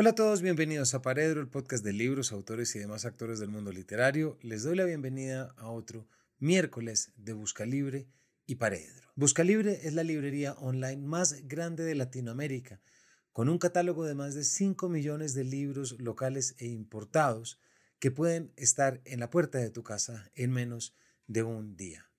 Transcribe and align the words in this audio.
Hola 0.00 0.10
a 0.12 0.14
todos, 0.14 0.40
bienvenidos 0.40 0.94
a 0.94 1.02
Paredro, 1.02 1.42
el 1.42 1.48
podcast 1.48 1.84
de 1.84 1.92
libros, 1.92 2.32
autores 2.32 2.74
y 2.74 2.78
demás 2.78 3.04
actores 3.04 3.38
del 3.38 3.50
mundo 3.50 3.70
literario. 3.70 4.38
Les 4.40 4.62
doy 4.62 4.74
la 4.74 4.86
bienvenida 4.86 5.54
a 5.58 5.68
otro 5.68 6.08
miércoles 6.38 7.12
de 7.16 7.34
Busca 7.34 7.66
Libre 7.66 8.08
y 8.46 8.54
Paredro. 8.54 9.12
Busca 9.14 9.44
Libre 9.44 9.80
es 9.82 9.92
la 9.92 10.02
librería 10.02 10.54
online 10.54 11.06
más 11.06 11.46
grande 11.46 11.84
de 11.84 11.94
Latinoamérica, 11.94 12.80
con 13.34 13.50
un 13.50 13.58
catálogo 13.58 14.06
de 14.06 14.14
más 14.14 14.34
de 14.34 14.44
5 14.44 14.88
millones 14.88 15.34
de 15.34 15.44
libros 15.44 16.00
locales 16.00 16.54
e 16.56 16.68
importados 16.68 17.60
que 17.98 18.10
pueden 18.10 18.54
estar 18.56 19.02
en 19.04 19.20
la 19.20 19.28
puerta 19.28 19.58
de 19.58 19.68
tu 19.68 19.82
casa 19.82 20.30
en 20.34 20.50
menos 20.50 20.96
de 21.26 21.42
un 21.42 21.76
día. 21.76 22.10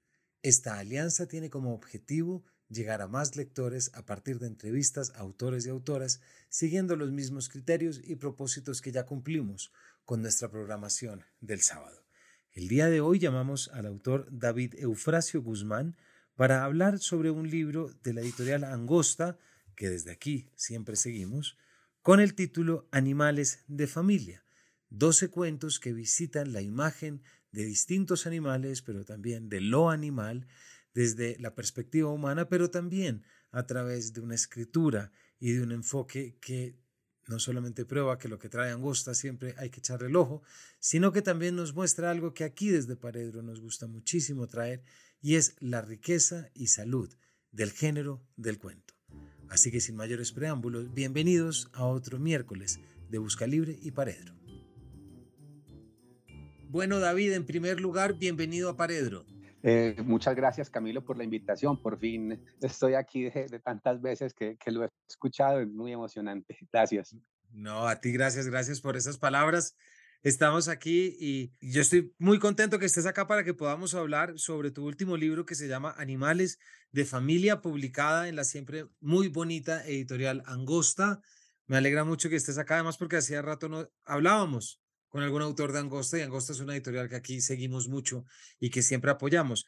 Esta 0.43 0.77
alianza 0.77 1.27
tiene 1.27 1.49
como 1.49 1.73
objetivo 1.73 2.43
llegar 2.71 3.01
a 3.01 3.07
más 3.07 3.35
lectores 3.35 3.91
a 3.93 4.05
partir 4.05 4.39
de 4.39 4.47
entrevistas 4.47 5.11
a 5.11 5.19
autores 5.19 5.65
y 5.65 5.69
autoras, 5.69 6.21
siguiendo 6.49 6.95
los 6.95 7.11
mismos 7.11 7.49
criterios 7.49 8.01
y 8.03 8.15
propósitos 8.15 8.81
que 8.81 8.91
ya 8.91 9.05
cumplimos 9.05 9.71
con 10.05 10.21
nuestra 10.21 10.49
programación 10.49 11.23
del 11.41 11.61
sábado. 11.61 12.05
El 12.53 12.67
día 12.67 12.89
de 12.89 13.01
hoy 13.01 13.19
llamamos 13.19 13.69
al 13.73 13.85
autor 13.85 14.27
David 14.31 14.75
Eufrasio 14.77 15.41
Guzmán 15.41 15.95
para 16.35 16.63
hablar 16.63 16.99
sobre 16.99 17.29
un 17.29 17.49
libro 17.49 17.93
de 18.03 18.13
la 18.13 18.21
editorial 18.21 18.63
Angosta, 18.63 19.37
que 19.75 19.89
desde 19.89 20.11
aquí 20.11 20.49
siempre 20.55 20.95
seguimos, 20.95 21.57
con 22.01 22.19
el 22.19 22.33
título 22.33 22.87
Animales 22.91 23.63
de 23.67 23.87
Familia, 23.87 24.43
doce 24.89 25.29
cuentos 25.29 25.79
que 25.79 25.93
visitan 25.93 26.51
la 26.51 26.61
imagen 26.61 27.21
de 27.51 27.63
distintos 27.65 28.25
animales, 28.25 28.81
pero 28.81 29.05
también 29.05 29.49
de 29.49 29.61
lo 29.61 29.89
animal, 29.89 30.47
desde 30.93 31.37
la 31.39 31.55
perspectiva 31.55 32.09
humana, 32.09 32.49
pero 32.49 32.69
también 32.69 33.23
a 33.51 33.65
través 33.65 34.13
de 34.13 34.21
una 34.21 34.35
escritura 34.35 35.11
y 35.39 35.53
de 35.53 35.63
un 35.63 35.71
enfoque 35.71 36.37
que 36.39 36.75
no 37.27 37.39
solamente 37.39 37.85
prueba 37.85 38.17
que 38.17 38.27
lo 38.27 38.39
que 38.39 38.49
trae 38.49 38.71
Angosta 38.71 39.13
siempre 39.13 39.55
hay 39.57 39.69
que 39.69 39.79
echarle 39.79 40.07
el 40.07 40.15
ojo, 40.15 40.43
sino 40.79 41.11
que 41.11 41.21
también 41.21 41.55
nos 41.55 41.73
muestra 41.73 42.11
algo 42.11 42.33
que 42.33 42.43
aquí 42.43 42.69
desde 42.69 42.95
Paredro 42.95 43.41
nos 43.41 43.61
gusta 43.61 43.87
muchísimo 43.87 44.47
traer 44.47 44.83
y 45.21 45.35
es 45.35 45.55
la 45.59 45.81
riqueza 45.81 46.49
y 46.53 46.67
salud 46.67 47.13
del 47.51 47.71
género 47.71 48.21
del 48.35 48.57
cuento. 48.57 48.93
Así 49.49 49.71
que 49.71 49.81
sin 49.81 49.95
mayores 49.95 50.31
preámbulos, 50.31 50.93
bienvenidos 50.93 51.69
a 51.73 51.85
otro 51.85 52.19
miércoles 52.19 52.79
de 53.09 53.17
Busca 53.17 53.45
Libre 53.45 53.77
y 53.81 53.91
Paredro. 53.91 54.33
Bueno, 56.69 56.99
David, 56.99 57.33
en 57.33 57.45
primer 57.45 57.81
lugar, 57.81 58.17
bienvenido 58.17 58.69
a 58.69 58.77
Paredro. 58.77 59.25
Eh, 59.63 59.95
muchas 60.03 60.35
gracias 60.35 60.69
Camilo 60.69 61.03
por 61.03 61.17
la 61.17 61.23
invitación. 61.23 61.81
Por 61.81 61.99
fin 61.99 62.43
estoy 62.61 62.95
aquí 62.95 63.29
de, 63.29 63.59
tantas 63.63 64.01
veces 64.01 64.33
que, 64.33 64.57
que, 64.57 64.71
lo 64.71 64.83
he 64.83 64.89
escuchado. 65.07 65.59
Es 65.59 65.67
muy 65.67 65.91
emocionante. 65.91 66.57
Gracias. 66.71 67.15
No, 67.51 67.87
a 67.87 67.99
ti 67.99 68.13
gracias, 68.13 68.47
gracias 68.47 68.79
por 68.79 68.95
esas 68.95 69.17
palabras. 69.17 69.75
Estamos 70.23 70.67
aquí 70.67 71.17
y 71.19 71.51
yo 71.59 71.81
estoy 71.81 72.13
muy 72.17 72.39
contento 72.39 72.79
que 72.79 72.85
estés 72.85 73.05
acá 73.05 73.27
para 73.27 73.43
que 73.43 73.53
podamos 73.53 73.95
hablar 73.95 74.37
sobre 74.37 74.71
tu 74.71 74.85
último 74.85 75.17
libro 75.17 75.45
que 75.45 75.55
se 75.55 75.67
llama 75.67 75.95
Animales 75.97 76.59
de 76.91 77.05
Familia, 77.05 77.59
publicada 77.59 78.29
en 78.29 78.35
la 78.35 78.43
siempre 78.43 78.85
muy 78.99 79.27
bonita 79.27 79.85
editorial 79.85 80.43
Angosta. 80.45 81.21
Me 81.65 81.77
alegra 81.77 82.03
mucho 82.03 82.29
que 82.29 82.35
estés 82.35 82.57
acá, 82.57 82.75
además 82.75 82.97
porque 82.97 83.17
hacía 83.17 83.41
rato 83.41 83.67
no 83.67 83.89
hablábamos 84.05 84.80
con 85.11 85.23
algún 85.23 85.41
autor 85.41 85.73
de 85.73 85.79
Angosta 85.79 86.17
y 86.17 86.21
Angosta 86.21 86.53
es 86.53 86.61
una 86.61 86.73
editorial 86.73 87.09
que 87.09 87.17
aquí 87.17 87.41
seguimos 87.41 87.89
mucho 87.89 88.25
y 88.61 88.69
que 88.69 88.81
siempre 88.81 89.11
apoyamos. 89.11 89.67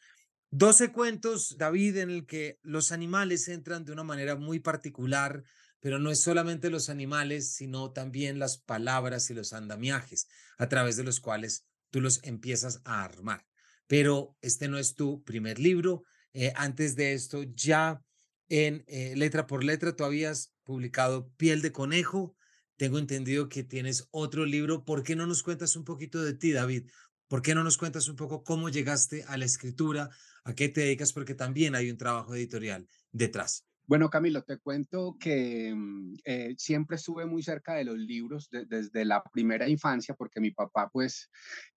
Doce 0.50 0.90
cuentos, 0.90 1.58
David, 1.58 1.98
en 1.98 2.10
el 2.10 2.26
que 2.26 2.58
los 2.62 2.92
animales 2.92 3.48
entran 3.48 3.84
de 3.84 3.92
una 3.92 4.04
manera 4.04 4.36
muy 4.36 4.58
particular, 4.58 5.44
pero 5.80 5.98
no 5.98 6.10
es 6.10 6.20
solamente 6.20 6.70
los 6.70 6.88
animales, 6.88 7.52
sino 7.52 7.92
también 7.92 8.38
las 8.38 8.56
palabras 8.56 9.28
y 9.28 9.34
los 9.34 9.52
andamiajes 9.52 10.28
a 10.56 10.66
través 10.70 10.96
de 10.96 11.04
los 11.04 11.20
cuales 11.20 11.66
tú 11.90 12.00
los 12.00 12.24
empiezas 12.24 12.80
a 12.86 13.04
armar. 13.04 13.44
Pero 13.86 14.38
este 14.40 14.66
no 14.68 14.78
es 14.78 14.94
tu 14.94 15.22
primer 15.24 15.58
libro. 15.58 16.04
Eh, 16.32 16.54
antes 16.56 16.96
de 16.96 17.12
esto, 17.12 17.42
ya 17.42 18.00
en 18.48 18.82
eh, 18.86 19.14
letra 19.14 19.46
por 19.46 19.62
letra, 19.62 19.94
tú 19.94 20.04
habías 20.04 20.54
publicado 20.62 21.28
Piel 21.36 21.60
de 21.60 21.70
Conejo, 21.70 22.34
tengo 22.76 22.98
entendido 22.98 23.48
que 23.48 23.62
tienes 23.62 24.08
otro 24.10 24.44
libro. 24.44 24.84
¿Por 24.84 25.02
qué 25.02 25.16
no 25.16 25.26
nos 25.26 25.42
cuentas 25.42 25.76
un 25.76 25.84
poquito 25.84 26.22
de 26.22 26.34
ti, 26.34 26.52
David? 26.52 26.88
¿Por 27.28 27.42
qué 27.42 27.54
no 27.54 27.64
nos 27.64 27.78
cuentas 27.78 28.08
un 28.08 28.16
poco 28.16 28.44
cómo 28.44 28.68
llegaste 28.68 29.24
a 29.24 29.36
la 29.36 29.44
escritura? 29.44 30.10
¿A 30.44 30.54
qué 30.54 30.68
te 30.68 30.82
dedicas? 30.82 31.12
Porque 31.12 31.34
también 31.34 31.74
hay 31.74 31.90
un 31.90 31.96
trabajo 31.96 32.34
editorial 32.34 32.88
detrás. 33.12 33.66
Bueno, 33.86 34.08
Camilo, 34.08 34.42
te 34.42 34.58
cuento 34.58 35.16
que 35.20 35.74
mm, 35.74 36.14
eh, 36.24 36.54
siempre 36.56 36.96
estuve 36.96 37.26
muy 37.26 37.42
cerca 37.42 37.74
de 37.74 37.84
los 37.84 37.98
libros 37.98 38.48
desde 38.50 39.04
la 39.04 39.22
primera 39.22 39.68
infancia, 39.68 40.14
porque 40.14 40.40
mi 40.40 40.52
papá, 40.52 40.88
pues, 40.90 41.30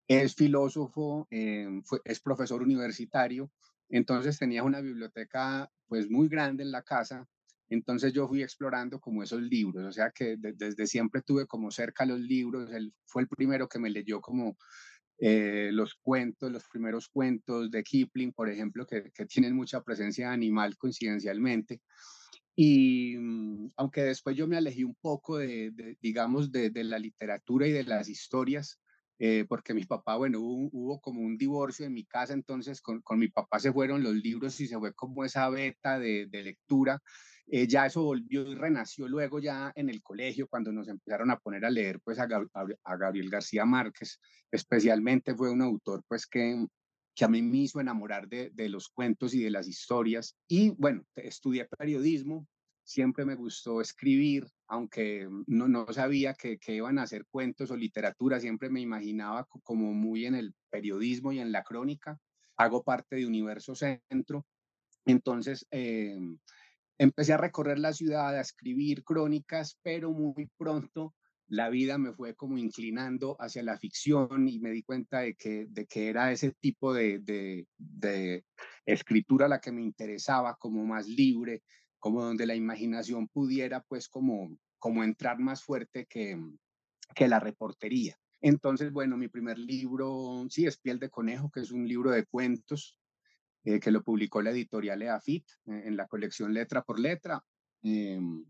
es 0.07 0.33
filósofo, 0.33 1.27
eh, 1.31 1.67
es 2.05 2.19
profesor 2.21 2.61
universitario, 2.61 3.51
entonces 3.89 4.39
tenía 4.39 4.63
una 4.63 4.79
biblioteca, 4.79 5.69
pues, 5.87 6.09
muy 6.09 6.29
grande 6.29 6.63
en 6.63 6.71
la 6.71 6.81
casa 6.81 7.27
entonces 7.69 8.13
yo 8.13 8.27
fui 8.27 8.43
explorando 8.43 8.99
como 8.99 9.23
esos 9.23 9.41
libros, 9.41 9.85
o 9.85 9.91
sea 9.91 10.11
que 10.11 10.37
desde 10.37 10.87
siempre 10.87 11.21
tuve 11.21 11.45
como 11.45 11.71
cerca 11.71 12.05
los 12.05 12.19
libros, 12.19 12.71
él 12.71 12.93
fue 13.05 13.23
el 13.23 13.27
primero 13.27 13.67
que 13.67 13.79
me 13.79 13.89
leyó 13.89 14.21
como 14.21 14.57
eh, 15.19 15.71
los 15.73 15.95
cuentos, 15.95 16.51
los 16.51 16.63
primeros 16.69 17.09
cuentos 17.09 17.71
de 17.71 17.83
Kipling, 17.83 18.33
por 18.33 18.49
ejemplo, 18.49 18.85
que, 18.85 19.11
tienen 19.27 19.55
mucha 19.55 19.81
presencia 19.81 20.31
animal 20.31 20.77
coincidencialmente. 20.77 21.81
Y 22.55 23.17
mm, 23.17 23.71
aunque 23.77 24.03
después 24.03 24.35
yo 24.35 24.47
me 24.47 24.57
alejé 24.57 24.85
un 24.85 24.95
poco 24.95 25.37
de, 25.37 25.97
digamos, 26.01 26.51
de, 26.51 26.71
la 26.83 26.99
literatura 26.99 27.67
y 27.67 27.71
de 27.71 27.83
las 27.83 28.09
historias, 28.09 28.79
eh, 29.19 29.45
porque 29.49 29.73
mi 29.73 29.85
papá, 29.85 30.15
bueno, 30.17 30.39
hubo, 30.39 31.01
como 31.01 31.21
un 31.21 31.37
divorcio 31.37 31.87
en 31.87 31.93
mi 31.93 32.05
casa, 32.05 32.33
entonces 32.33 32.81
con, 32.81 33.01
con, 33.01 33.17
mi 33.17 33.29
papá 33.29 33.59
se 33.59 33.73
fueron 33.73 34.03
los 34.03 34.13
libros 34.13 34.59
y 34.59 34.67
se 34.67 34.77
fue 34.77 34.93
como 34.93 35.25
esa 35.25 35.49
beta 35.49 35.97
de, 35.97 36.27
de 36.27 36.43
lectura. 36.43 37.01
Eh, 37.49 37.65
ya 37.65 37.85
eso 37.85 38.03
volvió 38.03 38.41
y 38.45 38.55
renació 38.55 39.07
luego 39.07 39.39
ya 39.39 39.71
en 39.75 39.89
el 39.89 40.01
colegio, 40.01 40.47
cuando 40.49 40.71
nos 40.71 40.89
empezaron 40.89 41.31
a 41.31 41.39
poner 41.39 41.63
a 41.63 41.69
leer 41.69 42.01
pues 42.01 42.19
a, 42.19 42.27
Gabriel 42.27 43.29
García 43.29 43.63
Márquez, 43.65 44.19
especialmente 44.51 45.33
fue 45.33 45.49
un 45.49 45.61
autor 45.61 46.03
pues 46.09 46.27
que, 46.27 46.65
que 47.15 47.25
a 47.25 47.29
mí 47.29 47.41
me 47.41 47.59
hizo 47.59 47.79
enamorar 47.79 48.27
de, 48.27 48.49
de 48.53 48.67
los 48.67 48.89
cuentos 48.89 49.33
y 49.33 49.41
de 49.41 49.49
las 49.49 49.67
historias. 49.67 50.35
Y 50.47 50.71
bueno, 50.71 51.03
estudié 51.15 51.65
periodismo, 51.65 52.45
siempre 52.83 53.23
me 53.23 53.35
gustó 53.35 53.79
escribir, 53.79 54.45
aunque 54.67 55.29
no, 55.45 55.69
no 55.69 55.91
sabía 55.93 56.33
que, 56.33 56.57
que, 56.57 56.75
iban 56.75 56.99
a 56.99 57.03
hacer 57.03 57.25
cuentos 57.29 57.71
o 57.71 57.77
literatura, 57.77 58.41
siempre 58.41 58.69
me 58.69 58.81
imaginaba 58.81 59.45
como 59.63 59.93
muy 59.93 60.25
en 60.25 60.35
el 60.35 60.53
periodismo 60.69 61.31
y 61.31 61.39
en 61.39 61.53
la 61.53 61.63
crónica. 61.63 62.17
Hago 62.57 62.83
parte 62.83 63.17
de 63.17 63.27
Universo 63.27 63.73
Centro. 63.75 64.45
Entonces, 65.05 65.65
eh, 65.71 66.17
Empecé 66.97 67.33
a 67.33 67.37
recorrer 67.37 67.79
la 67.79 67.93
ciudad, 67.93 68.35
a 68.35 68.41
escribir 68.41 69.03
crónicas, 69.03 69.79
pero 69.83 70.11
muy 70.11 70.49
pronto 70.57 71.13
la 71.49 71.69
vida 71.69 71.97
me 71.97 72.13
fue 72.13 72.35
como 72.35 72.57
inclinando 72.57 73.37
hacia 73.39 73.63
la 73.63 73.77
ficción 73.77 74.47
y 74.47 74.59
me 74.59 74.71
di 74.71 74.83
cuenta 74.83 75.19
de 75.19 75.35
que, 75.35 75.65
de 75.69 75.85
que 75.85 76.09
era 76.09 76.31
ese 76.31 76.51
tipo 76.51 76.93
de, 76.93 77.19
de, 77.77 78.45
escritura 78.85 79.47
la 79.47 79.59
que 79.59 79.71
me 79.71 79.81
interesaba, 79.81 80.57
como 80.59 80.85
más 80.85 81.07
libre, 81.07 81.63
como 81.99 82.21
donde 82.23 82.45
la 82.45 82.55
imaginación 82.55 83.27
pudiera 83.27 83.81
pues 83.87 84.09
como, 84.09 84.57
como 84.77 85.03
entrar 85.03 85.39
más 85.39 85.63
fuerte 85.63 86.05
que, 86.05 86.37
que 87.15 87.27
la 87.27 87.39
reportería. 87.39 88.17
Entonces, 88.41 88.91
bueno, 88.91 89.17
mi 89.17 89.29
primer 89.29 89.57
libro, 89.57 90.45
sí, 90.49 90.65
es 90.65 90.77
Piel 90.77 90.99
de 90.99 91.09
Conejo, 91.09 91.49
que 91.49 91.61
es 91.61 91.71
un 91.71 91.87
libro 91.87 92.11
de 92.11 92.25
cuentos 92.25 92.99
eh, 93.69 93.81
que 93.81 93.91
lo 93.91 94.01
publicó 94.01 94.41
la 94.41 94.51
editorial 94.51 95.01
EAFIT 95.01 95.43
eh, 95.65 95.83
en 95.87 95.97
la 95.97 96.07
colección 96.07 96.53
Letra 96.53 96.83
por 96.83 97.01
Letra. 97.01 97.43
Em, 97.83 98.45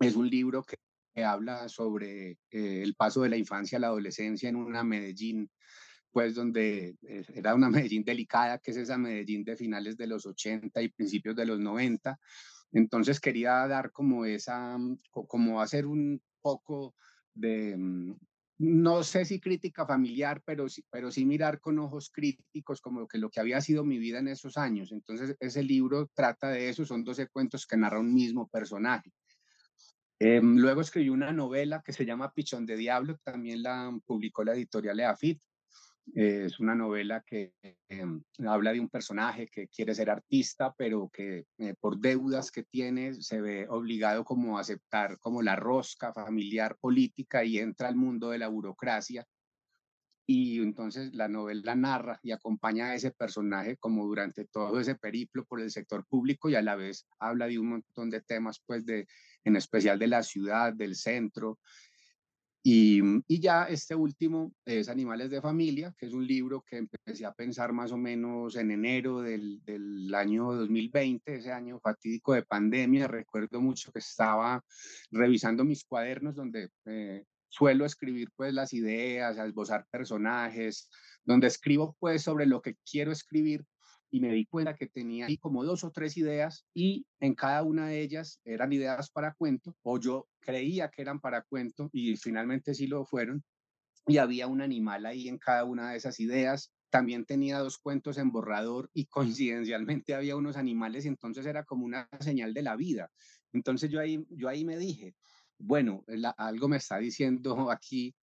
es 0.00 0.16
un 0.16 0.26
libro 0.26 0.62
que, 0.62 0.78
habla 1.22 1.68
sobre 1.68 2.38
eh, 2.50 2.82
el 2.82 2.94
paso 2.94 3.20
de 3.20 3.28
la 3.28 3.36
infancia 3.36 3.76
a 3.76 3.80
la 3.82 3.88
adolescencia 3.88 4.48
en 4.48 4.56
una 4.56 4.82
Medellín, 4.82 5.50
pues 6.10 6.34
donde 6.34 6.96
era 7.02 7.54
una 7.54 7.68
Medellín 7.92 8.04
delicada, 8.04 8.58
que 8.58 8.70
es 8.70 8.78
esa 8.78 8.96
Medellín 8.96 9.44
de 9.44 9.54
finales 9.54 9.98
de 9.98 10.06
los 10.06 10.24
80 10.24 10.80
y 10.80 10.88
principios 10.88 11.36
de 11.36 11.44
los 11.44 11.60
90. 11.60 12.18
Entonces 12.72 13.20
quería 13.20 13.68
dar 13.68 13.92
como 13.92 14.24
esa, 14.24 14.78
como 15.10 15.60
hacer 15.60 15.84
un 15.84 16.22
poco 16.40 16.94
de, 17.34 17.76
mm, 17.76 18.16
no 18.58 19.02
sé 19.02 19.24
si 19.24 19.40
crítica 19.40 19.86
familiar, 19.86 20.42
pero 20.44 20.68
sí, 20.68 20.84
pero 20.90 21.10
sí 21.10 21.24
mirar 21.24 21.60
con 21.60 21.78
ojos 21.78 22.10
críticos 22.10 22.80
como 22.80 23.08
que 23.08 23.18
lo 23.18 23.30
que 23.30 23.40
había 23.40 23.60
sido 23.60 23.84
mi 23.84 23.98
vida 23.98 24.20
en 24.20 24.28
esos 24.28 24.56
años. 24.56 24.92
Entonces, 24.92 25.36
ese 25.40 25.62
libro 25.62 26.10
trata 26.14 26.50
de 26.50 26.68
eso, 26.68 26.84
son 26.84 27.04
12 27.04 27.28
cuentos 27.28 27.66
que 27.66 27.76
narra 27.76 27.98
un 27.98 28.14
mismo 28.14 28.48
personaje. 28.48 29.12
Em, 30.20 30.56
luego 30.56 30.80
escribí 30.80 31.08
una 31.08 31.32
novela 31.32 31.82
que 31.84 31.92
se 31.92 32.06
llama 32.06 32.32
Pichón 32.32 32.64
de 32.66 32.76
Diablo, 32.76 33.18
también 33.24 33.62
la 33.62 33.92
publicó 34.06 34.44
la 34.44 34.54
editorial 34.54 35.00
Eafit. 35.00 35.42
Es 36.12 36.60
una 36.60 36.74
novela 36.74 37.22
que 37.26 37.54
em, 37.88 38.22
habla 38.46 38.72
de 38.72 38.80
un 38.80 38.88
personaje 38.88 39.48
que 39.48 39.68
quiere 39.68 39.94
ser 39.94 40.10
artista, 40.10 40.74
pero 40.76 41.10
que 41.12 41.46
eh, 41.58 41.74
por 41.80 41.98
deudas 41.98 42.50
que 42.50 42.62
tiene 42.62 43.14
se 43.14 43.40
ve 43.40 43.66
obligado 43.68 44.24
como 44.24 44.58
a 44.58 44.60
aceptar 44.60 45.18
como 45.18 45.42
la 45.42 45.56
rosca 45.56 46.12
familiar 46.12 46.76
política 46.78 47.44
y 47.44 47.58
entra 47.58 47.88
al 47.88 47.96
mundo 47.96 48.30
de 48.30 48.38
la 48.38 48.48
burocracia. 48.48 49.26
Y 50.26 50.60
entonces 50.60 51.14
la 51.14 51.28
novela 51.28 51.74
narra 51.74 52.18
y 52.22 52.32
acompaña 52.32 52.86
a 52.86 52.94
ese 52.94 53.10
personaje 53.10 53.76
como 53.76 54.06
durante 54.06 54.46
todo 54.46 54.80
ese 54.80 54.94
periplo 54.94 55.44
por 55.44 55.60
el 55.60 55.70
sector 55.70 56.06
público 56.06 56.48
y 56.48 56.54
a 56.54 56.62
la 56.62 56.76
vez 56.76 57.06
habla 57.18 57.46
de 57.46 57.58
un 57.58 57.68
montón 57.68 58.08
de 58.08 58.22
temas, 58.22 58.62
pues 58.64 58.86
de, 58.86 59.06
en 59.44 59.56
especial 59.56 59.98
de 59.98 60.06
la 60.06 60.22
ciudad, 60.22 60.72
del 60.72 60.96
centro, 60.96 61.58
y, 62.66 63.02
y, 63.28 63.40
ya 63.40 63.64
este 63.64 63.94
último 63.94 64.54
es 64.64 64.88
Animales 64.88 65.28
de 65.28 65.42
Familia, 65.42 65.94
que 65.98 66.06
es 66.06 66.14
un 66.14 66.26
libro 66.26 66.64
que 66.66 66.78
empecé 66.78 67.26
a 67.26 67.34
pensar 67.34 67.74
más 67.74 67.92
o 67.92 67.98
menos 67.98 68.56
en 68.56 68.70
enero 68.70 69.20
del, 69.20 69.62
del, 69.66 70.14
año 70.14 70.50
2020, 70.50 71.34
ese 71.34 71.52
año 71.52 71.78
fatídico 71.78 72.32
de 72.32 72.42
pandemia. 72.42 73.06
Recuerdo 73.06 73.60
mucho 73.60 73.92
que 73.92 73.98
estaba 73.98 74.64
revisando 75.10 75.62
mis 75.62 75.84
cuadernos 75.84 76.36
donde 76.36 76.70
eh, 76.86 77.24
suelo 77.50 77.84
escribir 77.84 78.30
pues 78.34 78.54
las 78.54 78.72
ideas, 78.72 79.36
esbozar 79.36 79.86
personajes, 79.90 80.88
donde 81.22 81.48
escribo 81.48 81.94
pues 82.00 82.22
sobre 82.22 82.46
lo 82.46 82.62
que 82.62 82.76
quiero 82.90 83.12
escribir 83.12 83.66
y 84.14 84.20
me 84.20 84.32
di 84.32 84.46
cuenta 84.46 84.76
que 84.76 84.86
tenía 84.86 85.26
ahí 85.26 85.38
como 85.38 85.64
dos 85.64 85.82
o 85.82 85.90
tres 85.90 86.16
ideas 86.16 86.64
y 86.72 87.04
en 87.18 87.34
cada 87.34 87.64
una 87.64 87.88
de 87.88 88.00
ellas 88.00 88.40
eran 88.44 88.72
ideas 88.72 89.10
para 89.10 89.34
cuento 89.34 89.74
o 89.82 89.98
yo 89.98 90.28
creía 90.38 90.88
que 90.88 91.02
eran 91.02 91.18
para 91.18 91.42
cuento 91.42 91.90
y 91.92 92.16
finalmente 92.16 92.74
sí 92.74 92.86
lo 92.86 93.04
fueron 93.04 93.42
y 94.06 94.18
había 94.18 94.46
un 94.46 94.62
animal 94.62 95.04
ahí 95.04 95.28
en 95.28 95.38
cada 95.38 95.64
una 95.64 95.90
de 95.90 95.96
esas 95.96 96.20
ideas. 96.20 96.72
También 96.90 97.24
tenía 97.24 97.58
dos 97.58 97.76
cuentos 97.76 98.16
en 98.18 98.30
borrador 98.30 98.88
y 98.94 99.06
coincidencialmente 99.40 100.14
había 100.14 100.36
unos 100.36 100.56
animales 100.56 101.06
y 101.06 101.08
entonces 101.08 101.44
era 101.44 101.64
como 101.64 101.84
una 101.84 102.08
señal 102.20 102.54
de 102.54 102.62
la 102.62 102.76
vida. 102.76 103.10
Entonces 103.52 103.90
yo 103.90 103.98
ahí, 103.98 104.24
yo 104.30 104.48
ahí 104.48 104.64
me 104.64 104.78
dije, 104.78 105.16
bueno, 105.58 106.04
algo 106.36 106.68
me 106.68 106.76
está 106.76 106.98
diciendo 106.98 107.68
aquí 107.68 108.14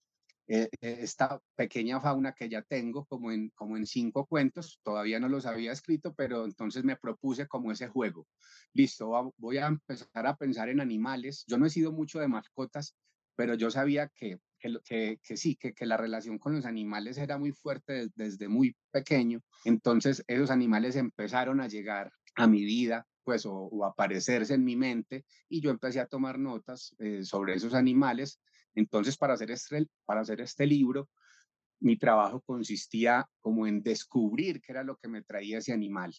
eh, 0.48 0.70
eh, 0.82 0.98
esta 1.02 1.42
pequeña 1.56 2.00
fauna 2.02 2.34
que 2.34 2.50
ya 2.50 2.62
tengo, 2.62 3.06
como 3.06 3.32
en, 3.32 3.50
como 3.50 3.78
en 3.78 3.86
cinco 3.86 4.26
cuentos, 4.26 4.80
todavía 4.84 5.20
no 5.20 5.30
los 5.30 5.46
había 5.46 5.72
escrito, 5.72 6.14
pero 6.14 6.46
entonces 6.46 6.84
me 6.84 6.98
propuse 6.98 7.48
como 7.48 7.72
ese 7.72 7.88
juego. 7.88 8.28
Listo, 8.74 9.34
voy 9.38 9.58
a 9.58 9.68
empezar 9.68 10.28
a 10.28 10.36
pensar 10.36 10.70
en 10.70 10.82
animales. 10.82 11.46
Yo 11.48 11.58
no 11.58 11.66
he 11.66 11.70
sido 11.70 11.92
mucho 11.92 12.20
de 12.20 12.28
mascotas, 12.28 12.96
pero 13.36 13.56
yo 13.56 13.72
sabía 13.72 14.10
que, 14.16 14.40
que, 14.60 15.20
que, 15.24 15.38
sí, 15.38 15.56
que, 15.56 15.74
que, 15.74 15.86
la 15.86 15.98
relación 15.98 16.38
con 16.38 16.56
los 16.56 16.66
animales 16.66 17.18
era 17.18 17.38
muy 17.38 17.52
fuerte 17.52 18.10
desde, 18.16 18.48
muy 18.48 18.76
pequeño. 18.92 19.42
Entonces 19.66 20.24
esos 20.28 20.52
animales 20.52 20.96
empezaron 20.96 21.62
a 21.62 21.68
llegar 21.68 22.12
a 22.36 22.48
mi 22.48 22.64
vida, 22.64 23.08
pues, 23.24 23.46
o, 23.46 23.86
aparecerse 23.86 24.54
en 24.54 24.64
mi 24.64 24.76
mente, 24.76 25.26
y 25.50 25.62
yo 25.62 25.72
empecé 25.72 26.00
a 26.00 26.08
tomar 26.08 26.40
notas 26.40 26.96
eh, 27.00 27.24
sobre 27.24 27.56
esos 27.56 27.74
animales 27.74 28.40
entonces, 28.76 29.18
para 29.18 29.34
hacer 29.34 29.52
este, 29.52 29.88
para 30.06 30.22
hacer 30.22 30.42
este 30.42 30.66
libro, 30.66 31.10
mi 31.82 31.98
trabajo 31.98 32.42
consistía 32.42 33.28
como 33.42 33.68
en 33.68 33.82
descubrir 33.82 34.62
qué 34.62 34.72
era 34.72 34.84
lo 34.84 34.98
que 34.98 35.08
me 35.08 35.24
traía 35.24 35.58
ese 35.58 35.74
animal, 35.74 36.14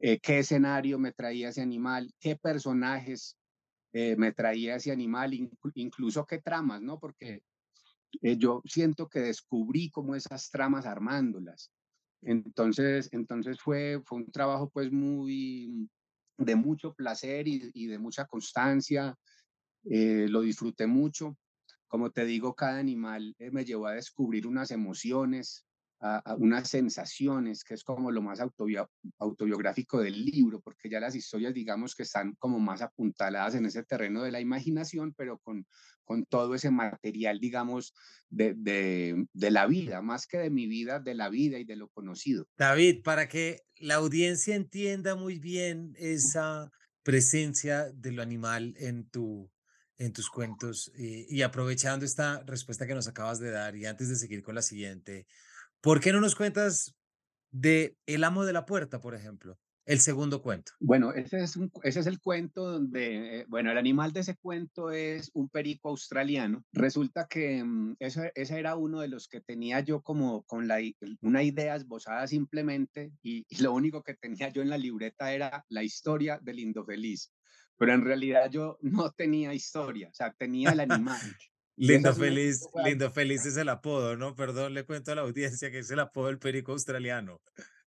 eh, 0.00 0.18
qué 0.20 0.40
escenario 0.40 0.98
me 0.98 1.12
traía 1.12 1.48
ese 1.48 1.62
animal, 1.62 2.12
qué 2.20 2.36
personajes 2.36 3.38
eh, 3.92 4.16
me 4.16 4.32
traía 4.32 4.76
ese 4.76 4.92
animal, 4.92 5.32
incluso 5.74 6.26
qué 6.26 6.38
tramas, 6.40 6.82
¿no? 6.82 6.98
Porque 6.98 7.42
eh, 8.20 8.36
yo 8.36 8.62
siento 8.66 9.08
que 9.08 9.20
descubrí 9.20 9.90
como 9.90 10.14
esas 10.14 10.50
tramas 10.50 10.86
armándolas. 10.86 11.70
Entonces, 12.22 13.08
entonces 13.12 13.60
fue, 13.60 14.02
fue 14.04 14.18
un 14.18 14.30
trabajo 14.32 14.68
pues 14.70 14.90
muy 14.90 15.88
de 16.36 16.56
mucho 16.56 16.92
placer 16.94 17.46
y, 17.46 17.70
y 17.72 17.86
de 17.86 17.98
mucha 17.98 18.26
constancia. 18.26 19.16
lo 19.84 20.40
disfruté 20.40 20.86
mucho 20.86 21.36
como 21.96 22.10
te 22.10 22.26
digo, 22.26 22.54
cada 22.54 22.78
animal 22.78 23.34
eh, 23.38 23.50
me 23.50 23.64
llevó 23.64 23.86
a 23.86 23.94
descubrir 23.94 24.46
unas 24.46 24.70
emociones, 24.70 25.64
a, 25.98 26.36
unas 26.38 26.68
sensaciones, 26.68 27.64
que 27.64 27.72
es 27.72 27.84
como 27.84 28.10
lo 28.10 28.20
más 28.20 28.38
autobiográfico 29.18 30.02
del 30.02 30.26
libro, 30.26 30.60
porque 30.60 30.90
ya 30.90 31.00
las 31.00 31.14
historias, 31.14 31.54
digamos, 31.54 31.94
que 31.94 32.02
están 32.02 32.34
como 32.34 32.58
más 32.58 32.82
apuntaladas 32.82 33.54
en 33.54 33.64
ese 33.64 33.82
terreno 33.82 34.22
de 34.22 34.30
la 34.30 34.40
imaginación, 34.40 35.14
pero 35.16 35.38
con, 35.38 35.66
con 36.04 36.26
todo 36.26 36.54
ese 36.54 36.70
material, 36.70 37.40
digamos, 37.40 37.94
de, 38.28 38.52
de, 38.54 39.24
de 39.32 39.50
la 39.50 39.66
vida, 39.66 40.02
más 40.02 40.26
que 40.26 40.36
de 40.36 40.50
mi 40.50 40.66
vida, 40.66 41.00
de 41.00 41.14
la 41.14 41.30
vida 41.30 41.58
y 41.58 41.64
de 41.64 41.76
lo 41.76 41.88
conocido. 41.88 42.46
David, 42.58 43.04
para 43.04 43.26
que 43.26 43.62
la 43.76 43.94
audiencia 43.94 44.54
entienda 44.54 45.14
muy 45.14 45.38
bien 45.38 45.94
esa 45.96 46.70
presencia 47.02 47.90
de 47.90 48.12
lo 48.12 48.20
animal 48.20 48.74
en 48.76 49.08
tu 49.08 49.50
en 49.98 50.12
tus 50.12 50.30
cuentos. 50.30 50.90
Eh, 50.96 51.26
y 51.28 51.42
aprovechando 51.42 52.04
esta 52.04 52.42
respuesta 52.44 52.86
que 52.86 52.94
nos 52.94 53.08
acabas 53.08 53.38
de 53.38 53.50
dar 53.50 53.76
y 53.76 53.86
antes 53.86 54.08
de 54.08 54.16
seguir 54.16 54.42
con 54.42 54.54
la 54.54 54.62
siguiente, 54.62 55.26
¿por 55.80 56.00
qué 56.00 56.12
no 56.12 56.20
nos 56.20 56.34
cuentas 56.34 56.94
de 57.50 57.96
El 58.06 58.24
amo 58.24 58.44
de 58.44 58.52
la 58.52 58.66
puerta, 58.66 59.00
por 59.00 59.14
ejemplo? 59.14 59.58
El 59.86 60.00
segundo 60.00 60.42
cuento. 60.42 60.72
Bueno, 60.80 61.12
ese 61.12 61.44
es, 61.44 61.56
ese 61.84 62.00
es 62.00 62.06
el 62.08 62.18
cuento 62.18 62.72
donde, 62.72 63.42
eh, 63.42 63.44
bueno, 63.46 63.70
el 63.70 63.78
animal 63.78 64.12
de 64.12 64.18
ese 64.20 64.34
cuento 64.36 64.90
es 64.90 65.30
un 65.32 65.48
perico 65.48 65.90
australiano. 65.90 66.64
Resulta 66.72 67.28
que 67.28 67.62
mm, 67.62 67.94
ese, 68.00 68.32
era 68.34 68.74
uno 68.74 69.00
de 69.00 69.06
los 69.06 69.28
que 69.28 69.40
tenía 69.40 69.78
yo 69.78 70.02
como 70.02 70.42
con 70.42 70.66
la, 70.66 70.78
una 71.20 71.44
idea 71.44 71.76
esbozada 71.76 72.26
simplemente 72.26 73.12
y, 73.22 73.46
y, 73.48 73.62
lo 73.62 73.72
único 73.74 74.02
que 74.02 74.14
tenía 74.14 74.48
yo 74.48 74.60
en 74.60 74.70
la 74.70 74.78
libreta 74.78 75.32
era 75.32 75.64
la 75.68 75.84
historia 75.84 76.40
del 76.42 76.58
Indofeliz 76.58 77.30
pero 77.76 77.92
en 77.92 78.02
realidad 78.04 78.50
yo 78.50 78.78
no 78.80 79.10
tenía 79.10 79.54
historia, 79.54 80.08
o 80.10 80.14
sea, 80.14 80.32
tenía 80.32 80.70
el 80.70 80.80
animal. 80.80 81.20
lindo 81.76 82.14
feliz, 82.14 82.66
lindo 82.84 83.10
feliz 83.10 83.44
es 83.46 83.56
el 83.56 83.68
apodo, 83.68 84.16
¿no? 84.16 84.34
Perdón, 84.34 84.74
le 84.74 84.84
cuento 84.84 85.12
a 85.12 85.14
la 85.14 85.22
audiencia 85.22 85.70
que 85.70 85.80
es 85.80 85.90
el 85.90 86.00
apodo 86.00 86.26
del 86.26 86.38
perico 86.38 86.72
australiano. 86.72 87.40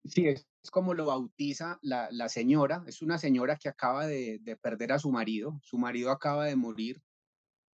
Sí, 0.04 0.28
es, 0.28 0.46
como 0.70 0.94
lo 0.94 1.06
bautiza 1.06 1.78
la, 1.82 2.08
la, 2.10 2.28
señora, 2.28 2.82
es 2.86 3.02
una 3.02 3.18
señora 3.18 3.56
que 3.56 3.68
acaba 3.68 4.06
de, 4.06 4.38
de, 4.40 4.56
perder 4.56 4.92
a 4.92 4.98
su 4.98 5.10
marido, 5.10 5.60
su 5.62 5.76
marido 5.76 6.10
acaba 6.10 6.46
de 6.46 6.56
morir, 6.56 7.02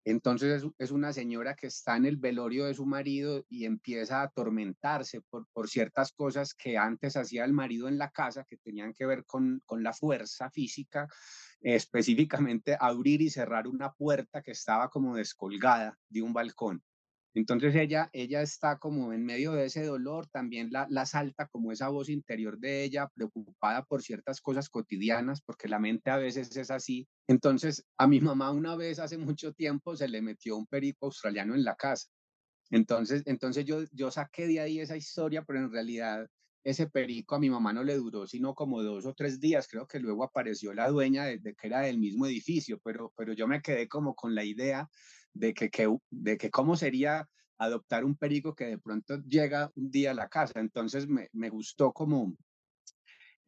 entonces 0.06 0.64
es, 0.79 0.91
una 0.93 1.12
señora 1.12 1.56
que 1.56 1.67
está 1.67 1.97
en 1.97 2.06
el 2.06 2.17
velorio 2.17 2.67
de 2.67 2.75
su 2.75 2.87
marido 2.87 3.44
y 3.49 3.64
empieza 3.64 4.20
a 4.20 4.25
atormentarse 4.25 5.21
por, 5.21 5.49
por 5.52 5.69
ciertas 5.69 6.12
cosas 6.12 6.54
que 6.54 6.78
antes 6.78 7.16
hacía 7.16 7.45
el 7.45 7.52
marido 7.52 7.88
en 7.88 7.99
la 7.99 8.11
casa 8.11 8.45
que 8.45 8.57
tenían 8.57 8.95
que 8.95 9.04
ver 9.04 9.25
con, 9.25 9.61
con 9.66 9.83
la 9.83 9.92
fuerza 9.92 10.49
física 10.50 11.09
específicamente 11.61 12.76
abrir 12.78 13.21
y 13.21 13.31
cerrar 13.31 13.66
una 13.66 13.92
puerta 13.92 14.42
que 14.42 14.52
estaba 14.52 14.88
como 14.90 15.16
descolgada 15.16 15.99
de 16.09 16.23
un 16.23 16.33
balcón. 16.33 16.83
Entonces 17.37 17.75
ella, 17.75 18.09
ella 18.14 18.40
está 18.40 18.78
como 18.78 19.12
en 19.12 19.23
medio 19.23 19.52
de 19.52 19.66
ese 19.66 19.85
dolor, 19.85 20.26
también 20.28 20.71
la, 20.71 20.87
la 20.88 21.05
salta 21.05 21.47
como 21.49 21.71
esa 21.71 21.90
voz 21.90 22.09
interior 22.09 22.59
de 22.59 22.83
ella, 22.83 23.09
preocupada 23.14 23.85
por 23.85 24.00
ciertas 24.00 24.40
cosas 24.40 24.71
cotidianas, 24.71 25.43
porque 25.43 25.69
la 25.69 25.78
mente 25.78 26.09
a 26.09 26.16
veces 26.16 26.57
es 26.57 26.71
así. 26.71 27.07
Entonces 27.28 27.85
a 27.99 28.07
mi 28.07 28.23
mamá 28.23 28.52
una 28.52 28.75
vez 28.75 28.99
hace 28.99 29.19
mucho 29.19 29.52
tiempo 29.52 29.95
se 29.97 30.09
le 30.09 30.23
metió 30.23 30.57
un 30.57 30.66
perico 30.66 31.07
australiano 31.07 31.55
en 31.55 31.64
la 31.64 31.76
casa. 31.76 32.09
Entonces, 32.71 33.23
entonces 33.26 33.66
yo, 33.66 33.85
yo 33.93 34.11
saqué 34.11 34.47
de 34.47 34.61
ahí 34.61 34.81
esa 34.81 34.97
historia, 34.97 35.45
pero 35.47 35.59
en 35.59 35.71
realidad 35.71 36.26
ese 36.64 36.88
perico 36.88 37.35
a 37.35 37.38
mi 37.38 37.50
mamá 37.50 37.75
no 37.75 37.85
le 37.85 37.97
duró 37.97 38.26
sino 38.26 38.55
como 38.55 38.83
dos 38.83 39.05
o 39.05 39.12
tres 39.12 39.38
días, 39.40 39.69
creo 39.69 39.87
que 39.87 40.00
luego 40.00 40.25
apareció 40.25 40.73
la 40.73 40.88
dueña 40.88 41.26
de, 41.26 41.38
que 41.55 41.66
era 41.66 41.81
del 41.81 41.99
mismo 41.99 42.25
edificio, 42.25 42.81
pero, 42.83 43.12
pero 43.14 43.35
yo 43.35 43.47
me 43.47 43.61
quedé 43.61 43.88
como 43.88 44.14
con 44.14 44.35
la 44.35 44.43
idea 44.43 44.88
de 45.38 45.55
que, 45.55 45.71
que, 45.71 45.88
de 46.11 46.37
que 46.37 46.50
cómo 46.50 46.76
sería 46.76 47.28
adoptar 47.59 48.05
un 48.05 48.16
perico 48.16 48.55
que 48.55 48.66
de 48.66 48.78
pronto 48.78 49.19
llega 49.23 49.73
un 49.76 49.90
día 49.90 50.11
a 50.11 50.14
la 50.14 50.28
casa, 50.28 50.61
entonces 50.61 51.09
me, 51.09 51.28
me 51.33 51.49
gustó 51.49 51.93
como, 51.93 52.37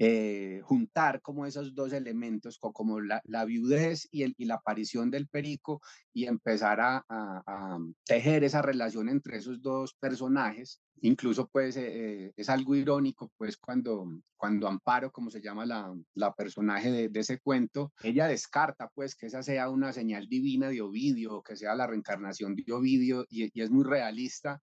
eh, 0.01 0.61
juntar 0.63 1.21
como 1.23 1.45
esos 1.45 1.75
dos 1.75 1.93
elementos, 1.93 2.57
como 2.61 3.01
la, 3.01 3.45
viudez 3.45 4.07
y, 4.13 4.45
la 4.45 4.55
aparición 4.55 5.11
del 5.11 5.27
perico 5.27 5.81
y 6.13 6.27
empezar 6.27 6.81
a, 6.81 7.05
a, 7.09 7.79
tejer 8.05 8.45
esa 8.45 8.63
relación 8.63 9.09
entre 9.09 9.39
esos 9.39 9.61
dos 9.61 9.95
personajes. 9.95 10.81
Incluso 11.01 11.49
pues 11.49 11.77
eh, 11.77 12.27
eh, 12.27 12.33
es 12.37 12.49
algo 12.49 12.77
irónico 12.77 13.33
pues 13.37 13.57
cuando, 13.57 14.07
cuando 14.37 14.69
Amparo, 14.69 15.11
como 15.11 15.33
se 15.33 15.41
llama 15.41 15.67
la, 15.67 15.93
la 16.15 16.33
personaje 16.33 17.09
de, 17.09 17.21
ese 17.21 17.41
cuento, 17.41 17.93
ella 18.05 18.29
descarta 18.29 18.89
pues 18.95 19.17
que 19.17 19.27
esa 19.27 19.43
sea 19.43 19.69
una 19.69 19.93
señal 19.93 20.29
divina 20.29 20.69
de 20.69 20.81
Ovidio, 20.81 21.43
que 21.43 21.57
sea 21.57 21.75
la 21.75 21.89
reencarnación 21.89 22.55
de 22.55 22.73
Ovidio 22.73 23.27
y, 23.29 23.51
es 23.61 23.71
muy 23.71 23.83
realista 23.85 24.61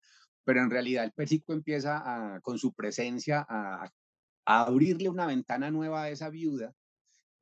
pero 0.46 0.60
en 0.60 0.70
realidad 0.70 1.04
el 1.04 1.12
perico 1.12 1.54
empieza 1.54 2.38
con 2.42 2.58
su 2.58 2.74
presencia 2.74 3.46
a 3.48 3.90
abrirle 4.46 5.08
una 5.08 5.26
ventana 5.26 5.70
nueva 5.70 6.04
a 6.04 6.10
esa 6.10 6.30
viuda. 6.30 6.74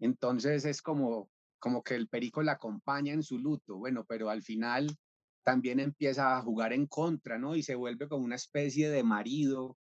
Entonces 0.00 0.64
es 0.64 0.82
como, 0.82 1.30
como 1.58 1.82
que 1.82 1.94
el 1.94 2.08
perico 2.08 2.42
la 2.42 2.52
acompaña 2.52 3.12
en 3.12 3.22
su 3.22 3.38
luto, 3.38 3.76
bueno, 3.76 4.04
pero 4.08 4.30
al 4.30 4.42
final 4.42 4.96
también 5.44 5.80
empieza 5.80 6.36
a 6.36 6.42
jugar 6.42 6.72
en 6.72 6.86
contra, 6.86 7.38
¿no? 7.38 7.56
Y 7.56 7.62
se 7.62 7.74
vuelve 7.74 8.08
como 8.08 8.24
una 8.24 8.36
especie 8.36 8.90
de 8.90 9.02
marido 9.02 9.76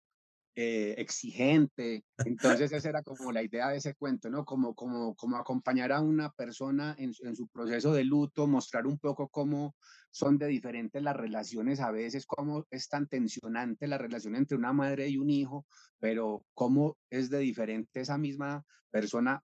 eh, 0.62 0.96
exigente. 0.98 2.04
Entonces 2.18 2.74
esa 2.74 2.89
era 2.89 3.01
como 3.01 3.32
la 3.32 3.42
idea 3.42 3.70
de 3.70 3.78
ese 3.78 3.96
cuento, 3.96 4.30
¿no? 4.30 4.44
Como, 4.44 4.75
como, 4.75 5.16
como 5.16 5.38
acompañar 5.38 5.94
a 5.94 6.01
una 6.01 6.32
persona 6.32 6.94
en, 7.00 7.13
en 7.22 7.36
su 7.38 7.48
proceso 7.48 7.94
de 7.94 8.04
luto, 8.04 8.46
mostrar 8.46 8.86
un 8.86 9.00
poco 9.00 9.30
cómo 9.30 9.78
son 10.12 10.38
de 10.38 10.48
diferentes 10.48 11.01
las 11.01 11.16
relaciones 11.16 11.80
a 11.80 11.92
veces, 11.92 12.25
cómo 12.25 12.68
es 12.72 12.89
tan 12.89 13.08
tensionante 13.08 13.88
la 13.88 13.98
relación 13.98 14.36
entre 14.36 14.58
una 14.58 14.74
madre 14.74 15.08
y 15.08 15.18
un 15.18 15.30
hijo, 15.30 15.66
pero 15.98 16.44
cómo 16.54 16.98
es 17.10 17.30
de 17.30 17.39
diferente 17.39 18.01
esa 18.01 18.18
misma 18.18 18.66
persona 18.92 19.42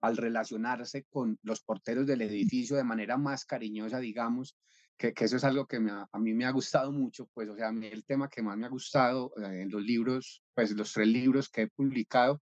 al 0.00 0.16
relacionarse 0.16 1.06
con 1.10 1.40
los 1.42 1.60
porteros 1.60 2.06
del 2.06 2.22
edificio 2.22 2.76
de 2.76 2.84
manera 2.84 3.16
más 3.16 3.44
cariñosa, 3.44 3.98
digamos, 3.98 4.56
que, 4.96 5.12
eso 5.16 5.36
es 5.36 5.44
algo 5.44 5.66
que 5.66 5.76
a 5.76 6.18
mí 6.18 6.34
me 6.34 6.44
ha 6.44 6.50
gustado 6.50 6.92
mucho, 6.92 7.28
pues, 7.34 7.48
o 7.48 7.56
sea, 7.56 7.68
a 7.68 7.72
mí 7.72 7.86
el 7.86 8.04
tema 8.04 8.28
que 8.28 8.42
más 8.42 8.56
me 8.56 8.66
ha 8.66 8.70
gustado 8.70 9.32
eh, 9.36 9.62
en 9.62 9.70
los 9.70 9.82
libros, 9.82 10.42
pues 10.54 10.70
los 10.72 10.92
tres 10.92 11.08
libros 11.08 11.48
que 11.48 11.62
he 11.62 11.68
publicado, 11.68 12.40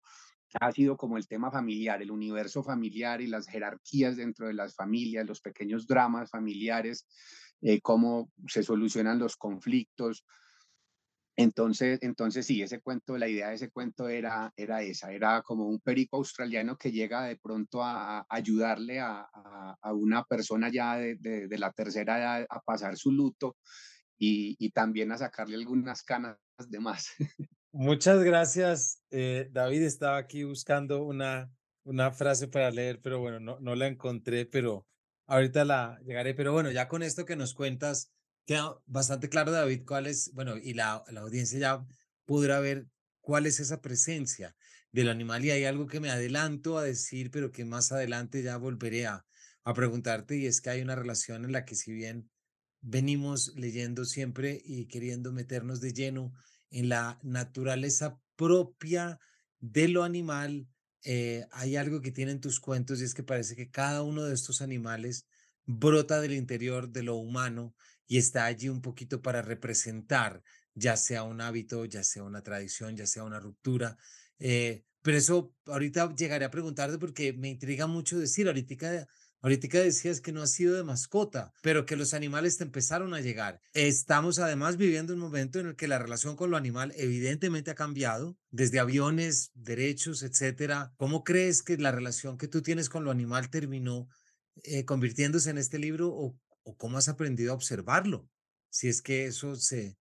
ha 0.60 0.72
sido 0.72 0.96
como 0.96 1.16
el 1.16 1.28
tema 1.28 1.50
familiar, 1.50 2.02
el 2.02 2.10
universo 2.10 2.62
familiar 2.62 3.20
y 3.20 3.28
las 3.28 3.46
jerarquías 3.46 4.16
dentro 4.16 4.48
de 4.48 4.54
las 4.54 4.74
familias, 4.74 5.26
los 5.26 5.40
pequeños 5.40 5.86
dramas 5.86 6.30
familiares, 6.30 7.06
eh, 7.62 7.80
cómo 7.80 8.32
se 8.46 8.62
solucionan 8.62 9.18
los 9.18 9.36
conflictos, 9.36 10.24
entonces, 11.42 11.98
entonces 12.02 12.44
sí, 12.44 12.60
ese 12.60 12.80
cuento, 12.80 13.16
la 13.16 13.28
idea 13.28 13.48
de 13.48 13.54
ese 13.54 13.70
cuento 13.70 14.08
era, 14.08 14.52
era 14.56 14.82
esa, 14.82 15.12
era 15.12 15.42
como 15.42 15.66
un 15.66 15.80
perico 15.80 16.18
australiano 16.18 16.76
que 16.76 16.92
llega 16.92 17.24
de 17.24 17.36
pronto 17.36 17.82
a, 17.82 18.26
ayudarle 18.28 19.00
a, 19.00 19.26
una 19.92 20.24
persona 20.24 20.70
ya 20.70 20.96
de, 20.98 21.48
la 21.58 21.72
tercera 21.72 22.18
edad 22.18 22.46
a 22.48 22.60
pasar 22.60 22.96
su 22.96 23.10
luto 23.10 23.56
y, 24.18 24.54
y, 24.58 24.70
también 24.70 25.12
a 25.12 25.18
sacarle 25.18 25.56
algunas 25.56 26.02
canas 26.02 26.36
de 26.68 26.78
más. 26.78 27.08
Muchas 27.72 28.22
gracias, 28.22 29.02
eh, 29.10 29.48
David. 29.50 29.82
Estaba 29.82 30.18
aquí 30.18 30.44
buscando 30.44 31.04
una, 31.04 31.50
una 31.84 32.10
frase 32.10 32.48
para 32.48 32.70
leer, 32.70 33.00
pero 33.00 33.20
bueno, 33.20 33.40
no, 33.40 33.58
no 33.60 33.74
la 33.74 33.86
encontré, 33.86 34.44
pero 34.44 34.86
ahorita 35.26 35.64
la 35.64 35.98
llegaré. 36.04 36.34
Pero 36.34 36.52
bueno, 36.52 36.70
ya 36.70 36.88
con 36.88 37.02
esto 37.02 37.24
que 37.24 37.36
nos 37.36 37.54
cuentas, 37.54 38.12
queda 38.50 38.82
bastante 38.86 39.28
claro, 39.28 39.52
David, 39.52 39.82
cuál 39.86 40.08
es, 40.08 40.32
bueno, 40.34 40.56
y 40.58 40.74
la, 40.74 41.04
la 41.12 41.20
audiencia 41.20 41.56
ya 41.60 41.86
podrá 42.24 42.58
ver 42.58 42.88
cuál 43.20 43.46
es 43.46 43.60
esa 43.60 43.80
presencia 43.80 44.56
del 44.90 45.08
animal. 45.08 45.44
Y 45.44 45.52
hay 45.52 45.66
algo 45.66 45.86
que 45.86 46.00
me 46.00 46.10
adelanto 46.10 46.76
a 46.76 46.82
decir, 46.82 47.30
pero 47.30 47.52
que 47.52 47.64
más 47.64 47.92
adelante 47.92 48.42
ya 48.42 48.56
volveré 48.56 49.06
a, 49.06 49.24
a 49.62 49.72
preguntarte, 49.72 50.36
y 50.36 50.46
es 50.46 50.60
que 50.60 50.70
hay 50.70 50.80
una 50.82 50.96
relación 50.96 51.44
en 51.44 51.52
la 51.52 51.64
que 51.64 51.76
si 51.76 51.92
bien 51.92 52.28
venimos 52.80 53.52
leyendo 53.54 54.04
siempre 54.04 54.60
y 54.64 54.86
queriendo 54.86 55.30
meternos 55.30 55.80
de 55.80 55.92
lleno 55.92 56.32
en 56.70 56.88
la 56.88 57.20
naturaleza 57.22 58.18
propia 58.34 59.20
de 59.60 59.86
lo 59.86 60.02
animal, 60.02 60.66
eh, 61.04 61.46
hay 61.52 61.76
algo 61.76 62.00
que 62.00 62.10
tienen 62.10 62.40
tus 62.40 62.58
cuentos 62.58 63.00
y 63.00 63.04
es 63.04 63.14
que 63.14 63.22
parece 63.22 63.54
que 63.54 63.70
cada 63.70 64.02
uno 64.02 64.24
de 64.24 64.34
estos 64.34 64.60
animales 64.60 65.28
brota 65.66 66.20
del 66.20 66.32
interior 66.32 66.88
de 66.88 67.04
lo 67.04 67.14
humano 67.14 67.76
y 68.10 68.18
está 68.18 68.46
allí 68.46 68.68
un 68.68 68.82
poquito 68.82 69.22
para 69.22 69.40
representar, 69.40 70.42
ya 70.74 70.96
sea 70.96 71.22
un 71.22 71.40
hábito, 71.40 71.84
ya 71.84 72.02
sea 72.02 72.24
una 72.24 72.42
tradición, 72.42 72.96
ya 72.96 73.06
sea 73.06 73.22
una 73.22 73.38
ruptura. 73.38 73.96
Eh, 74.40 74.82
pero 75.00 75.16
eso 75.16 75.54
ahorita 75.66 76.12
llegaré 76.16 76.44
a 76.44 76.50
preguntarte 76.50 76.98
porque 76.98 77.32
me 77.32 77.50
intriga 77.50 77.86
mucho 77.86 78.18
decir, 78.18 78.48
ahorita, 78.48 79.06
ahorita 79.42 79.78
decías 79.78 80.20
que 80.20 80.32
no 80.32 80.42
has 80.42 80.50
sido 80.50 80.74
de 80.74 80.82
mascota, 80.82 81.52
pero 81.62 81.86
que 81.86 81.94
los 81.94 82.12
animales 82.12 82.56
te 82.56 82.64
empezaron 82.64 83.14
a 83.14 83.20
llegar. 83.20 83.60
Estamos 83.74 84.40
además 84.40 84.76
viviendo 84.76 85.14
un 85.14 85.20
momento 85.20 85.60
en 85.60 85.68
el 85.68 85.76
que 85.76 85.86
la 85.86 86.00
relación 86.00 86.34
con 86.34 86.50
lo 86.50 86.56
animal 86.56 86.92
evidentemente 86.96 87.70
ha 87.70 87.76
cambiado, 87.76 88.36
desde 88.50 88.80
aviones, 88.80 89.52
derechos, 89.54 90.24
etcétera. 90.24 90.92
¿Cómo 90.96 91.22
crees 91.22 91.62
que 91.62 91.76
la 91.76 91.92
relación 91.92 92.38
que 92.38 92.48
tú 92.48 92.60
tienes 92.60 92.88
con 92.88 93.04
lo 93.04 93.12
animal 93.12 93.50
terminó 93.50 94.08
eh, 94.64 94.84
convirtiéndose 94.84 95.50
en 95.50 95.58
este 95.58 95.78
libro 95.78 96.34
o 96.62 96.76
cómo 96.76 96.98
has 96.98 97.08
aprendido 97.08 97.52
a 97.52 97.56
observarlo? 97.56 98.28
Si 98.70 98.88
es 98.88 99.02
que 99.02 99.26
eso 99.26 99.56
se 99.56 99.96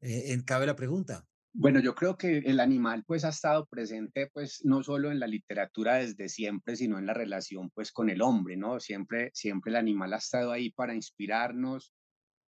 eh, 0.00 0.42
cabe 0.44 0.66
la 0.66 0.76
pregunta. 0.76 1.26
Bueno, 1.54 1.80
yo 1.80 1.94
creo 1.94 2.16
que 2.16 2.38
el 2.38 2.60
animal 2.60 3.04
pues 3.06 3.24
ha 3.24 3.28
estado 3.28 3.66
presente 3.66 4.30
pues 4.32 4.64
no 4.64 4.82
solo 4.82 5.10
en 5.10 5.20
la 5.20 5.26
literatura 5.26 5.96
desde 5.96 6.30
siempre, 6.30 6.76
sino 6.76 6.98
en 6.98 7.04
la 7.04 7.12
relación 7.12 7.70
pues 7.74 7.92
con 7.92 8.08
el 8.08 8.22
hombre, 8.22 8.56
¿no? 8.56 8.80
Siempre, 8.80 9.30
siempre 9.34 9.70
el 9.70 9.76
animal 9.76 10.14
ha 10.14 10.16
estado 10.16 10.50
ahí 10.50 10.70
para 10.70 10.94
inspirarnos, 10.94 11.92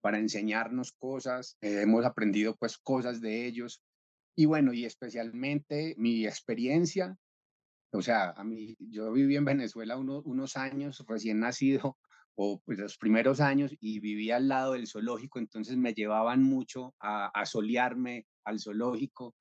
para 0.00 0.19
enseñarnos 0.19 0.92
cosas, 0.92 1.57
eh, 1.62 1.81
hemos 1.83 2.04
aprendido 2.04 2.57
pues 2.57 2.78
cosas 2.78 3.21
de 3.21 3.47
ellos. 3.47 3.83
Y 4.37 4.45
bueno, 4.45 4.73
y 4.73 4.85
especialmente 4.85 5.95
mi 5.99 6.25
experiencia, 6.25 7.16
o 7.92 8.02
sea, 8.02 8.31
a 8.31 8.45
mí, 8.45 8.76
yo 8.78 9.12
viví 9.12 9.37
en 9.37 9.45
Venezuela 9.45 9.97
unos 9.97 10.57
años 10.57 11.04
recién 11.09 11.40
nacido 11.40 11.99
o 12.35 12.61
pues 12.65 12.79
los 12.79 12.97
primeros 12.97 13.41
años 13.41 13.75
y 13.81 14.01
vivía 14.01 14.37
al 14.37 14.49
lado 14.49 14.73
del 14.73 14.87
zoológico, 14.87 15.39
entonces 15.39 15.77
me 15.77 15.95
llevaban 15.95 16.43
mucho 16.43 16.95
a, 17.01 17.27
a 17.29 17.47
solearme 17.47 18.27
al 18.45 18.61
zoológico. 18.61 19.35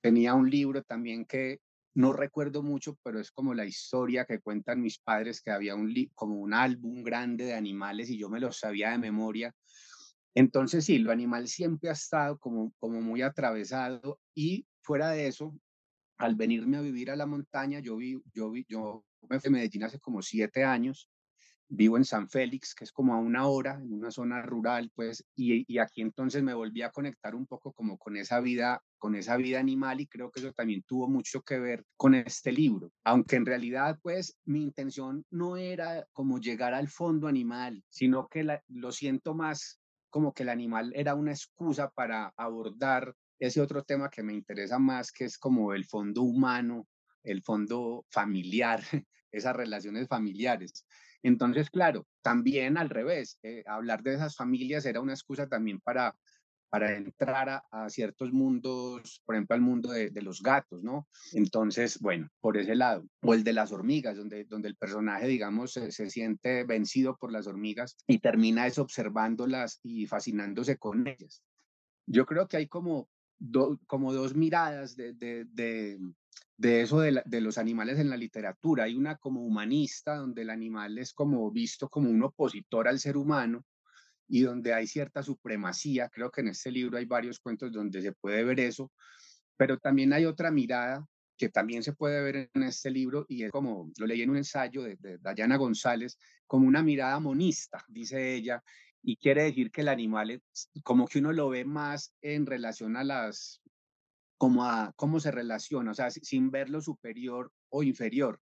Tenía 0.00 0.34
un 0.34 0.50
libro 0.50 0.82
también 0.82 1.24
que 1.24 1.60
no 1.94 2.12
recuerdo 2.12 2.62
mucho, 2.62 2.98
pero 3.02 3.20
es 3.20 3.30
como 3.30 3.54
la 3.54 3.66
historia 3.66 4.24
que 4.24 4.40
cuentan 4.40 4.80
mis 4.80 4.98
padres, 4.98 5.42
que 5.42 5.50
había 5.50 5.74
un 5.74 5.94
como 6.14 6.36
un 6.36 6.54
álbum 6.54 7.02
grande 7.02 7.44
de 7.44 7.54
animales 7.54 8.10
y 8.10 8.18
yo 8.18 8.28
me 8.28 8.40
los 8.40 8.58
sabía 8.58 8.90
de 8.90 8.98
memoria. 8.98 9.54
Entonces 10.34 10.86
sí, 10.86 10.98
lo 10.98 11.12
animal 11.12 11.48
siempre 11.48 11.90
ha 11.90 11.92
estado 11.92 12.38
como, 12.38 12.72
como 12.78 13.02
muy 13.02 13.20
atravesado 13.20 14.18
y 14.34 14.66
fuera 14.80 15.10
de 15.10 15.26
eso, 15.26 15.54
al 16.16 16.34
venirme 16.34 16.78
a 16.78 16.80
vivir 16.80 17.10
a 17.10 17.16
la 17.16 17.26
montaña, 17.26 17.80
yo 17.80 17.96
vi, 17.96 18.20
yo 18.32 18.50
vi, 18.50 18.64
yo 18.68 19.04
me 19.28 19.38
fui 19.38 19.48
a 19.48 19.52
Medellín 19.52 19.84
hace 19.84 20.00
como 20.00 20.22
siete 20.22 20.64
años 20.64 21.10
vivo 21.74 21.96
en 21.96 22.04
San 22.04 22.28
Félix, 22.28 22.74
que 22.74 22.84
es 22.84 22.92
como 22.92 23.14
a 23.14 23.18
una 23.18 23.46
hora, 23.46 23.80
en 23.82 23.94
una 23.94 24.10
zona 24.10 24.42
rural, 24.42 24.90
pues, 24.94 25.24
y, 25.34 25.64
y, 25.72 25.78
aquí 25.78 26.02
entonces 26.02 26.42
me 26.42 26.52
volví 26.52 26.82
a 26.82 26.90
conectar 26.90 27.34
un 27.34 27.46
poco 27.46 27.72
como 27.72 27.96
con 27.96 28.16
esa 28.18 28.40
vida, 28.40 28.82
con 28.98 29.14
esa 29.14 29.38
vida 29.38 29.58
animal 29.58 30.00
y 30.00 30.06
creo 30.06 30.30
que 30.30 30.40
eso 30.40 30.52
también 30.52 30.82
tuvo 30.82 31.08
mucho 31.08 31.40
que 31.40 31.58
ver 31.58 31.84
con 31.96 32.14
este 32.14 32.52
libro, 32.52 32.92
aunque 33.04 33.36
en 33.36 33.46
realidad, 33.46 33.98
pues, 34.02 34.36
mi 34.44 34.62
intención 34.62 35.24
no 35.30 35.56
era 35.56 36.06
como 36.12 36.38
llegar 36.38 36.74
al 36.74 36.88
fondo 36.88 37.26
animal, 37.26 37.82
sino 37.88 38.28
que 38.28 38.46
lo 38.68 38.92
siento 38.92 39.34
más 39.34 39.80
como 40.10 40.34
que 40.34 40.42
el 40.42 40.50
animal 40.50 40.92
era 40.94 41.14
una 41.14 41.32
excusa 41.32 41.88
para 41.88 42.34
abordar 42.36 43.14
ese 43.38 43.62
otro 43.62 43.82
tema 43.82 44.10
que 44.10 44.22
me 44.22 44.34
interesa 44.34 44.78
más, 44.78 45.10
que 45.10 45.24
es 45.24 45.38
como 45.38 45.72
el 45.72 45.86
fondo 45.86 46.20
humano, 46.20 46.86
el 47.24 47.42
fondo 47.42 48.04
familiar, 48.10 48.82
esas 49.32 49.56
relaciones 49.56 50.06
familiares. 50.06 50.84
Entonces, 51.22 51.70
claro, 51.70 52.06
también 52.22 52.76
al 52.76 52.90
revés, 52.90 53.38
eh, 53.42 53.62
hablar 53.66 54.02
de 54.02 54.14
esas 54.14 54.36
familias 54.36 54.86
era 54.86 55.00
una 55.00 55.12
excusa 55.12 55.48
también 55.48 55.80
para, 55.80 56.16
para 56.72 56.96
entrar 56.96 57.62
a, 57.70 57.90
ciertos 57.90 58.32
mundos, 58.32 59.20
por 59.24 59.34
ejemplo, 59.34 59.54
al 59.54 59.60
mundo 59.60 59.90
de, 59.90 60.10
los 60.22 60.42
gatos, 60.42 60.82
¿no? 60.82 61.06
Entonces, 61.32 61.98
bueno, 62.00 62.28
por 62.40 62.56
ese 62.56 62.74
lado, 62.74 63.06
o 63.20 63.34
el 63.34 63.44
de 63.44 63.52
las 63.52 63.72
hormigas, 63.72 64.16
donde, 64.16 64.44
donde 64.44 64.68
el 64.68 64.76
personaje, 64.76 65.28
digamos, 65.28 65.72
se, 65.74 66.10
siente 66.10 66.64
vencido 66.64 67.16
por 67.16 67.30
las 67.30 67.46
hormigas 67.46 67.96
y 68.06 68.20
termina 68.20 68.66
es 68.66 68.78
observándolas 68.78 69.80
y 69.82 70.06
fascinándose 70.06 70.78
con 70.78 71.06
ellas. 71.06 71.42
Yo 72.06 72.24
creo 72.26 72.48
que 72.48 72.56
hay 72.56 72.68
como, 72.68 73.08
como 73.86 74.12
dos 74.12 74.34
miradas 74.34 74.96
de, 74.96 75.12
de 75.12 75.98
eso 76.64 77.00
de, 77.00 77.40
los 77.40 77.58
animales 77.58 77.98
en 77.98 78.10
la 78.10 78.16
literatura. 78.16 78.84
Hay 78.84 78.94
una 78.94 79.16
como 79.16 79.44
humanista, 79.44 80.16
donde 80.16 80.42
el 80.42 80.50
animal 80.50 80.98
es 80.98 81.12
como 81.12 81.50
visto 81.50 81.88
como 81.88 82.10
un 82.10 82.22
opositor 82.22 82.88
al 82.88 82.98
ser 82.98 83.16
humano 83.16 83.64
y 84.28 84.42
donde 84.42 84.72
hay 84.72 84.86
cierta 84.86 85.22
supremacía. 85.22 86.08
Creo 86.08 86.30
que 86.30 86.40
en 86.40 86.48
este 86.48 86.70
libro 86.70 86.98
hay 86.98 87.04
varios 87.04 87.38
cuentos 87.38 87.72
donde 87.72 88.02
se 88.02 88.12
puede 88.12 88.44
ver 88.44 88.60
eso, 88.60 88.92
pero 89.56 89.78
también 89.78 90.12
hay 90.12 90.24
otra 90.24 90.50
mirada 90.50 91.06
que 91.36 91.48
también 91.48 91.82
se 91.82 91.92
puede 91.92 92.22
ver 92.22 92.50
en 92.54 92.62
este 92.62 92.90
libro 92.90 93.26
y 93.28 93.44
es 93.44 93.50
como, 93.50 93.90
lo 93.98 94.06
leí 94.06 94.22
en 94.22 94.30
un 94.30 94.36
ensayo 94.36 94.82
de, 94.82 94.96
de 94.96 95.18
Dayana 95.18 95.56
González, 95.56 96.18
como 96.46 96.68
una 96.68 96.82
mirada 96.82 97.18
monista, 97.18 97.84
dice 97.88 98.34
ella, 98.34 98.62
y 99.02 99.16
quiere 99.16 99.44
decir 99.44 99.70
que 99.70 99.80
el 99.80 99.88
animal 99.88 100.30
es 100.30 100.70
como 100.84 101.08
que 101.08 101.18
uno 101.18 101.32
lo 101.32 101.48
ve 101.48 101.64
más 101.64 102.14
en 102.20 102.46
relación 102.46 102.96
a 102.96 103.04
las 103.04 103.61
como 104.42 104.64
a 104.64 104.92
cómo 104.96 105.20
se 105.20 105.30
relaciona, 105.30 105.92
o 105.92 105.94
sea, 105.94 106.10
sin 106.10 106.50
ver 106.50 106.68
lo 106.68 106.80
superior 106.80 107.52
o 107.68 107.84
inferior. 107.84 108.40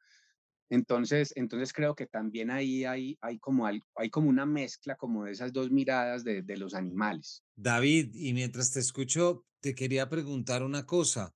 Entonces, 0.68 1.32
entonces 1.36 1.72
creo 1.72 1.94
que 1.94 2.06
también 2.06 2.50
ahí 2.50 2.84
hay, 2.84 3.16
hay, 3.22 3.38
como, 3.38 3.66
hay, 3.66 4.10
como 4.10 4.28
una 4.28 4.44
mezcla 4.44 4.94
como 4.96 5.24
de 5.24 5.32
esas 5.32 5.54
dos 5.54 5.70
miradas 5.70 6.22
de, 6.22 6.42
de 6.42 6.56
los 6.58 6.74
animales. 6.74 7.42
David, 7.56 8.10
y 8.12 8.34
mientras 8.34 8.72
te 8.72 8.80
escucho, 8.80 9.46
te 9.62 9.74
quería 9.74 10.10
preguntar 10.10 10.62
una 10.62 10.84
cosa. 10.84 11.32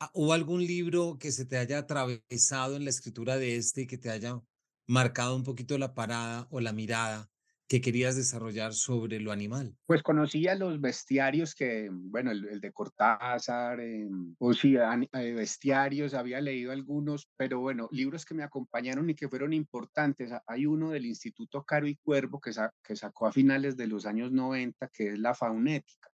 Ah, 0.00 0.10
¿Hubo 0.12 0.32
algún 0.32 0.66
libro 0.66 1.16
que 1.16 1.30
se 1.30 1.44
te 1.44 1.56
haya 1.56 1.78
atravesado 1.78 2.74
en 2.74 2.82
la 2.82 2.90
escritura 2.90 3.36
de 3.36 3.58
este 3.58 3.82
y 3.82 3.86
que 3.86 3.96
te 3.96 4.10
haya 4.10 4.42
marcado 4.88 5.36
un 5.36 5.44
poquito 5.44 5.78
la 5.78 5.94
parada 5.94 6.48
o 6.50 6.58
la 6.58 6.72
mirada 6.72 7.30
que 7.70 7.80
querías 7.80 8.16
desarrollar 8.16 8.74
sobre 8.74 9.20
lo 9.20 9.30
animal? 9.30 9.76
Pues 9.86 10.02
conocía 10.02 10.56
los 10.56 10.80
bestiarios 10.80 11.54
que, 11.54 11.88
bueno, 11.92 12.32
el, 12.32 12.60
de 12.60 12.72
Cortázar, 12.72 13.78
eh, 13.78 14.08
o 14.38 14.52
sí, 14.52 14.74
eh, 14.76 15.32
bestiarios, 15.32 16.14
había 16.14 16.40
leído 16.40 16.72
algunos, 16.72 17.30
pero 17.36 17.60
bueno, 17.60 17.88
libros 17.92 18.24
que 18.24 18.34
me 18.34 18.42
acompañaron 18.42 19.08
y 19.08 19.14
que 19.14 19.28
fueron 19.28 19.52
importantes. 19.52 20.32
Hay 20.48 20.66
uno 20.66 20.90
del 20.90 21.06
Instituto 21.06 21.62
Caro 21.62 21.86
y 21.86 21.94
Cuervo 21.94 22.40
que, 22.40 22.50
que 22.82 22.96
sacó 22.96 23.28
a 23.28 23.32
finales 23.32 23.76
de 23.76 23.86
los 23.86 24.04
años 24.04 24.32
90, 24.32 24.88
que 24.88 25.10
es 25.10 25.18
La 25.20 25.36
Faunética 25.36 26.09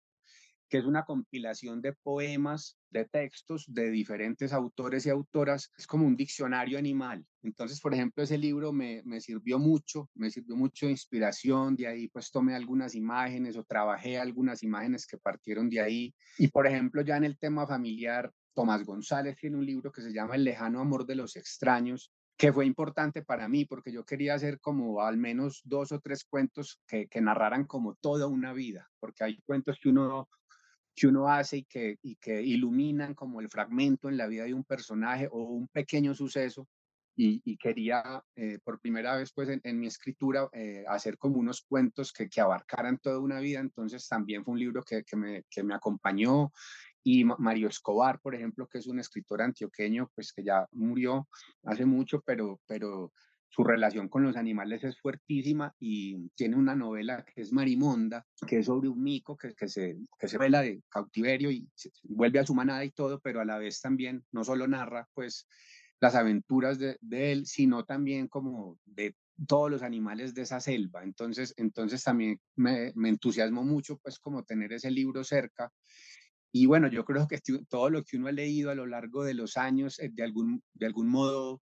que 0.69 0.77
es 0.77 0.85
una 0.85 1.05
compilación 1.05 1.81
de 1.81 1.93
poemas, 1.93 2.77
de 2.89 3.05
textos 3.05 3.65
de 3.67 3.89
diferentes 3.91 4.53
autores 4.53 5.05
y 5.05 5.09
autoras. 5.09 5.71
Es 5.77 5.85
como 5.85 6.05
un 6.05 6.15
diccionario 6.15 6.77
animal. 6.77 7.25
Entonces, 7.43 7.79
por 7.79 7.93
ejemplo, 7.93 8.23
ese 8.23 8.37
libro 8.37 8.71
me, 8.71 9.01
me 9.05 9.21
sirvió 9.21 9.59
mucho, 9.59 10.09
me 10.15 10.31
sirvió 10.31 10.55
mucho 10.55 10.87
de 10.87 10.93
inspiración. 10.93 11.75
De 11.75 11.87
ahí, 11.87 12.07
pues 12.07 12.31
tomé 12.31 12.55
algunas 12.55 12.95
imágenes 12.95 13.57
o 13.57 13.63
trabajé 13.63 14.17
algunas 14.17 14.63
imágenes 14.63 15.05
que 15.05 15.17
partieron 15.17 15.69
de 15.69 15.81
ahí. 15.81 16.15
Y, 16.37 16.47
por 16.47 16.67
ejemplo, 16.67 17.01
ya 17.01 17.17
en 17.17 17.25
el 17.25 17.37
tema 17.37 17.67
familiar, 17.67 18.31
Tomás 18.55 18.83
González 18.83 19.35
tiene 19.37 19.57
un 19.57 19.65
libro 19.65 19.91
que 19.91 20.01
se 20.01 20.13
llama 20.13 20.35
El 20.35 20.45
lejano 20.45 20.79
amor 20.79 21.05
de 21.05 21.15
los 21.15 21.35
extraños, 21.35 22.11
que 22.37 22.51
fue 22.51 22.65
importante 22.65 23.21
para 23.21 23.47
mí 23.47 23.65
porque 23.65 23.91
yo 23.91 24.05
quería 24.05 24.33
hacer 24.33 24.59
como 24.59 25.01
al 25.01 25.17
menos 25.17 25.61
dos 25.63 25.91
o 25.91 25.99
tres 25.99 26.23
cuentos 26.25 26.81
que, 26.87 27.07
que 27.07 27.21
narraran 27.21 27.65
como 27.65 27.95
toda 27.95 28.27
una 28.27 28.53
vida, 28.53 28.89
porque 28.99 29.23
hay 29.23 29.41
cuentos 29.45 29.77
que 29.81 29.89
uno 29.89 30.29
que 30.95 31.07
uno 31.07 31.29
hace 31.29 31.57
y 31.57 31.63
que, 31.63 31.97
y 32.01 32.15
que 32.15 32.41
iluminan 32.41 33.13
como 33.13 33.41
el 33.41 33.49
fragmento 33.49 34.09
en 34.09 34.17
la 34.17 34.27
vida 34.27 34.45
de 34.45 34.53
un 34.53 34.63
personaje 34.63 35.27
o 35.31 35.43
un 35.43 35.67
pequeño 35.67 36.13
suceso. 36.13 36.67
Y, 37.17 37.55
quería 37.55 38.21
eh, 38.35 38.59
por 38.61 38.81
primera 38.81 39.15
vez 39.15 39.31
pues 39.33 39.47
en, 39.63 39.79
mi 39.79 39.87
escritura 39.87 40.49
eh, 40.51 40.83
hacer 40.85 41.17
como 41.17 41.37
unos 41.39 41.61
cuentos 41.61 42.11
que, 42.11 42.27
que, 42.27 42.41
abarcaran 42.41 42.97
toda 42.97 43.19
una 43.19 43.39
vida. 43.39 43.61
Entonces 43.61 44.05
también 44.07 44.43
fue 44.43 44.53
un 44.53 44.59
libro 44.59 44.83
que, 44.83 45.03
que, 45.03 45.15
me, 45.15 45.43
que 45.49 45.63
me 45.63 45.73
acompañó 45.73 46.51
y 47.07 47.23
Mario 47.23 47.67
Escobar, 47.69 48.19
por 48.19 48.33
ejemplo, 48.33 48.67
que 48.67 48.79
es 48.79 48.87
un 48.87 48.99
escritor 48.99 49.39
antioqueño, 49.43 50.09
pues 50.15 50.33
que 50.33 50.43
ya 50.43 50.67
murió 50.71 51.27
hace 51.63 51.85
mucho, 51.85 52.21
pero, 52.25 52.59
pero 52.65 53.13
su 53.55 53.63
relación 53.63 54.09
con 54.09 54.23
los 54.23 54.35
animales 54.35 54.83
es 54.83 54.99
fuertísima 54.99 55.73
y 55.79 56.27
tiene 56.35 56.57
una 56.57 56.75
novela 56.75 57.23
que 57.23 57.39
es 57.39 57.53
Marimonda, 57.53 58.25
que 58.45 58.59
es 58.59 58.65
sobre 58.65 58.89
un 58.89 59.01
mico 59.01 59.37
que, 59.37 59.53
que 59.55 59.69
se, 59.69 59.95
que 60.19 60.27
se 60.27 60.37
vela 60.37 60.61
de 60.61 60.81
cautiverio 60.89 61.49
y 61.49 61.65
vuelve 62.03 62.39
a 62.39 62.45
su 62.45 62.53
manada 62.53 62.83
y 62.83 62.91
todo, 62.91 63.21
pero 63.21 63.39
a 63.39 63.45
la 63.45 63.57
vez 63.57 63.79
también 63.79 64.25
no 64.33 64.43
solo 64.43 64.67
narra 64.67 65.07
pues 65.13 65.47
las 66.01 66.15
aventuras 66.15 66.77
de, 66.79 66.97
él, 67.31 67.45
sino 67.45 67.85
también 67.85 68.27
como 68.27 68.77
de 68.83 69.15
todos 69.47 69.71
los 69.71 69.83
animales 69.83 70.33
de 70.33 70.41
esa 70.41 70.59
selva. 70.59 71.05
Entonces, 71.05 71.53
entonces 71.55 72.03
también 72.03 72.41
me, 72.57 72.91
me 72.95 73.07
entusiasmó 73.07 73.63
mucho 73.63 73.97
pues 73.99 74.19
como 74.19 74.43
tener 74.43 74.73
ese 74.73 74.91
libro 74.91 75.23
cerca. 75.23 75.71
Y 76.51 76.65
bueno, 76.65 76.89
yo 76.89 77.05
creo 77.05 77.25
que 77.25 77.39
todo 77.69 77.89
lo 77.89 78.03
que 78.03 78.17
uno 78.17 78.27
ha 78.27 78.33
leído 78.33 78.69
a 78.69 78.75
lo 78.75 78.85
largo 78.85 79.23
de 79.23 79.33
los 79.33 79.55
años, 79.55 79.97
eh, 79.99 80.09
de 80.11 80.23
algún, 80.23 80.61
de 80.73 80.87
algún 80.87 81.07
modo 81.07 81.61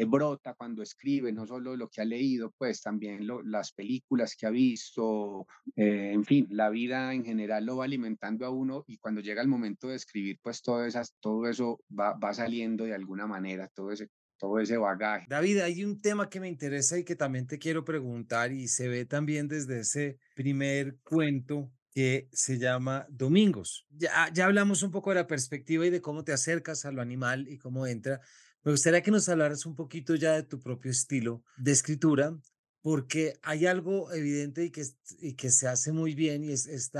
eh, 0.00 0.06
brota 0.06 0.54
cuando 0.54 0.82
escribe, 0.82 1.30
no 1.30 1.46
solo 1.46 1.76
lo 1.76 1.88
que 1.88 2.00
ha 2.00 2.04
leído, 2.04 2.52
pues 2.56 2.80
también 2.80 3.26
las 3.44 3.72
películas 3.72 4.34
que 4.34 4.46
ha 4.46 4.50
visto, 4.50 5.46
eh, 5.76 6.12
en 6.14 6.24
fin, 6.24 6.46
la 6.50 6.70
vida 6.70 7.12
en 7.12 7.22
general 7.22 7.66
lo 7.66 7.76
va 7.76 7.84
alimentando 7.84 8.46
a 8.46 8.50
uno 8.50 8.84
y 8.86 8.96
cuando 8.96 9.20
llega 9.20 9.42
el 9.42 9.48
momento 9.48 9.88
de 9.88 9.96
escribir, 9.96 10.38
pues 10.42 10.62
todo, 10.62 10.86
esas, 10.86 11.14
todo 11.20 11.46
eso 11.46 11.80
va, 11.90 12.14
va 12.14 12.32
saliendo 12.32 12.84
de 12.84 12.94
alguna 12.94 13.26
manera, 13.26 13.68
todo 13.74 13.92
ese, 13.92 14.08
todo 14.38 14.58
ese 14.58 14.78
bagaje. 14.78 15.26
David, 15.28 15.58
hay 15.58 15.84
un 15.84 16.00
tema 16.00 16.30
que 16.30 16.40
me 16.40 16.48
interesa 16.48 16.98
y 16.98 17.04
que 17.04 17.14
también 17.14 17.46
te 17.46 17.58
quiero 17.58 17.84
preguntar 17.84 18.52
y 18.52 18.68
se 18.68 18.88
ve 18.88 19.04
también 19.04 19.48
desde 19.48 19.80
ese 19.80 20.18
primer 20.34 20.96
cuento 21.02 21.70
que 21.92 22.28
se 22.32 22.58
llama 22.58 23.06
Domingos. 23.10 23.86
Ya, 23.90 24.30
ya 24.32 24.46
hablamos 24.46 24.82
un 24.82 24.90
poco 24.90 25.10
de 25.10 25.16
la 25.16 25.26
perspectiva 25.26 25.84
y 25.86 25.90
de 25.90 26.00
cómo 26.00 26.24
te 26.24 26.32
acercas 26.32 26.86
a 26.86 26.92
lo 26.92 27.02
animal 27.02 27.48
y 27.48 27.58
cómo 27.58 27.86
entra, 27.86 28.20
me 28.62 28.72
gustaría 28.72 29.02
que 29.02 29.10
nos 29.10 29.28
hablaras 29.28 29.66
un 29.66 29.74
poquito 29.74 30.14
ya 30.14 30.34
de 30.34 30.42
tu 30.42 30.60
propio 30.60 30.90
estilo 30.90 31.42
de 31.56 31.72
escritura, 31.72 32.38
porque 32.82 33.38
hay 33.42 33.66
algo 33.66 34.12
evidente 34.12 34.64
y 34.64 34.70
que, 34.70 34.84
y 35.20 35.34
que 35.34 35.50
se 35.50 35.68
hace 35.68 35.92
muy 35.92 36.14
bien 36.14 36.44
y 36.44 36.52
es 36.52 36.66
este 36.66 36.98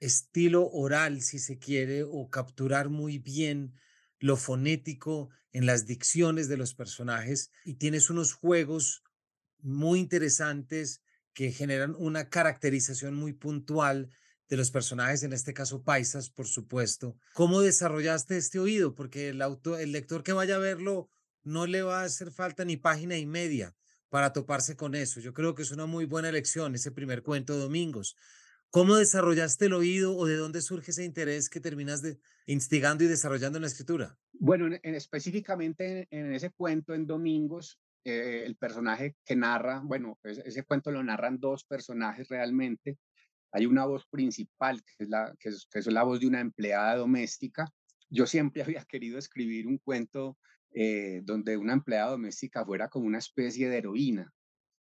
estilo 0.00 0.68
oral, 0.70 1.22
si 1.22 1.38
se 1.38 1.58
quiere, 1.58 2.02
o 2.04 2.28
capturar 2.30 2.88
muy 2.88 3.18
bien 3.18 3.74
lo 4.20 4.36
fonético 4.36 5.30
en 5.52 5.66
las 5.66 5.86
dicciones 5.86 6.48
de 6.48 6.56
los 6.56 6.74
personajes 6.74 7.50
y 7.64 7.74
tienes 7.74 8.10
unos 8.10 8.32
juegos 8.32 9.02
muy 9.60 10.00
interesantes 10.00 11.02
que 11.32 11.52
generan 11.52 11.94
una 11.98 12.28
caracterización 12.28 13.14
muy 13.14 13.32
puntual 13.32 14.10
de 14.48 14.56
los 14.56 14.70
personajes, 14.70 15.22
en 15.22 15.32
este 15.32 15.52
caso 15.52 15.82
paisas, 15.82 16.30
por 16.30 16.46
supuesto. 16.46 17.16
¿Cómo 17.34 17.60
desarrollaste 17.60 18.36
este 18.36 18.58
oído? 18.58 18.94
Porque 18.94 19.28
el, 19.28 19.42
auto, 19.42 19.78
el 19.78 19.92
lector 19.92 20.22
que 20.22 20.32
vaya 20.32 20.56
a 20.56 20.58
verlo 20.58 21.10
no 21.42 21.66
le 21.66 21.82
va 21.82 22.00
a 22.00 22.04
hacer 22.04 22.30
falta 22.30 22.64
ni 22.64 22.76
página 22.76 23.16
y 23.18 23.26
media 23.26 23.74
para 24.08 24.32
toparse 24.32 24.74
con 24.76 24.94
eso. 24.94 25.20
Yo 25.20 25.34
creo 25.34 25.54
que 25.54 25.62
es 25.62 25.70
una 25.70 25.86
muy 25.86 26.06
buena 26.06 26.30
elección 26.30 26.74
ese 26.74 26.90
primer 26.90 27.22
cuento 27.22 27.52
de 27.52 27.60
Domingos. 27.60 28.16
¿Cómo 28.70 28.96
desarrollaste 28.96 29.66
el 29.66 29.74
oído 29.74 30.16
o 30.16 30.26
de 30.26 30.36
dónde 30.36 30.60
surge 30.60 30.90
ese 30.90 31.04
interés 31.04 31.48
que 31.48 31.60
terminas 31.60 32.02
de, 32.02 32.18
instigando 32.46 33.04
y 33.04 33.06
desarrollando 33.06 33.58
en 33.58 33.62
la 33.62 33.68
escritura? 33.68 34.18
Bueno, 34.32 34.66
en, 34.66 34.94
específicamente 34.94 36.06
en, 36.10 36.32
ese 36.32 36.50
cuento 36.50 36.94
en 36.94 37.06
Domingos, 37.06 37.80
eh, 38.04 38.42
el 38.44 38.56
personaje 38.56 39.16
que 39.24 39.36
narra, 39.36 39.80
bueno, 39.82 40.18
ese 40.22 40.64
cuento 40.64 40.90
lo 40.90 41.02
narran 41.02 41.38
dos 41.38 41.64
personajes 41.64 42.28
realmente 42.28 42.98
hay 43.52 43.66
una 43.66 43.86
voz 43.86 44.06
principal, 44.06 44.82
que 44.82 45.04
es, 45.04 45.08
la, 45.08 45.34
que 45.38 45.48
es, 45.48 45.86
la 45.86 46.02
voz 46.02 46.20
de 46.20 46.26
una 46.26 46.40
empleada 46.40 46.96
doméstica. 46.96 47.66
Yo 48.10 48.26
siempre 48.26 48.62
había 48.64 48.84
querido 48.84 49.18
escribir 49.18 49.66
un 49.66 49.78
cuento 49.78 50.38
eh, 50.74 51.22
donde 51.24 51.56
una 51.56 51.72
empleada 51.72 52.10
doméstica 52.10 52.64
fuera 52.64 52.88
como 52.88 53.06
una 53.06 53.18
especie 53.18 53.68
de 53.68 53.78
heroína, 53.78 54.32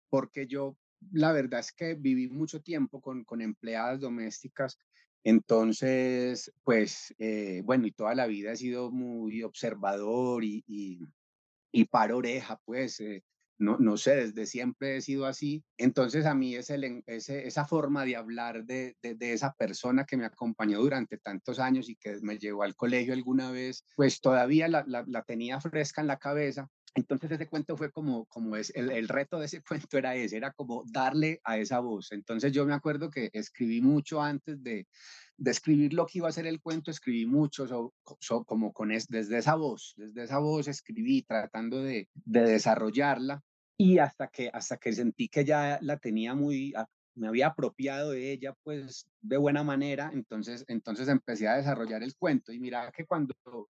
porque 0.09 0.47
yo 0.47 0.77
la 1.11 1.31
verdad 1.31 1.59
es 1.59 1.71
que 1.71 1.93
viví 1.95 2.29
mucho 2.29 2.61
tiempo 2.61 3.01
con, 3.01 3.25
con 3.25 3.41
empleadas 3.41 3.99
domésticas, 3.99 4.77
entonces, 5.25 6.53
pues, 6.63 7.15
eh, 7.17 7.63
bueno, 7.65 7.87
y 7.87 7.91
toda 7.91 8.13
la 8.13 8.27
vida 8.27 8.51
he 8.51 8.57
sido 8.57 8.91
muy 8.91 9.41
observador 9.41 10.43
y, 10.43 10.63
y, 10.67 11.85
paro 11.85 12.17
oreja, 12.17 12.61
pues, 12.63 12.99
eh, 12.99 13.23
no, 13.57 13.77
no 13.77 13.97
sé, 13.97 14.15
desde 14.15 14.45
siempre 14.45 14.97
he 14.97 15.01
sido 15.01 15.25
así. 15.25 15.63
Entonces 15.77 16.25
a 16.25 16.35
mí 16.35 16.55
esa 16.55 17.65
forma 17.65 18.05
de 18.05 18.15
hablar 18.15 18.65
de, 18.65 18.95
de, 19.01 19.33
esa 19.33 19.53
persona 19.53 20.05
que 20.05 20.17
me 20.17 20.25
acompañó 20.25 20.79
durante 20.79 21.17
tantos 21.17 21.59
años 21.59 21.89
y 21.89 21.95
que 21.95 22.17
me 22.21 22.37
llevó 22.37 22.63
al 22.63 22.75
colegio 22.75 23.13
alguna 23.13 23.51
vez, 23.51 23.85
pues 23.95 24.19
todavía 24.21 24.67
la, 24.67 24.83
la, 24.87 25.23
tenía 25.23 25.59
fresca 25.61 26.01
en 26.01 26.07
la 26.07 26.17
cabeza. 26.17 26.69
Entonces 26.95 27.29
ese 27.29 27.47
cuento 27.47 27.75
fue 27.75 27.91
como, 27.91 28.25
como 28.25 28.55
es, 28.55 28.71
el, 28.73 28.89
el, 28.89 29.09
reto 29.09 29.37
de 29.37 29.45
ese 29.45 29.61
cuento 29.89 29.97
era 29.97 30.15
ese, 30.15 30.37
era 30.37 30.51
como 30.53 30.83
darle 30.87 31.41
a 31.43 31.57
esa 31.57 31.79
voz. 31.79 32.11
Entonces 32.11 32.53
yo 32.53 32.65
me 32.65 32.73
acuerdo 32.73 33.09
que 33.09 33.29
escribí 33.33 33.81
mucho 33.81 34.21
antes 34.21 34.63
de, 34.63 34.87
de 35.37 35.51
escribir 35.51 35.93
lo 35.93 36.05
que 36.05 36.19
iba 36.19 36.29
a 36.29 36.31
ser 36.31 36.47
el 36.47 36.61
cuento, 36.61 36.91
escribí 36.91 37.25
mucho 37.25 37.93
como 38.45 38.71
con 38.71 38.89
desde 38.89 39.37
esa 39.37 39.55
voz, 39.55 39.93
desde 39.97 40.23
esa 40.23 40.39
voz 40.39 40.67
escribí 40.67 41.23
tratando 41.23 41.83
de, 41.83 42.07
de, 42.13 42.41
desarrollarla 42.41 43.43
y 43.77 43.97
hasta 43.97 44.27
que, 44.27 44.49
hasta 44.53 44.77
que 44.77 44.93
sentí 44.93 45.27
que 45.27 45.43
ya 45.43 45.79
la 45.81 45.97
tenía 45.97 46.33
muy, 46.33 46.73
me 47.15 47.27
había 47.27 47.47
apropiado 47.47 48.11
de 48.11 48.31
ella 48.31 48.53
pues 48.63 49.09
de 49.21 49.37
buena 49.37 49.63
manera, 49.63 50.11
entonces, 50.13 50.63
entonces 50.67 51.09
empecé 51.09 51.49
a 51.49 51.57
desarrollar 51.57 52.03
el 52.03 52.15
cuento 52.15 52.53
y 52.53 52.59
mira 52.59 52.91
que 52.95 53.05
cuando 53.05 53.33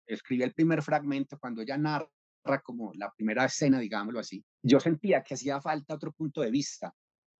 escribí 0.06 0.44
el 0.44 0.54
primer 0.54 0.82
fragmento, 0.82 1.38
cuando 1.40 1.62
ella 1.62 1.78
narra 1.78 2.08
como 2.56 2.92
la 2.94 3.12
primera 3.12 3.44
escena, 3.44 3.78
digámoslo 3.78 4.20
así, 4.20 4.42
yo 4.62 4.80
sentía 4.80 5.22
que 5.22 5.34
hacía 5.34 5.60
falta 5.60 5.94
otro 5.94 6.12
punto 6.12 6.40
de 6.40 6.50
vista. 6.50 6.94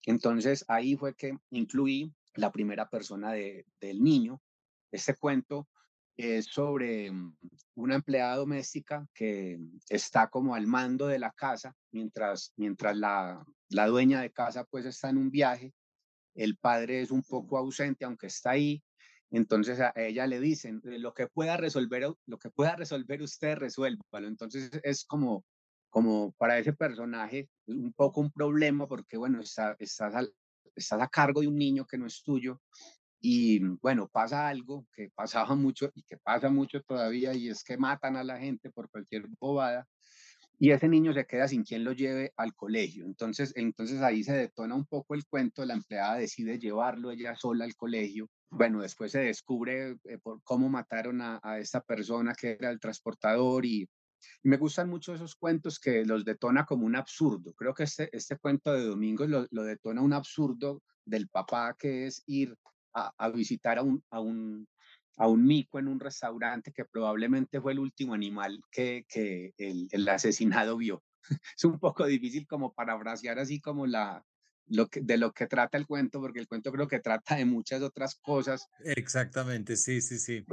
Entonces 0.05 0.65
ahí 0.69 0.97
fue 0.97 1.15
que 1.15 1.37
incluí 1.51 2.13
la 2.35 2.53
primera 2.53 2.89
persona 2.89 3.33
de, 3.33 3.67
del 3.81 4.03
niño. 4.03 4.41
Este 4.93 5.15
cuento 5.15 5.69
es 6.17 6.47
sobre 6.47 7.11
una 7.75 7.95
empleada 7.95 8.37
doméstica 8.37 9.07
que 9.15 9.59
está 9.89 10.29
como 10.29 10.55
al 10.55 10.67
mando 10.67 11.07
de 11.07 11.19
la 11.19 11.31
casa 11.31 11.75
mientras, 11.93 12.53
mientras 12.57 12.97
la, 12.97 13.45
la 13.71 13.87
dueña 13.87 14.21
de 14.21 14.33
casa 14.33 14.65
pues 14.65 14.85
está 14.85 15.11
en 15.11 15.19
un 15.19 15.31
viaje. 15.31 15.73
El 16.35 16.57
padre 16.57 17.03
es 17.03 17.11
un 17.11 17.23
poco 17.23 17.57
ausente, 17.57 18.05
aunque 18.05 18.27
está 18.29 18.51
ahí. 18.51 18.83
Entonces 19.31 19.81
a 19.81 19.93
ella 19.97 20.27
le 20.27 20.41
dicen, 20.41 20.81
lo 20.85 21.13
que 21.15 21.27
pueda 21.27 21.57
resolver, 21.57 22.15
lo 22.27 22.39
que 22.39 22.51
pueda 22.51 22.77
resolver 22.77 23.23
usted, 23.23 23.57
resuélvalo. 23.57 24.29
Entonces 24.29 24.71
es 24.83 25.05
como, 25.05 25.45
como 25.91 26.33
para 26.33 26.59
ese 26.59 26.73
personaje 26.73 27.49
un 27.67 27.93
poco 27.93 28.21
un 28.21 28.31
problema 28.31 28.87
porque, 28.87 29.17
bueno, 29.17 29.41
está, 29.41 29.77
estás 29.79 30.15
estás 30.75 31.03
a 31.03 31.09
cargo 31.09 31.41
de 31.41 31.49
un 31.49 31.57
niño 31.57 31.87
que 31.87 31.99
no 31.99 32.07
es 32.07 32.23
tuyo 32.23 32.61
y 33.21 33.61
bueno, 33.83 34.09
pasa 34.09 34.49
algo 34.49 34.87
que 34.95 35.11
pasaba 35.15 35.55
mucho 35.55 35.91
y 35.95 36.03
que 36.05 36.17
pasa 36.19 36.49
mucho 36.49 36.83
todavía 36.83 37.35
y 37.35 37.49
es 37.49 37.65
que 37.65 37.77
matan 37.77 38.17
a 38.17 38.25
la 38.25 38.39
gente 38.39 38.71
por 38.71 38.91
cualquier 38.91 39.27
bobada. 39.41 39.87
y 40.61 40.73
ese 40.73 40.89
niño 40.89 41.13
se 41.15 41.27
queda 41.27 41.49
sin 41.49 41.65
quien 41.65 41.85
lo 41.85 41.93
lleve 41.93 42.33
al 42.37 42.55
colegio. 42.55 43.07
Entonces, 43.07 43.53
entonces 43.57 44.03
ahí 44.03 44.25
se 44.25 44.35
detona 44.37 44.75
un 44.75 44.87
poco 44.87 45.15
el 45.15 45.27
cuento, 45.27 45.65
la 45.65 45.75
empleada 45.75 46.17
decide 46.17 46.59
llevarlo 46.59 47.11
ella 47.13 47.37
sola 47.37 47.65
al 47.65 47.77
colegio. 47.77 48.29
Bueno, 48.51 48.81
después 48.81 49.13
se 49.13 49.21
descubre 49.21 49.97
eh, 50.05 50.19
cómo 50.43 50.69
mataron 50.69 51.21
a, 51.21 51.39
a, 51.43 51.59
esta 51.59 51.81
persona 51.81 52.35
que 52.35 52.53
era 52.53 52.71
el 52.71 52.81
transportador 52.81 53.67
y, 53.67 53.89
me 54.43 54.57
gustan 54.57 54.89
mucho 54.89 55.15
esos 55.15 55.35
cuentos 55.35 55.79
que 55.79 56.05
los 56.05 56.25
detona 56.25 56.65
como 56.65 56.87
un 56.87 56.97
absurdo. 56.97 57.53
Creo 57.55 57.75
que 57.75 57.85
este, 57.85 58.09
este 58.17 58.37
cuento 58.37 58.73
de 58.73 58.85
Domingos 58.85 59.29
lo, 59.29 59.47
lo 59.51 59.65
detona 59.65 60.03
un 60.03 60.13
absurdo 60.13 60.83
del 61.05 61.29
papá 61.29 61.77
que 61.79 62.07
es 62.07 62.23
ir 62.27 62.57
a, 62.95 63.13
a 63.17 63.29
visitar 63.31 63.79
a 63.79 63.83
un, 63.83 64.03
a 64.11 64.21
un, 64.21 64.67
a 65.17 65.29
un 65.29 65.45
mico 65.45 65.79
en 65.79 65.89
un 65.89 66.01
restaurante 66.01 66.73
que 66.73 66.85
probablemente 66.85 67.61
fue 67.61 67.73
el 67.73 67.79
último 67.79 68.15
animal 68.15 68.61
que, 68.71 69.05
que 69.09 69.53
el, 69.57 69.89
el, 69.91 70.09
asesinado 70.09 70.77
vio. 70.77 71.03
es 71.57 71.65
un 71.65 71.79
poco 71.79 72.07
difícil 72.07 72.47
como 72.47 72.73
parafrasear 72.73 73.39
así 73.39 73.61
como 73.61 73.87
la, 73.87 74.25
lo 74.71 74.87
que, 74.89 75.01
de 75.01 75.17
lo 75.17 75.33
que 75.33 75.47
trata 75.47 75.79
el 75.79 75.87
cuento, 75.87 76.21
porque 76.21 76.41
el 76.41 76.49
cuento 76.49 76.73
creo 76.73 76.89
que 76.89 77.01
trata 77.01 77.37
de 77.37 77.45
muchas 77.45 77.83
otras 77.83 78.15
cosas. 78.17 78.69
Exactamente, 78.85 79.77
sí, 79.77 80.01
sí, 80.01 80.19
sí. 80.19 80.45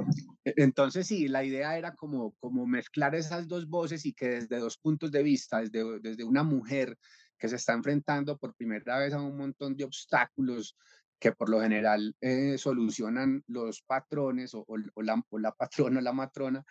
E, 0.43 0.53
entonces 0.57 1.07
sí, 1.07 1.27
la 1.27 1.43
idea 1.43 1.77
era 1.77 1.93
como, 1.93 2.33
como 2.39 2.65
mezclar 2.65 3.15
esas 3.15 3.47
dos 3.47 3.67
voces 3.67 4.05
y 4.05 4.13
que 4.13 4.29
desde 4.29 4.59
dos 4.59 4.77
puntos 4.77 5.11
de 5.11 5.23
vista, 5.23 5.59
desde, 5.59 5.99
desde 5.99 6.23
una 6.23 6.43
mujer 6.43 6.97
que 7.37 7.49
se 7.49 7.57
está 7.57 7.73
enfrentando 7.73 8.37
por 8.37 8.55
primera 8.55 8.99
vez 8.99 9.13
a 9.13 9.21
un 9.21 9.37
montón 9.37 9.75
de 9.75 9.83
obstáculos, 9.83 10.75
que 11.19 11.31
por 11.31 11.49
lo 11.49 11.61
general 11.61 12.15
eh, 12.21 12.57
solucionan 12.57 13.43
los 13.47 13.81
patrones 13.81 14.53
o, 14.53 14.65
o, 14.67 15.01
la, 15.01 15.23
o, 15.29 15.39
la, 15.39 15.51
patrona 15.51 15.99
o 15.99 16.03
la 16.03 16.13
matrona, 16.13 16.63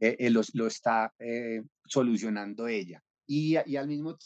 eh, 0.00 0.16
eh, 0.20 0.30
los, 0.30 0.54
lo 0.54 0.66
está 0.66 1.12
eh, 1.18 1.62
solucionando 1.86 2.68
ella. 2.68 3.02
Y, 3.26 3.56
y, 3.66 3.76
al 3.76 3.88
mismo 3.88 4.16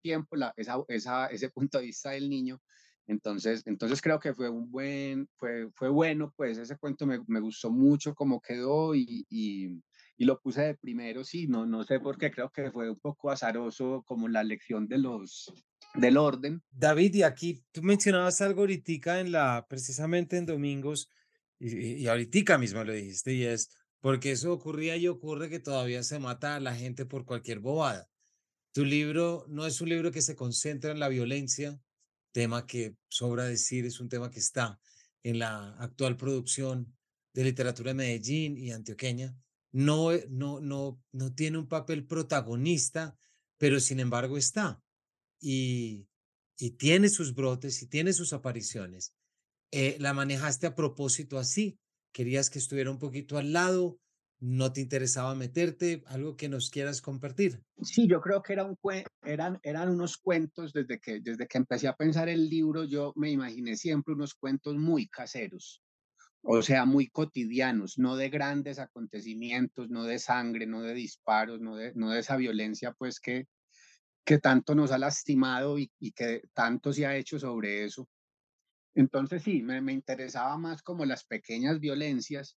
tiempo 0.00 0.36
la, 0.36 0.52
esa, 0.56 0.82
esa, 0.88 1.26
ese 1.26 1.50
punto 1.50 1.78
de 1.78 1.86
vista 1.86 2.10
del 2.10 2.28
niño. 2.28 2.60
Entonces, 3.08 3.62
entonces 3.66 4.02
creo 4.02 4.20
que 4.20 4.34
fue 4.34 4.50
un 4.50 4.70
buen, 4.70 5.28
fue, 5.36 5.70
fue 5.74 5.88
bueno, 5.88 6.32
pues 6.36 6.58
ese 6.58 6.76
cuento 6.76 7.06
me, 7.06 7.20
me 7.26 7.40
gustó 7.40 7.70
mucho 7.70 8.14
como 8.14 8.40
quedó 8.40 8.94
y, 8.94 9.26
y, 9.30 9.82
y, 10.18 10.24
lo 10.26 10.38
puse 10.38 10.60
de 10.60 10.74
primero, 10.74 11.24
sí, 11.24 11.46
no, 11.46 11.64
no 11.64 11.84
sé 11.84 12.00
por 12.00 12.18
qué, 12.18 12.30
creo 12.30 12.50
que 12.50 12.70
fue 12.70 12.90
un 12.90 12.98
poco 12.98 13.30
azaroso 13.30 14.04
como 14.06 14.28
la 14.28 14.42
elección 14.42 14.86
de 14.88 14.98
los, 14.98 15.50
del 15.94 16.18
orden. 16.18 16.62
David, 16.70 17.14
y 17.14 17.22
aquí 17.22 17.64
tú 17.72 17.82
mencionabas 17.82 18.42
algo 18.42 18.60
ahorita 18.60 19.20
en 19.20 19.32
la, 19.32 19.64
precisamente 19.66 20.36
en 20.36 20.44
Domingos, 20.44 21.08
y, 21.58 22.02
y 22.02 22.08
ahorita 22.08 22.58
mismo 22.58 22.84
lo 22.84 22.92
dijiste, 22.92 23.32
y 23.32 23.44
es, 23.44 23.70
porque 24.00 24.32
eso 24.32 24.52
ocurría 24.52 24.96
y 24.98 25.08
ocurre 25.08 25.48
que 25.48 25.60
todavía 25.60 26.02
se 26.02 26.18
mata 26.18 26.56
a 26.56 26.60
la 26.60 26.74
gente 26.74 27.06
por 27.06 27.24
cualquier 27.24 27.60
bobada. 27.60 28.06
Tu 28.78 28.84
libro 28.84 29.44
no 29.48 29.66
es 29.66 29.80
un 29.80 29.88
libro 29.88 30.12
que 30.12 30.22
se 30.22 30.36
concentra 30.36 30.92
en 30.92 31.00
la 31.00 31.08
violencia, 31.08 31.80
tema 32.30 32.64
que 32.64 32.94
sobra 33.08 33.42
decir 33.42 33.84
es 33.84 33.98
un 33.98 34.08
tema 34.08 34.30
que 34.30 34.38
está 34.38 34.78
en 35.24 35.40
la 35.40 35.70
actual 35.78 36.16
producción 36.16 36.96
de 37.34 37.42
literatura 37.42 37.90
de 37.90 37.94
Medellín 37.94 38.56
y 38.56 38.70
antioqueña. 38.70 39.36
No, 39.72 40.10
no, 40.28 40.60
no, 40.60 41.02
no 41.10 41.34
tiene 41.34 41.58
un 41.58 41.66
papel 41.66 42.06
protagonista, 42.06 43.18
pero 43.56 43.80
sin 43.80 43.98
embargo 43.98 44.38
está 44.38 44.80
y, 45.40 46.06
y 46.56 46.70
tiene 46.70 47.08
sus 47.08 47.34
brotes 47.34 47.82
y 47.82 47.88
tiene 47.88 48.12
sus 48.12 48.32
apariciones. 48.32 49.12
Eh, 49.72 49.96
la 49.98 50.14
manejaste 50.14 50.68
a 50.68 50.76
propósito 50.76 51.40
así. 51.40 51.80
Querías 52.12 52.48
que 52.48 52.60
estuviera 52.60 52.92
un 52.92 53.00
poquito 53.00 53.38
al 53.38 53.52
lado, 53.52 53.98
no 54.40 54.72
te 54.72 54.80
interesaba 54.80 55.34
meterte, 55.34 56.02
algo 56.06 56.36
que 56.36 56.48
nos 56.48 56.70
quieras 56.70 57.02
compartir. 57.02 57.60
Sí, 57.82 58.06
yo 58.06 58.20
creo 58.20 58.42
que 58.42 58.52
era 58.52 58.64
un 58.64 58.76
eran, 59.22 59.58
eran 59.62 59.88
unos 59.88 60.16
cuentos, 60.16 60.72
desde 60.72 60.98
que, 60.98 61.20
desde 61.20 61.46
que 61.46 61.58
empecé 61.58 61.88
a 61.88 61.96
pensar 61.96 62.28
el 62.28 62.48
libro, 62.48 62.84
yo 62.84 63.12
me 63.16 63.30
imaginé 63.30 63.76
siempre 63.76 64.14
unos 64.14 64.34
cuentos 64.34 64.76
muy 64.76 65.08
caseros, 65.08 65.82
o 66.42 66.62
sea, 66.62 66.84
muy 66.84 67.08
cotidianos, 67.08 67.98
no 67.98 68.16
de 68.16 68.30
grandes 68.30 68.78
acontecimientos, 68.78 69.90
no 69.90 70.04
de 70.04 70.18
sangre, 70.18 70.66
no 70.66 70.82
de 70.82 70.94
disparos, 70.94 71.60
no 71.60 71.76
de, 71.76 71.92
no 71.94 72.10
de 72.10 72.20
esa 72.20 72.36
violencia 72.36 72.92
pues 72.92 73.18
que, 73.20 73.46
que 74.24 74.38
tanto 74.38 74.74
nos 74.74 74.92
ha 74.92 74.98
lastimado 74.98 75.78
y, 75.78 75.90
que 76.14 76.42
tanto 76.52 76.92
se 76.92 77.06
ha 77.06 77.16
hecho 77.16 77.38
sobre 77.38 77.84
eso. 77.84 78.08
Entonces 78.94 79.42
sí, 79.42 79.62
me, 79.62 79.80
me 79.80 79.92
interesaba 79.92 80.56
más 80.58 80.82
como 80.82 81.04
las 81.04 81.24
pequeñas 81.24 81.80
violencias 81.80 82.56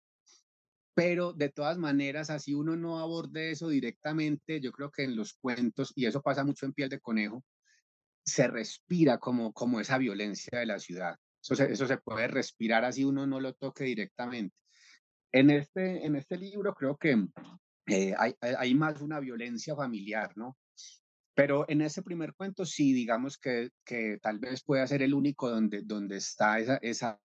pero 0.93 1.33
de 1.33 1.49
todas 1.49 1.77
maneras, 1.77 2.29
así 2.29 2.53
uno 2.53 2.75
no 2.75 2.99
aborde 2.99 3.51
eso 3.51 3.69
directamente, 3.69 4.59
yo 4.59 4.71
creo 4.71 4.91
que 4.91 5.03
en 5.03 5.15
los 5.15 5.33
cuentos, 5.33 5.93
y 5.95 6.05
eso 6.05 6.21
pasa 6.21 6.43
mucho 6.43 6.65
en 6.65 6.73
Piel 6.73 6.89
de 6.89 6.99
Conejo, 6.99 7.43
se 8.25 8.47
respira 8.47 9.17
como, 9.17 9.53
como 9.53 9.79
esa 9.79 9.97
violencia 9.97 10.59
de 10.59 10.65
la 10.65 10.79
ciudad. 10.79 11.15
Eso 11.41 11.55
se, 11.55 11.71
eso 11.71 11.87
se 11.87 11.97
puede 11.97 12.27
respirar 12.27 12.83
así 12.83 13.03
uno 13.03 13.25
no 13.25 13.39
lo 13.39 13.53
toque 13.53 13.85
directamente. 13.85 14.55
En 15.31 15.49
este, 15.49 16.05
en 16.05 16.15
este 16.15 16.37
libro 16.37 16.73
creo 16.73 16.97
que 16.97 17.17
eh, 17.87 18.13
hay, 18.17 18.35
hay 18.41 18.75
más 18.75 19.01
una 19.01 19.19
violencia 19.19 19.75
familiar, 19.75 20.31
¿no? 20.35 20.57
Pero 21.33 21.65
en 21.69 21.81
ese 21.81 22.01
primer 22.01 22.33
cuento 22.33 22.65
sí, 22.65 22.91
digamos 22.93 23.37
que, 23.37 23.69
que 23.85 24.19
tal 24.21 24.39
vez 24.39 24.63
pueda 24.63 24.85
ser 24.85 25.01
el 25.01 25.13
único 25.13 25.49
donde, 25.49 25.81
donde 25.83 26.17
está 26.17 26.59
esa, 26.59 26.77
esa, 26.81 27.21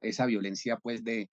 esa 0.00 0.26
violencia 0.26 0.76
pues 0.78 1.02
de, 1.02 1.28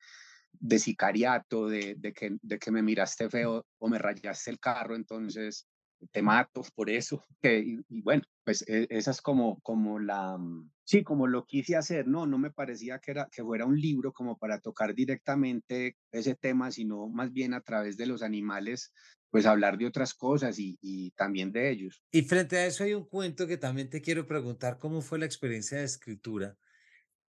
de 0.54 0.80
sicariato, 0.80 1.68
de, 1.68 1.96
de, 1.98 2.14
que, 2.14 2.38
de 2.42 2.60
que 2.60 2.72
me 2.72 2.84
miraste 2.84 3.30
feo 3.30 3.66
o 3.80 3.88
me 3.88 3.98
rayaste 3.98 4.52
el 4.52 4.60
carro, 4.60 4.96
entonces 4.96 5.68
te 6.12 6.22
mato 6.22 6.64
por 6.76 6.90
eso. 6.90 7.24
Que, 7.42 7.60
y, 7.90 8.02
bueno, 8.02 8.24
pues 8.44 8.64
e, 8.68 8.88
esa 8.90 9.12
es 9.12 9.22
como, 9.22 9.60
como 9.62 10.00
la, 10.00 10.38
mm, 10.38 10.72
sí, 10.84 11.04
como 11.04 11.28
lo 11.28 11.46
quise 11.46 11.76
hacer, 11.76 12.08
no, 12.08 12.28
no 12.28 12.38
me 12.38 12.52
parecía 12.52 13.00
que, 13.00 13.12
era, 13.12 13.28
que 13.32 13.44
fuera 13.44 13.66
un 13.66 13.80
libro 13.80 14.14
como 14.14 14.38
para 14.38 14.60
tocar 14.60 14.94
directamente 14.94 15.98
ese 16.12 16.36
tema, 16.36 16.72
sino 16.72 17.08
más 17.08 17.32
bien 17.34 17.54
a 17.54 17.62
través 17.62 17.98
de 17.98 18.06
los 18.06 18.22
animales, 18.22 18.94
pues 19.32 19.46
hablar 19.46 19.78
de 19.78 19.88
otras 19.88 20.14
cosas 20.14 20.60
y, 20.60 20.78
y 20.82 21.12
también 21.12 21.52
de 21.52 21.72
ellos. 21.72 22.04
Y 22.12 22.22
frente 22.24 22.58
a 22.58 22.66
eso 22.68 22.84
hay 22.84 22.94
un 22.94 23.06
cuento 23.06 23.48
que 23.48 23.58
también 23.58 23.90
te 23.90 24.02
quiero 24.02 24.28
preguntar, 24.28 24.78
¿cómo 24.78 25.02
fue 25.02 25.18
la 25.18 25.26
experiencia 25.26 25.80
de 25.80 25.86
escritura? 25.86 26.58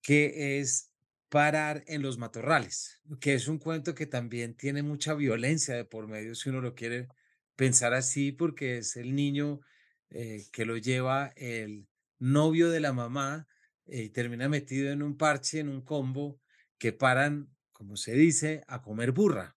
Que 0.02 0.58
es 0.58 0.91
parar 1.32 1.82
en 1.86 2.02
los 2.02 2.18
matorrales, 2.18 3.00
que 3.18 3.32
es 3.32 3.48
un 3.48 3.56
cuento 3.56 3.94
que 3.94 4.04
también 4.04 4.54
tiene 4.54 4.82
mucha 4.82 5.14
violencia 5.14 5.74
de 5.74 5.86
por 5.86 6.06
medio, 6.06 6.34
si 6.34 6.50
uno 6.50 6.60
lo 6.60 6.74
quiere 6.74 7.08
pensar 7.56 7.94
así, 7.94 8.32
porque 8.32 8.76
es 8.76 8.96
el 8.96 9.14
niño 9.14 9.62
eh, 10.10 10.44
que 10.52 10.66
lo 10.66 10.76
lleva 10.76 11.32
el 11.36 11.88
novio 12.18 12.68
de 12.68 12.80
la 12.80 12.92
mamá 12.92 13.48
eh, 13.86 14.02
y 14.02 14.08
termina 14.10 14.46
metido 14.50 14.92
en 14.92 15.02
un 15.02 15.16
parche, 15.16 15.60
en 15.60 15.70
un 15.70 15.80
combo, 15.80 16.38
que 16.76 16.92
paran, 16.92 17.48
como 17.72 17.96
se 17.96 18.12
dice, 18.12 18.62
a 18.66 18.82
comer 18.82 19.12
burra. 19.12 19.56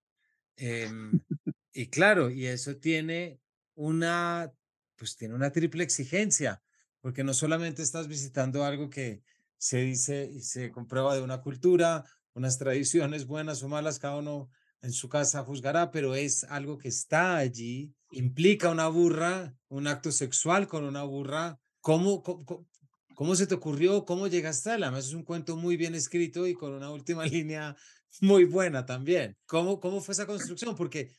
Eh, 0.56 0.90
y 1.74 1.88
claro, 1.88 2.30
y 2.30 2.46
eso 2.46 2.78
tiene 2.78 3.42
una, 3.74 4.50
pues 4.96 5.18
tiene 5.18 5.36
una 5.36 5.52
triple 5.52 5.84
exigencia, 5.84 6.64
porque 7.02 7.26
no 7.26 7.34
solamente 7.34 7.82
estás 7.82 8.08
visitando 8.08 8.64
algo 8.64 8.90
que 8.90 9.24
se 9.58 9.82
dice 9.82 10.30
y 10.32 10.42
se 10.42 10.72
comprueba 10.72 11.16
de 11.16 11.22
una 11.22 11.42
cultura, 11.42 12.04
unas 12.34 12.58
tradiciones 12.58 13.26
buenas 13.26 13.64
o 13.64 13.68
malas, 13.68 14.00
cada 14.00 14.18
uno 14.18 14.50
en 14.82 14.92
su 14.92 15.10
casa 15.10 15.44
juzgará, 15.44 15.90
pero 15.92 16.16
es 16.16 16.44
algo 16.44 16.78
que 16.78 16.90
está 16.90 17.38
allí, 17.38 17.94
implica 18.12 18.70
una 18.70 18.88
burra, 18.88 19.56
un 19.68 19.88
acto 19.88 20.12
sexual 20.12 20.68
con 20.68 20.84
una 20.84 21.04
burra. 21.04 21.60
¿Cómo, 21.82 22.22
cómo, 22.22 22.68
cómo 23.16 23.36
se 23.36 23.48
te 23.48 23.56
ocurrió? 23.56 24.06
¿Cómo 24.06 24.28
llegaste 24.28 24.70
a 24.70 24.76
él? 24.76 24.84
Además 24.84 25.08
es 25.08 25.14
un 25.14 25.24
cuento 25.24 25.56
muy 25.56 25.78
bien 25.78 25.96
escrito 25.96 26.46
y 26.46 26.54
con 26.54 26.74
una 26.74 26.92
última 26.92 27.26
línea 27.26 27.76
muy 28.22 28.46
buena 28.46 28.86
también. 28.86 29.36
¿Cómo, 29.48 29.80
cómo 29.80 30.02
fue 30.02 30.14
esa 30.14 30.28
construcción? 30.28 30.76
Porque 30.76 31.12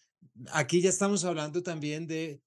aquí 0.52 0.80
ya 0.80 0.90
estamos 0.90 1.24
hablando 1.24 1.62
también 1.62 2.06
de 2.06 2.40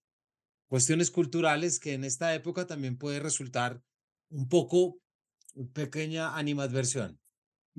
cuestiones 0.67 1.11
culturales 1.11 1.79
que 1.79 1.93
en 1.93 2.03
esta 2.03 2.33
época 2.33 2.67
también 2.67 2.97
puede 2.97 3.19
resultar 3.19 3.81
un 4.29 4.47
poco 4.47 4.99
pequeña 5.73 6.35
animadversión. 6.37 7.19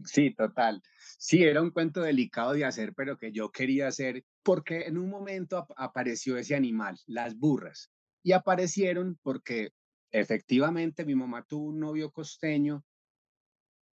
Sí, 0.05 0.35
total. 0.35 0.83
Sí, 1.19 1.43
era 1.45 1.61
un 1.61 1.71
cuento 1.71 2.01
delicado 2.01 2.53
de 2.53 2.65
hacer, 2.65 2.95
pero 2.95 3.19
que 3.19 3.33
yo 3.33 3.51
quería 3.51 3.89
hacer 3.89 4.25
porque 4.43 4.83
en 4.87 4.97
un 4.97 5.11
momento 5.11 5.59
ap 5.59 5.71
apareció 5.77 6.37
ese 6.39 6.55
animal, 6.55 6.99
las 7.07 7.37
burras, 7.37 7.91
y 8.23 8.33
aparecieron 8.33 9.19
porque 9.23 9.73
efectivamente 10.11 11.05
mi 11.05 11.15
mamá 11.15 11.45
tuvo 11.45 11.69
un 11.69 11.81
novio 11.81 12.11
costeño, 12.13 12.85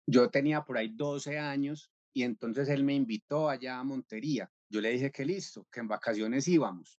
yo 0.07 0.29
tenía 0.29 0.63
por 0.63 0.77
ahí 0.77 0.89
12 0.95 1.37
años 1.37 1.91
y 2.13 2.23
entonces 2.23 2.69
él 2.69 2.83
me 2.83 2.93
invitó 2.95 3.49
allá 3.49 3.79
a 3.79 3.83
Montería. 3.83 4.49
Yo 4.69 4.81
le 4.81 4.91
dije 4.91 5.11
que 5.11 5.25
listo, 5.25 5.67
que 5.71 5.81
en 5.81 5.87
vacaciones 5.87 6.47
íbamos. 6.47 6.99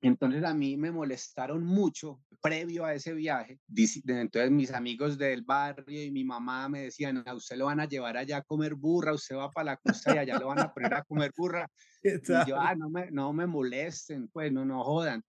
Entonces 0.00 0.44
a 0.44 0.54
mí 0.54 0.76
me 0.76 0.92
molestaron 0.92 1.64
mucho 1.64 2.20
previo 2.40 2.84
a 2.84 2.94
ese 2.94 3.14
viaje. 3.14 3.58
Entonces 4.06 4.50
mis 4.50 4.72
amigos 4.72 5.18
del 5.18 5.42
barrio 5.42 6.04
y 6.04 6.10
mi 6.10 6.24
mamá 6.24 6.68
me 6.68 6.82
decían, 6.82 7.22
a 7.26 7.34
usted 7.34 7.56
lo 7.56 7.66
van 7.66 7.80
a 7.80 7.88
llevar 7.88 8.16
allá 8.16 8.38
a 8.38 8.42
comer 8.42 8.74
burra, 8.74 9.12
usted 9.12 9.36
va 9.36 9.50
para 9.50 9.72
la 9.72 9.76
costa 9.76 10.14
y 10.14 10.18
allá 10.18 10.38
lo 10.38 10.48
van 10.48 10.60
a 10.60 10.72
poner 10.72 10.94
a 10.94 11.04
comer 11.04 11.32
burra. 11.36 11.68
Y 12.00 12.48
yo, 12.48 12.60
ah, 12.60 12.76
no 12.76 12.88
me, 12.88 13.10
no 13.10 13.32
me 13.32 13.44
molesten, 13.46 14.28
pues 14.28 14.52
no, 14.52 14.64
no 14.64 14.84
jodan. 14.84 15.24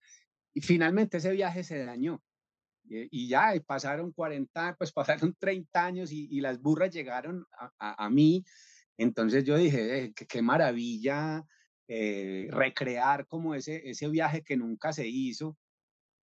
Y 0.54 0.62
finalmente 0.62 1.18
ese 1.18 1.32
viaje 1.32 1.64
se 1.64 1.84
dañó. 1.84 2.22
Y, 2.88 3.28
ya 3.28 3.54
pasaron 3.66 4.12
40, 4.12 4.76
pues 4.78 4.92
pasaron 5.30 5.36
30 5.40 5.84
años 5.84 6.12
y, 6.12 6.40
las 6.42 6.62
burras 6.62 6.92
llegaron 6.92 7.46
a, 7.80 8.10
mí. 8.10 8.46
Entonces 8.98 9.44
yo 9.44 9.58
dije, 9.58 10.04
eh, 10.04 10.14
qué 10.14 10.42
maravilla 10.44 11.44
eh, 11.92 12.48
recrear 12.52 13.26
como 13.26 13.56
ese, 13.56 13.90
ese 13.90 14.08
viaje 14.10 14.44
que 14.44 14.56
nunca 14.56 14.94
se 14.94 15.08
hizo. 15.08 15.58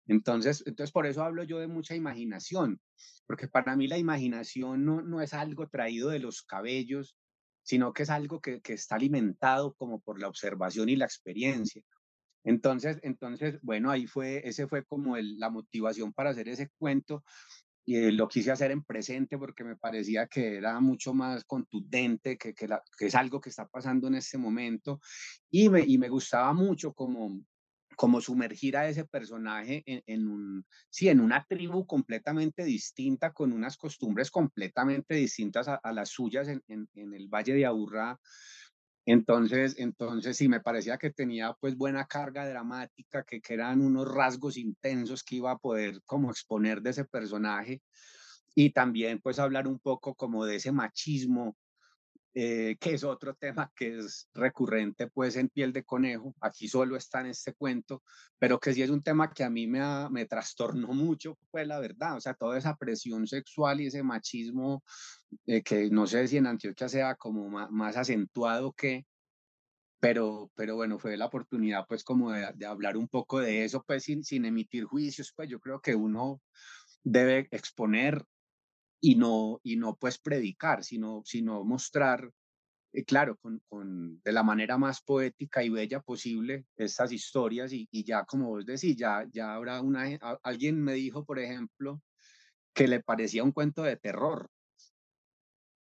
Entonces, 0.07 0.61
entonces, 0.65 0.91
por 0.91 1.07
eso 1.07 1.23
hablo 1.23 1.43
yo 1.43 1.57
de 1.59 1.67
mucha 1.67 1.95
imaginación, 1.95 2.81
porque 3.25 3.47
para 3.47 3.77
mí 3.77 3.87
la 3.87 3.97
imaginación 3.97 4.83
no, 4.83 5.01
no 5.01 5.21
es 5.21 5.33
algo 5.33 5.69
traído 5.69 6.09
de 6.09 6.19
los 6.19 6.43
cabellos, 6.43 7.15
sino 7.63 7.93
que 7.93 8.03
es 8.03 8.09
algo 8.09 8.41
que, 8.41 8.59
que 8.59 8.73
está 8.73 8.95
alimentado 8.95 9.73
como 9.75 10.01
por 10.01 10.19
la 10.19 10.27
observación 10.27 10.89
y 10.89 10.97
la 10.97 11.05
experiencia. 11.05 11.81
Entonces, 12.43 12.99
entonces, 13.01 13.57
bueno, 13.61 13.89
ahí 13.89 14.05
fue, 14.05 14.45
ese 14.45 14.67
fue 14.67 14.83
como 14.83 15.15
el, 15.15 15.39
la 15.39 15.49
motivación 15.49 16.11
para 16.11 16.31
hacer 16.31 16.49
ese 16.49 16.69
cuento 16.77 17.23
y 17.85 17.97
eh, 17.97 18.11
lo 18.11 18.27
quise 18.27 18.51
hacer 18.51 18.71
en 18.71 18.83
presente 18.83 19.37
porque 19.37 19.63
me 19.63 19.75
parecía 19.75 20.27
que 20.27 20.57
era 20.57 20.79
mucho 20.79 21.13
más 21.13 21.43
contundente, 21.43 22.37
que, 22.37 22.53
que, 22.53 22.67
es 22.99 23.15
algo 23.15 23.41
que 23.41 23.49
está 23.49 23.67
pasando 23.67 24.07
en 24.07 24.15
este 24.15 24.37
momento 24.37 25.01
y 25.49 25.69
me, 25.69 25.81
y 25.85 25.97
me 25.97 26.09
gustaba 26.09 26.53
mucho 26.53 26.93
como, 26.93 27.41
como 27.95 28.21
sumergir 28.21 28.77
a 28.77 28.87
ese 28.87 29.05
personaje 29.05 29.83
en, 29.85 30.01
en, 30.05 30.27
un, 30.27 30.65
sí, 30.89 31.09
en 31.09 31.19
una 31.19 31.45
tribu 31.45 31.85
completamente 31.85 32.63
distinta, 32.63 33.33
con 33.33 33.51
unas 33.51 33.77
costumbres 33.77 34.31
completamente 34.31 35.15
distintas 35.15 35.67
a, 35.67 35.91
las 35.91 36.09
suyas 36.09 36.47
en, 36.47 36.63
en, 36.67 36.87
en, 36.95 37.13
el 37.13 37.27
Valle 37.27 37.53
de 37.53 37.65
Aburrá, 37.65 38.19
entonces, 39.05 39.75
entonces 39.77 40.37
sí, 40.37 40.47
me 40.47 40.61
parecía 40.61 40.97
que 40.97 41.11
tenía 41.11 41.53
pues 41.59 41.75
buena 41.77 42.05
carga 42.05 42.47
dramática, 42.47 43.23
que, 43.23 43.41
que 43.41 43.53
eran 43.53 43.81
unos 43.81 44.07
rasgos 44.13 44.57
intensos 44.57 45.23
que 45.23 45.35
iba 45.37 45.51
a 45.51 45.57
poder 45.57 46.01
como 46.05 46.31
exponer 46.31 46.81
de 46.81 46.91
ese 46.91 47.05
personaje. 47.05 47.81
Y 48.55 48.71
también 48.71 49.19
pues 49.21 49.39
hablar 49.39 49.67
un 49.67 49.79
poco 49.79 50.15
como 50.15 50.45
de 50.45 50.57
ese 50.57 50.71
machismo 50.71 51.57
eh, 52.35 52.77
que 52.79 52.95
es 52.95 53.03
otro 53.03 53.35
tema 53.35 53.71
que 53.75 53.99
es 53.99 54.27
recurrente 54.33 55.07
pues 55.07 55.35
en 55.35 55.49
Piel 55.49 55.71
de 55.71 55.83
Conejo, 55.83 56.33
aquí 56.41 56.67
solo 56.67 56.95
está 56.95 57.21
en 57.21 57.27
este 57.27 57.53
cuento, 57.53 58.01
pero 58.39 58.59
que 58.59 58.73
sí 58.73 58.81
es 58.81 58.89
un 58.89 59.03
tema 59.03 59.31
que 59.31 59.43
a 59.43 59.51
mí 59.51 59.67
me, 59.67 59.81
me 60.09 60.25
trastornó 60.25 60.87
mucho, 60.93 61.37
pues 61.51 61.67
la 61.67 61.79
verdad, 61.79 62.17
o 62.17 62.21
sea, 62.21 62.33
toda 62.33 62.57
esa 62.57 62.75
presión 62.75 63.27
sexual 63.27 63.81
y 63.81 63.87
ese 63.87 64.01
machismo 64.01 64.83
eh, 65.45 65.61
que 65.61 65.89
no 65.91 66.07
sé 66.07 66.27
si 66.27 66.37
en 66.37 66.47
Antioquia 66.47 66.89
sea 66.89 67.15
como 67.15 67.49
más, 67.49 67.97
acentuado 67.97 68.73
que, 68.73 69.05
pero, 69.99 70.51
pero 70.55 70.75
bueno, 70.75 70.97
fue 70.97 71.15
la 71.17 71.27
oportunidad 71.27 71.85
pues 71.87 72.03
como 72.03 72.31
de, 72.31 72.51
de 72.55 72.65
hablar 72.65 72.97
un 72.97 73.07
poco 73.07 73.39
de 73.41 73.63
eso, 73.63 73.83
pues 73.85 74.03
sin, 74.03 74.23
sin 74.23 74.45
emitir 74.45 74.85
juicios, 74.85 75.31
pues 75.35 75.49
yo 75.49 75.59
creo 75.59 75.79
que 75.81 75.93
uno 75.93 76.41
debe 77.03 77.47
exponer 77.51 78.25
y 79.05 79.15
no, 79.15 79.59
y 79.63 79.75
no 79.75 79.97
pues 79.97 80.17
predicar, 80.17 80.81
sino, 80.85 81.23
sino 81.25 81.65
mostrar, 81.65 82.31
eh, 82.93 83.03
claro, 83.03 83.35
con, 83.35 83.61
con, 83.67 84.21
de 84.21 84.31
la 84.31 84.43
manera 84.43 84.77
más 84.77 85.01
poética 85.01 85.61
y 85.61 85.67
bella 85.67 85.99
posible 85.99 86.65
estas 86.77 87.11
historias 87.11 87.73
y, 87.73 87.85
y 87.91 88.05
ya 88.05 88.23
como 88.23 88.47
vos 88.47 88.65
decís, 88.65 88.95
ya, 88.95 89.27
ya 89.29 89.55
habrá 89.55 89.81
una, 89.81 90.05
alguien 90.41 90.81
me 90.81 90.93
dijo, 90.93 91.25
por 91.25 91.37
ejemplo, 91.39 92.01
que 92.73 92.87
le 92.87 93.01
parecía 93.01 93.43
un 93.43 93.51
cuento 93.51 93.83
de 93.83 93.97
terror, 93.97 94.49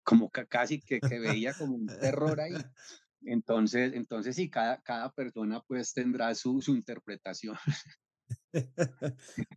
como 0.02 0.30
que 0.30 0.46
casi 0.46 0.80
que, 0.80 0.98
que 0.98 1.18
veía 1.18 1.52
como 1.52 1.74
un 1.74 1.88
terror 1.88 2.40
ahí. 2.40 2.54
Entonces, 3.20 3.92
entonces 3.92 4.34
sí, 4.34 4.48
cada, 4.48 4.80
cada 4.80 5.12
persona 5.12 5.60
pues 5.68 5.92
tendrá 5.92 6.34
su, 6.34 6.62
su 6.62 6.74
interpretación. 6.74 7.58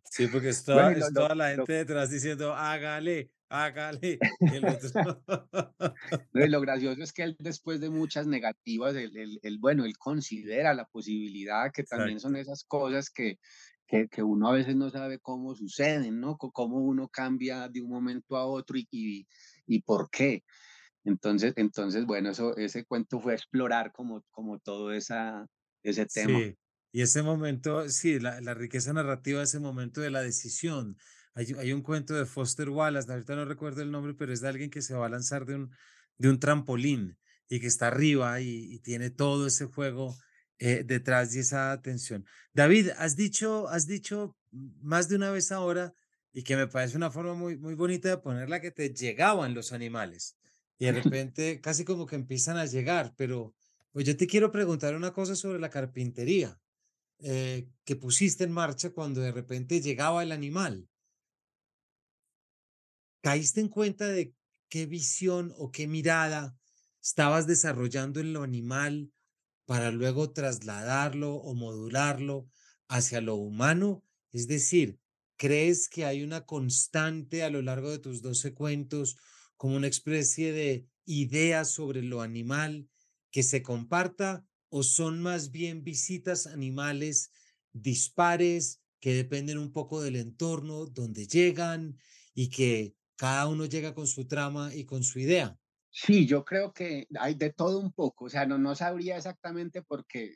Sí, 0.04 0.28
porque 0.28 0.50
es 0.50 0.64
toda, 0.64 0.92
es 0.92 1.14
toda 1.14 1.36
la 1.36 1.50
gente 1.50 1.74
detrás 1.74 2.10
diciendo, 2.10 2.54
hágale, 2.54 3.32
hágale. 3.54 4.20
Y 4.42 4.56
el 4.56 4.66
otro... 4.66 5.24
lo 6.34 6.62
gracioso 6.62 7.02
es 7.02 7.14
que 7.14 7.24
él 7.24 7.36
después 7.40 7.80
de 7.80 7.90
muchas 7.90 8.28
negativas, 8.28 8.96
el, 8.96 9.40
el, 9.42 9.58
bueno, 9.60 9.86
él 9.86 9.98
considera 9.98 10.74
la 10.74 10.86
posibilidad 10.86 11.72
que 11.72 11.84
también 11.84 12.20
son 12.20 12.36
esas 12.36 12.64
cosas 12.64 13.10
que, 13.10 13.40
que, 13.88 14.08
que, 14.10 14.24
uno 14.24 14.50
a 14.50 14.54
veces 14.54 14.76
no 14.76 14.90
sabe 14.90 15.20
cómo 15.20 15.56
suceden, 15.56 16.20
¿no? 16.20 16.38
Cómo 16.38 16.78
uno 16.78 17.08
cambia 17.08 17.70
de 17.70 17.82
un 17.82 17.90
momento 17.90 18.36
a 18.36 18.46
otro 18.46 18.78
y, 18.78 18.88
y, 18.92 19.28
y 19.68 19.82
por 19.82 20.10
qué. 20.10 20.44
Entonces, 21.06 21.54
entonces, 21.58 22.06
bueno, 22.06 22.32
eso, 22.32 22.56
ese 22.58 22.86
cuento 22.86 23.20
fue 23.20 23.34
explorar 23.34 23.92
como, 23.92 24.24
como 24.32 24.60
todo 24.60 24.92
esa, 24.92 25.46
ese 25.84 26.06
tema. 26.06 26.40
Sí, 26.40 26.58
y 26.92 27.02
ese 27.02 27.24
momento, 27.24 27.90
sí, 27.90 28.20
la, 28.20 28.40
la 28.42 28.54
riqueza 28.54 28.94
narrativa 28.94 29.44
ese 29.44 29.60
momento 29.60 30.02
de 30.02 30.12
la 30.12 30.22
decisión. 30.22 30.98
Hay, 31.36 31.48
hay, 31.58 31.74
un 31.74 31.82
cuento 31.82 32.14
de 32.14 32.26
Foster 32.26 32.70
Wallace, 32.70 33.12
ahorita 33.12 33.36
no 33.36 33.46
recuerdo 33.46 33.82
el 33.82 33.92
nombre, 33.92 34.14
pero 34.14 34.32
es 34.32 34.42
de 34.42 34.50
alguien 34.50 34.70
que 34.70 34.82
se 34.82 34.94
va 34.94 35.08
a 35.08 35.10
lanzar 35.10 35.46
de 35.46 35.56
un, 35.56 35.72
de 36.18 36.30
un 36.30 36.40
trampolín 36.40 37.18
y 37.50 37.60
que 37.60 37.68
está 37.68 37.88
arriba 37.88 38.40
y, 38.42 38.74
y 38.74 38.80
tiene 38.80 39.10
todo 39.10 39.48
ese 39.48 39.66
juego 39.66 40.16
eh, 40.60 40.84
detrás 40.86 41.34
de 41.34 41.42
esa 41.42 41.82
tensión. 41.82 42.26
David, 42.54 42.92
has 42.98 43.16
dicho, 43.16 43.68
has 43.68 43.88
dicho 43.88 44.38
más 44.52 45.10
de 45.10 45.16
una 45.16 45.32
vez 45.32 45.52
ahora 45.52 45.94
y 46.32 46.44
que 46.44 46.56
me 46.56 46.68
parece 46.68 46.96
una 46.96 47.12
forma 47.12 47.34
muy, 47.34 47.58
muy 47.58 47.76
bonita 47.76 48.10
de 48.10 48.18
ponerla 48.18 48.62
que 48.62 48.72
te 48.72 48.94
llegaban 48.94 49.54
los 49.54 49.74
animales 49.74 50.38
y 50.78 50.86
de 50.86 50.92
repente 51.04 51.60
casi 51.60 51.84
como 51.84 52.06
que 52.06 52.16
empiezan 52.16 52.58
a 52.58 52.66
llegar, 52.66 53.14
pero 53.18 53.54
pues 53.92 54.06
yo 54.06 54.16
te 54.16 54.26
quiero 54.28 54.52
preguntar 54.52 54.96
una 54.96 55.12
cosa 55.12 55.36
sobre 55.36 55.60
la 55.60 55.70
carpintería. 55.70 56.58
Eh, 57.26 57.70
que 57.86 57.96
pusiste 57.96 58.44
en 58.44 58.52
marcha 58.52 58.90
cuando 58.90 59.22
de 59.22 59.32
repente 59.32 59.80
llegaba 59.80 60.24
el 60.24 60.32
animal. 60.34 60.90
¿Caíste 63.24 63.62
en 63.62 63.70
cuenta 63.70 64.10
de 64.10 64.36
qué 64.68 64.86
visión 64.86 65.54
o 65.58 65.72
qué 65.72 65.88
mirada 65.88 66.58
estabas 67.02 67.48
desarrollando 67.48 68.20
en 68.20 68.34
lo 68.34 68.44
animal 68.44 69.14
para 69.66 69.92
luego 69.92 70.32
trasladarlo 70.34 71.36
o 71.36 71.54
modularlo 71.56 72.50
hacia 72.90 73.22
lo 73.22 73.36
humano? 73.36 74.04
Es 74.34 74.50
decir, 74.50 75.00
¿crees 75.38 75.88
que 75.88 76.04
hay 76.04 76.22
una 76.22 76.46
constante 76.46 77.44
a 77.44 77.50
lo 77.50 77.62
largo 77.62 77.92
de 77.92 78.00
tus 78.00 78.22
12 78.22 78.54
cuentos 78.54 79.16
como 79.56 79.78
una 79.78 79.88
especie 79.88 80.52
de 80.52 80.86
idea 81.06 81.64
sobre 81.64 82.02
lo 82.02 82.22
animal 82.22 82.90
que 83.32 83.44
se 83.44 83.64
comparta 83.64 84.46
o 84.68 84.84
son 84.84 85.22
más 85.22 85.50
bien 85.50 85.86
visitas 85.86 86.46
animales 86.46 87.32
dispares 87.72 88.82
que 89.00 89.14
dependen 89.14 89.60
un 89.60 89.72
poco 89.72 90.02
del 90.02 90.18
entorno 90.18 90.88
donde 90.88 91.26
llegan 91.26 91.98
y 92.34 92.50
que 92.50 92.98
cada 93.24 93.48
uno 93.48 93.66
llega 93.66 93.94
con 93.94 94.08
su 94.08 94.28
trama 94.28 94.74
y 94.76 94.86
con 94.86 95.02
su 95.04 95.18
idea? 95.20 95.58
Sí, 95.92 96.28
yo 96.28 96.44
creo 96.44 96.74
que 96.74 97.08
hay 97.18 97.36
de 97.36 97.54
todo 97.54 97.80
un 97.80 97.94
poco, 97.94 98.26
o 98.26 98.30
sea, 98.30 98.46
no, 98.46 98.58
no 98.58 98.76
sabría 98.76 99.16
exactamente 99.16 99.82
por 99.82 100.06
qué, 100.06 100.36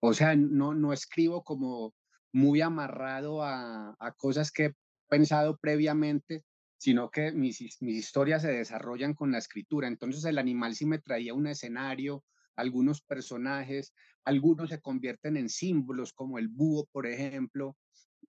o 0.00 0.12
sea, 0.14 0.36
no, 0.36 0.74
no 0.74 0.92
escribo 0.92 1.42
como 1.44 1.94
muy 2.32 2.60
amarrado 2.60 3.42
a, 3.42 3.94
a 3.98 4.12
cosas 4.12 4.50
que 4.52 4.66
he 4.66 4.72
pensado 5.08 5.56
previamente, 5.58 6.44
sino 6.76 7.10
que 7.10 7.32
mis, 7.32 7.60
mis 7.80 7.96
historias 7.96 8.42
se 8.42 8.52
desarrollan 8.52 9.14
con 9.14 9.32
la 9.32 9.38
escritura. 9.38 9.88
Entonces 9.88 10.24
el 10.24 10.38
animal 10.38 10.74
sí 10.74 10.84
me 10.86 10.98
traía 10.98 11.32
un 11.34 11.46
escenario, 11.46 12.24
algunos 12.56 13.00
personajes, 13.02 13.94
algunos 14.24 14.70
se 14.70 14.80
convierten 14.80 15.36
en 15.36 15.48
símbolos, 15.48 16.12
como 16.12 16.38
el 16.38 16.48
búho, 16.48 16.86
por 16.92 17.06
ejemplo, 17.06 17.76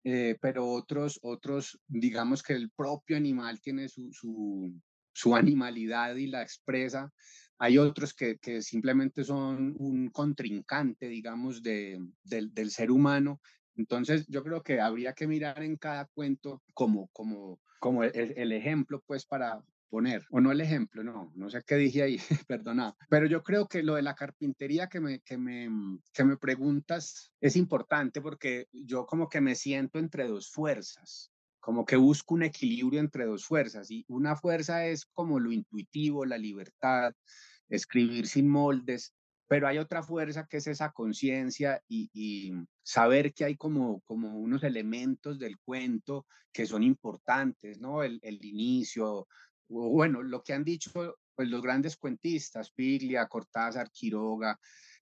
eh, 0.05 0.37
pero 0.41 0.67
otros, 0.69 1.19
otros, 1.23 1.81
digamos 1.89 2.43
que 2.43 2.53
el 2.53 2.71
propio 2.71 3.17
animal 3.17 3.61
tiene 3.61 3.89
su, 3.89 4.11
su, 5.13 5.35
animalidad 5.35 6.15
y 6.17 6.27
la 6.27 6.43
expresa. 6.43 7.11
Hay 7.59 7.79
otros 7.79 8.13
que, 8.13 8.37
que 8.37 8.61
simplemente 8.61 9.25
son 9.25 9.75
un 9.79 10.11
contrincante, 10.11 11.09
digamos, 11.09 11.63
de, 11.63 11.99
del, 12.23 12.53
del 12.53 12.71
ser 12.71 12.91
humano. 12.91 13.41
Entonces, 13.77 14.27
yo 14.29 14.45
creo 14.45 14.63
que 14.63 14.81
habría 14.81 15.15
que 15.15 15.27
mirar 15.27 15.63
en 15.63 15.77
cada 15.77 16.05
cuento 16.07 16.63
como, 16.75 17.09
como, 17.09 17.61
como 17.81 18.05
el 18.05 18.53
ejemplo, 18.53 19.03
pues, 19.07 19.25
para, 19.25 19.65
poner, 19.95 20.27
o 20.31 20.41
no 20.41 20.51
el 20.51 20.61
ejemplo, 20.61 21.05
no, 21.05 21.31
no 21.37 21.49
sé 21.49 21.63
qué 21.65 21.77
dije 21.77 22.03
ahí, 22.03 22.19
perdona, 22.49 22.97
pero 23.09 23.27
yo 23.27 23.45
creo 23.45 23.69
que 23.69 23.85
lo 23.85 23.95
de 23.95 24.03
la 24.03 24.17
carpintería 24.17 24.89
que 24.89 24.99
me, 24.99 25.21
que 25.21 25.39
me, 25.39 25.69
que 26.13 26.25
me 26.25 26.37
preguntas 26.37 27.31
es 27.41 27.55
importante 27.55 28.21
porque 28.21 28.67
yo 28.73 29.07
como 29.07 29.29
que 29.29 29.41
me 29.41 29.55
siento 29.55 30.01
entre 30.01 30.27
dos 30.27 30.51
fuerzas, 30.51 31.31
como 31.61 31.85
que 31.85 31.95
busco 31.95 32.35
un 32.35 32.43
equilibrio 32.43 32.99
entre 32.99 33.25
dos 33.25 33.45
fuerzas 33.45 33.89
y 33.89 34.05
una 34.09 34.35
fuerza 34.35 34.85
es 34.85 35.07
como 35.07 35.39
lo 35.39 35.53
intuitivo, 35.53 36.25
la 36.25 36.39
libertad, 36.39 37.13
escribir 37.69 38.27
sin 38.27 38.49
moldes, 38.49 39.15
pero 39.47 39.69
hay 39.69 39.79
otra 39.79 40.03
fuerza 40.03 40.49
que 40.51 40.57
es 40.57 40.67
esa 40.67 40.91
conciencia 40.91 41.81
y, 41.87 42.11
y, 42.13 42.53
saber 42.83 43.33
que 43.33 43.45
hay 43.45 43.57
como, 43.57 44.01
como 44.01 44.37
unos 44.41 44.65
elementos 44.65 45.39
del 45.39 45.57
cuento 45.61 46.27
que 46.53 46.67
son 46.67 46.83
importantes, 46.83 47.81
¿no? 47.81 48.03
El, 48.03 48.19
el 48.23 48.45
inicio, 48.45 49.27
bueno, 49.69 50.23
lo 50.23 50.43
que 50.43 50.53
han 50.53 50.65
dicho 50.65 50.91
pues, 50.93 51.49
los 51.49 51.63
grandes 51.63 51.97
cuentistas, 51.97 52.71
Piglia, 52.71 53.27
Cortázar, 53.27 53.91
Quiroga, 53.91 54.59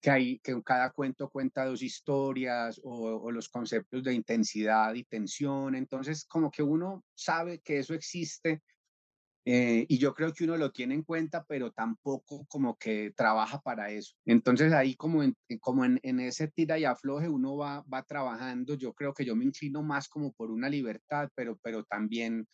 que, 0.00 0.10
hay, 0.10 0.38
que 0.40 0.60
cada 0.62 0.90
cuento 0.90 1.30
cuenta 1.30 1.64
dos 1.64 1.82
historias 1.82 2.80
o, 2.82 3.22
o, 3.22 3.30
los 3.30 3.48
conceptos 3.48 4.02
de 4.02 4.14
intensidad 4.14 4.94
y 4.94 5.04
tensión. 5.04 5.74
Entonces, 5.74 6.24
como 6.24 6.50
que 6.50 6.62
uno 6.62 7.04
sabe 7.14 7.60
que 7.60 7.78
eso 7.78 7.94
existe 7.94 8.62
eh, 9.44 9.86
y 9.88 9.98
yo 9.98 10.14
creo 10.14 10.32
que 10.32 10.44
uno 10.44 10.56
lo 10.56 10.70
tiene 10.70 10.94
en 10.94 11.02
cuenta, 11.02 11.44
pero 11.44 11.72
tampoco 11.72 12.46
como 12.46 12.76
que 12.76 13.12
trabaja 13.16 13.60
para 13.60 13.90
eso. 13.90 14.14
Entonces 14.24 14.72
ahí 14.72 14.94
como 14.94 15.22
en, 15.22 15.36
como 15.60 15.84
en, 15.84 15.98
en 16.02 16.20
ese 16.20 16.48
tira 16.48 16.78
y 16.78 16.84
afloje 16.84 17.28
uno 17.28 17.56
va, 17.56 17.84
va 17.92 18.04
trabajando. 18.04 18.74
Yo 18.74 18.92
creo 18.94 19.12
que 19.12 19.24
yo 19.24 19.34
me 19.34 19.44
inclino 19.44 19.82
más 19.82 20.08
como 20.08 20.32
por 20.32 20.50
una 20.50 20.68
libertad, 20.68 21.28
pero, 21.34 21.58
pero 21.62 21.84
también 21.84 22.46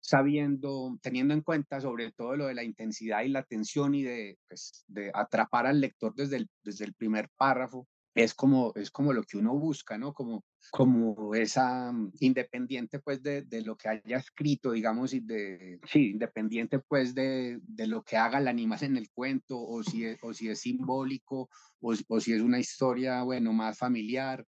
sabiendo, 0.00 0.98
teniendo 1.02 1.34
en 1.34 1.42
cuenta 1.42 1.80
sobre 1.80 2.12
todo 2.12 2.36
lo 2.36 2.46
de 2.46 2.54
la 2.54 2.64
intensidad 2.64 3.22
y 3.22 3.28
la 3.28 3.42
tensión 3.42 3.94
y 3.94 4.02
de, 4.02 4.38
pues, 4.48 4.84
de 4.88 5.10
atrapar 5.12 5.66
al 5.66 5.80
lector 5.80 6.14
desde 6.14 6.36
el, 6.36 6.48
desde 6.62 6.86
el 6.86 6.94
primer 6.94 7.28
párrafo 7.36 7.86
es 8.14 8.34
como, 8.34 8.72
es 8.74 8.90
como 8.90 9.12
lo 9.12 9.22
que 9.22 9.38
uno 9.38 9.54
busca, 9.54 9.98
¿no? 9.98 10.12
Como, 10.12 10.44
como 10.70 11.34
esa 11.34 11.92
mm, 11.92 12.12
independiente 12.20 13.00
pues 13.00 13.22
de, 13.22 13.42
de, 13.42 13.62
lo 13.62 13.76
que 13.76 13.88
haya 13.88 14.18
escrito, 14.18 14.72
digamos, 14.72 15.12
y 15.14 15.20
de, 15.20 15.80
sí, 15.86 16.10
independiente 16.10 16.78
pues 16.78 17.14
de, 17.14 17.58
de, 17.62 17.86
lo 17.86 18.02
que 18.02 18.16
haga 18.16 18.38
el 18.38 18.48
animal 18.48 18.78
en 18.82 18.96
el 18.96 19.10
cuento, 19.10 19.60
o 19.60 19.82
si 19.82 20.04
es, 20.04 20.18
o 20.22 20.32
si 20.34 20.48
es 20.48 20.60
simbólico, 20.60 21.48
o, 21.80 21.94
o 22.08 22.20
si 22.20 22.32
es 22.32 22.42
una 22.42 22.58
historia, 22.58 23.22
bueno, 23.22 23.52
más 23.52 23.78
familiar. 23.78 24.46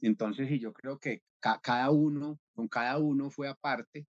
Entonces, 0.00 0.48
sí, 0.48 0.58
yo 0.58 0.72
creo 0.72 0.98
que 0.98 1.22
ca 1.40 1.60
cada 1.62 1.90
uno, 1.90 2.38
con 2.54 2.68
cada 2.68 2.98
uno 2.98 3.30
fue 3.30 3.48
aparte, 3.48 4.06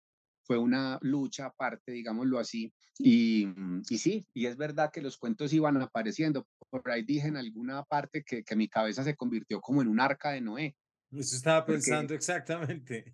fue 0.44 0.58
una 0.58 0.98
lucha 1.02 1.48
aparte, 1.48 1.92
digámoslo 1.92 2.40
así. 2.40 2.74
Y, 3.00 3.46
mm, 3.46 3.84
y, 3.90 3.98
sí, 3.98 4.26
y 4.34 4.48
es 4.48 4.58
verdad 4.58 4.92
que 4.92 5.02
los 5.02 5.18
cuentos 5.18 5.54
iban 5.54 5.78
apareciendo. 5.82 6.48
Por 6.70 6.90
ahí 6.90 7.04
dije 7.04 7.28
en 7.28 7.38
alguna 7.38 7.84
parte 7.84 8.24
que, 8.24 8.44
que 8.44 8.56
mi 8.56 8.68
cabeza 8.68 9.04
se 9.04 9.16
convirtió 9.16 9.62
como 9.62 9.82
en 9.82 9.88
un 9.88 10.00
arca 10.00 10.32
de 10.32 10.42
Noé. 10.42 10.76
Eso 11.12 11.36
estaba 11.36 11.66
pensando 11.66 12.08
porque, 12.08 12.16
exactamente. 12.16 13.14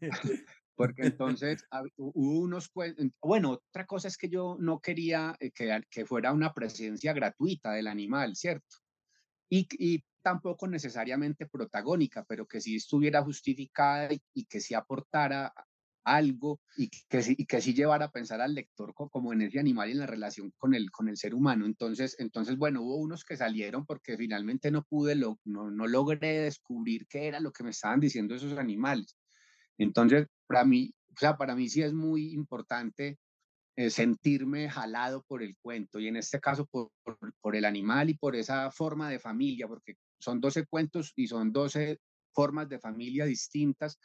Porque 0.75 1.03
entonces 1.03 1.65
hubo 1.97 2.39
unos 2.39 2.71
bueno, 3.21 3.51
otra 3.51 3.85
cosa 3.85 4.07
es 4.07 4.17
que 4.17 4.29
yo 4.29 4.57
no 4.59 4.79
quería 4.79 5.35
eh, 5.39 5.51
que, 5.51 5.81
que 5.89 6.05
fuera 6.05 6.33
una 6.33 6.53
presencia 6.53 7.13
gratuita 7.13 7.73
del 7.73 7.87
animal, 7.87 8.35
¿cierto? 8.35 8.77
Y, 9.49 9.67
y, 9.77 10.03
tampoco 10.23 10.67
necesariamente 10.67 11.47
protagónica, 11.47 12.23
pero 12.23 12.47
que 12.47 12.61
sí 12.61 12.77
estuviera 12.77 13.21
justificada 13.21 14.13
y, 14.13 14.21
y 14.33 14.45
que 14.45 14.61
sí 14.61 14.73
aportara 14.73 15.53
algo 16.03 16.59
y 16.75 16.89
que, 16.89 17.21
y 17.37 17.45
que 17.45 17.61
sí 17.61 17.73
llevara 17.73 18.05
a 18.05 18.11
pensar 18.11 18.41
al 18.41 18.53
lector 18.53 18.93
como 18.93 19.33
en 19.33 19.41
ese 19.41 19.59
animal 19.59 19.89
y 19.89 19.93
en 19.93 19.99
la 19.99 20.07
relación 20.07 20.51
con 20.57 20.73
el, 20.73 20.91
con 20.91 21.09
el 21.09 21.17
ser 21.17 21.33
humano. 21.33 21.65
Entonces, 21.65 22.15
entonces, 22.19 22.57
bueno, 22.57 22.81
hubo 22.81 22.97
unos 22.97 23.23
que 23.23 23.37
salieron 23.37 23.85
porque 23.85 24.17
finalmente 24.17 24.71
no 24.71 24.83
pude, 24.83 25.15
lo, 25.15 25.39
no, 25.45 25.71
no 25.71 25.87
logré 25.87 26.39
descubrir 26.39 27.07
qué 27.07 27.27
era 27.27 27.39
lo 27.39 27.51
que 27.51 27.63
me 27.63 27.71
estaban 27.71 27.99
diciendo 27.99 28.35
esos 28.35 28.57
animales. 28.57 29.15
Entonces, 29.77 30.27
para 30.47 30.65
mí, 30.65 30.93
o 31.15 31.19
sea, 31.19 31.37
para 31.37 31.55
mí 31.55 31.69
sí 31.69 31.81
es 31.81 31.93
muy 31.93 32.33
importante 32.33 33.19
eh, 33.75 33.89
sentirme 33.89 34.69
jalado 34.69 35.23
por 35.23 35.41
el 35.41 35.57
cuento 35.57 35.99
y 35.99 36.07
en 36.07 36.17
este 36.17 36.39
caso 36.39 36.67
por, 36.67 36.91
por, 37.03 37.17
por, 37.41 37.55
el 37.55 37.65
animal 37.65 38.09
y 38.09 38.13
por 38.13 38.35
esa 38.35 38.69
forma 38.71 39.09
de 39.09 39.19
familia, 39.19 39.67
porque 39.67 39.95
son 40.19 40.39
12 40.39 40.65
cuentos 40.67 41.11
y 41.15 41.27
son 41.27 41.51
12 41.51 41.99
formas 42.33 42.69
de 42.69 42.79
familia 42.79 43.25
distintas 43.25 43.99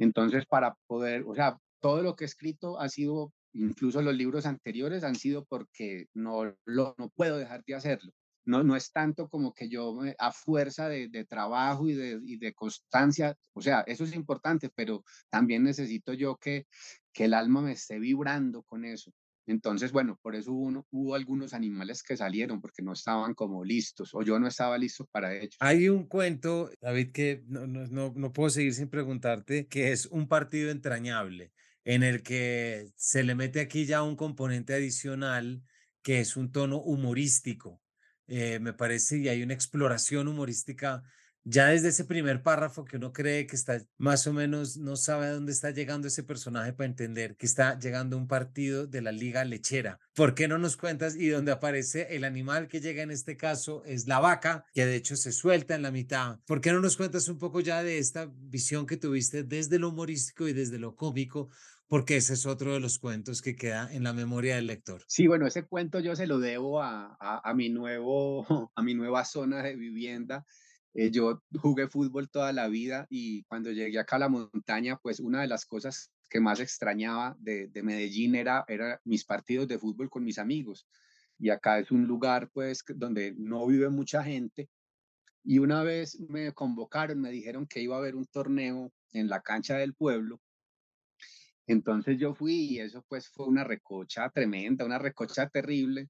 entonces, 0.00 0.46
para 0.46 0.74
poder, 0.86 1.24
o 1.26 1.34
sea, 1.34 1.58
todo 1.80 2.02
lo 2.02 2.16
que 2.16 2.24
he 2.24 2.26
escrito 2.26 2.80
ha 2.80 2.88
sido, 2.88 3.32
incluso 3.52 4.02
los 4.02 4.14
libros 4.14 4.46
anteriores 4.46 5.04
han 5.04 5.14
sido 5.14 5.44
porque 5.44 6.06
no, 6.14 6.54
lo, 6.64 6.94
no 6.98 7.10
puedo 7.10 7.36
dejar 7.36 7.62
de 7.64 7.74
hacerlo. 7.74 8.12
No, 8.46 8.64
no 8.64 8.74
es 8.74 8.90
tanto 8.90 9.28
como 9.28 9.52
que 9.52 9.68
yo 9.68 9.98
a 10.18 10.32
fuerza 10.32 10.88
de, 10.88 11.08
de 11.08 11.26
trabajo 11.26 11.86
y 11.86 11.94
de, 11.94 12.18
y 12.24 12.38
de, 12.38 12.54
constancia, 12.54 13.36
o 13.52 13.60
sea, 13.60 13.80
eso 13.82 14.04
es 14.04 14.14
importante, 14.14 14.70
pero 14.74 15.04
también 15.28 15.62
necesito 15.62 16.14
yo 16.14 16.36
que, 16.36 16.66
que 17.12 17.24
el 17.24 17.34
alma 17.34 17.60
me 17.60 17.72
esté 17.72 17.98
vibrando 17.98 18.62
con 18.62 18.86
eso. 18.86 19.12
Entonces, 19.50 19.92
bueno, 19.92 20.18
por 20.22 20.36
eso 20.36 20.52
hubo, 20.52 20.86
hubo, 20.90 21.14
algunos 21.14 21.52
animales 21.54 22.02
que 22.02 22.16
salieron 22.16 22.60
porque 22.60 22.82
no 22.82 22.92
estaban 22.92 23.34
como 23.34 23.64
listos 23.64 24.10
o 24.14 24.22
yo 24.22 24.38
no 24.38 24.46
estaba 24.46 24.78
listo 24.78 25.06
para 25.10 25.34
ellos. 25.36 25.56
Hay 25.60 25.88
un 25.88 26.06
cuento, 26.06 26.70
David, 26.80 27.12
que 27.12 27.42
no, 27.46 27.66
no, 27.66 28.12
no 28.14 28.32
puedo 28.32 28.50
seguir 28.50 28.74
sin 28.74 28.88
preguntarte, 28.88 29.66
que 29.66 29.92
es 29.92 30.06
un 30.06 30.28
partido 30.28 30.70
entrañable 30.70 31.52
en 31.84 32.02
el 32.02 32.22
que 32.22 32.92
se 32.96 33.24
le 33.24 33.34
mete 33.34 33.60
aquí 33.60 33.86
ya 33.86 34.02
un 34.02 34.16
componente 34.16 34.74
adicional 34.74 35.62
que 36.02 36.20
es 36.20 36.36
un 36.36 36.52
tono 36.52 36.78
humorístico. 36.78 37.82
Eh, 38.26 38.60
me 38.60 38.72
parece, 38.72 39.18
y 39.18 39.28
hay 39.28 39.42
una 39.42 39.54
exploración 39.54 40.28
humorística 40.28 41.02
ya 41.44 41.68
desde 41.68 41.88
ese 41.88 42.04
primer 42.04 42.42
párrafo 42.42 42.84
que 42.84 42.96
uno 42.96 43.12
cree 43.12 43.46
que 43.46 43.56
está 43.56 43.80
más 43.96 44.26
o 44.26 44.32
menos, 44.32 44.76
no 44.76 44.96
sabe 44.96 45.26
a 45.26 45.32
dónde 45.32 45.52
está 45.52 45.70
llegando 45.70 46.08
ese 46.08 46.22
personaje 46.22 46.72
para 46.72 46.88
entender 46.88 47.36
que 47.36 47.46
está 47.46 47.78
llegando 47.78 48.16
un 48.16 48.28
partido 48.28 48.86
de 48.86 49.00
la 49.00 49.12
liga 49.12 49.44
lechera. 49.44 49.98
¿Por 50.14 50.34
qué 50.34 50.48
no 50.48 50.58
nos 50.58 50.76
cuentas? 50.76 51.16
Y 51.16 51.28
donde 51.28 51.52
aparece 51.52 52.14
el 52.14 52.24
animal 52.24 52.68
que 52.68 52.80
llega 52.80 53.02
en 53.02 53.10
este 53.10 53.36
caso 53.36 53.82
es 53.84 54.06
la 54.06 54.20
vaca, 54.20 54.64
que 54.74 54.84
de 54.84 54.96
hecho 54.96 55.16
se 55.16 55.32
suelta 55.32 55.74
en 55.74 55.82
la 55.82 55.90
mitad. 55.90 56.38
¿Por 56.46 56.60
qué 56.60 56.72
no 56.72 56.80
nos 56.80 56.96
cuentas 56.96 57.28
un 57.28 57.38
poco 57.38 57.60
ya 57.60 57.82
de 57.82 57.98
esta 57.98 58.30
visión 58.32 58.86
que 58.86 58.96
tuviste 58.96 59.42
desde 59.42 59.78
lo 59.78 59.88
humorístico 59.88 60.46
y 60.46 60.52
desde 60.52 60.78
lo 60.78 60.94
cómico? 60.94 61.48
porque 61.88 62.16
ese 62.16 62.34
es 62.34 62.46
otro 62.46 62.72
de 62.72 62.78
los 62.78 63.00
cuentos 63.00 63.42
que 63.42 63.56
queda 63.56 63.92
en 63.92 64.04
la 64.04 64.12
memoria 64.12 64.54
del 64.54 64.68
lector. 64.68 65.02
Sí, 65.08 65.26
bueno, 65.26 65.48
ese 65.48 65.66
cuento 65.66 65.98
yo 65.98 66.14
se 66.14 66.28
lo 66.28 66.38
debo 66.38 66.80
a, 66.80 67.16
a, 67.18 67.50
a 67.50 67.52
mi, 67.52 67.68
nuevo, 67.68 68.46
a 68.76 68.82
mi 68.82 68.94
nueva 68.94 69.24
zona 69.24 69.60
de 69.60 69.74
vivienda 69.74 70.46
eh, 70.94 71.10
yo 71.10 71.42
jugué 71.54 71.88
fútbol 71.88 72.28
toda 72.28 72.52
la 72.52 72.68
vida 72.68 73.06
y 73.10 73.44
cuando 73.44 73.70
llegué 73.70 73.98
acá 73.98 74.16
a 74.16 74.20
la 74.20 74.28
montaña, 74.28 74.98
pues 75.00 75.20
una 75.20 75.40
de 75.40 75.46
las 75.46 75.64
cosas 75.64 76.10
que 76.28 76.40
más 76.40 76.60
extrañaba 76.60 77.36
de, 77.38 77.68
de 77.68 77.82
Medellín 77.82 78.34
era, 78.34 78.64
era 78.68 79.00
mis 79.04 79.24
partidos 79.24 79.68
de 79.68 79.78
fútbol 79.78 80.10
con 80.10 80.24
mis 80.24 80.38
amigos. 80.38 80.86
Y 81.38 81.50
acá 81.50 81.78
es 81.78 81.90
un 81.90 82.06
lugar 82.06 82.50
pues 82.52 82.84
donde 82.94 83.34
no 83.36 83.66
vive 83.66 83.88
mucha 83.88 84.22
gente. 84.24 84.68
Y 85.44 85.58
una 85.58 85.82
vez 85.82 86.18
me 86.28 86.52
convocaron, 86.52 87.20
me 87.20 87.30
dijeron 87.30 87.66
que 87.66 87.80
iba 87.80 87.96
a 87.96 87.98
haber 87.98 88.14
un 88.14 88.26
torneo 88.26 88.92
en 89.12 89.28
la 89.28 89.40
cancha 89.40 89.76
del 89.76 89.94
pueblo. 89.94 90.40
Entonces 91.66 92.18
yo 92.18 92.34
fui 92.34 92.54
y 92.54 92.78
eso 92.80 93.04
pues 93.08 93.28
fue 93.28 93.46
una 93.46 93.64
recocha 93.64 94.28
tremenda, 94.30 94.84
una 94.84 94.98
recocha 94.98 95.48
terrible. 95.48 96.08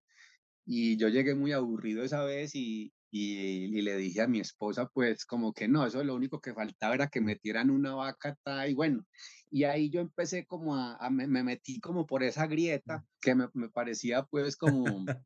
Y 0.64 0.96
yo 0.96 1.08
llegué 1.08 1.34
muy 1.34 1.52
aburrido 1.52 2.02
esa 2.02 2.24
vez 2.24 2.54
y, 2.54 2.92
y, 3.10 3.82
le 3.82 3.96
dije 3.96 4.22
a 4.22 4.28
mi 4.28 4.40
esposa, 4.40 4.88
pues 4.92 5.24
como 5.24 5.52
que 5.52 5.68
no, 5.68 5.86
eso 5.86 6.02
lo 6.04 6.14
único 6.14 6.40
que 6.40 6.54
faltaba 6.54 6.94
era 6.94 7.08
que 7.08 7.20
metieran 7.20 7.70
una 7.70 7.94
vaca 7.94 8.36
y 8.68 8.74
bueno, 8.74 9.04
y 9.50 9.64
ahí 9.64 9.90
yo 9.90 10.00
empecé 10.00 10.46
como 10.46 10.76
a, 10.76 11.10
me, 11.10 11.26
metí 11.26 11.80
como 11.80 12.06
por 12.06 12.22
esa 12.22 12.46
grieta 12.46 13.04
que 13.20 13.34
me, 13.34 13.48
me 13.54 13.68
parecía 13.68 14.22
pues 14.24 14.56
como, 14.56 14.84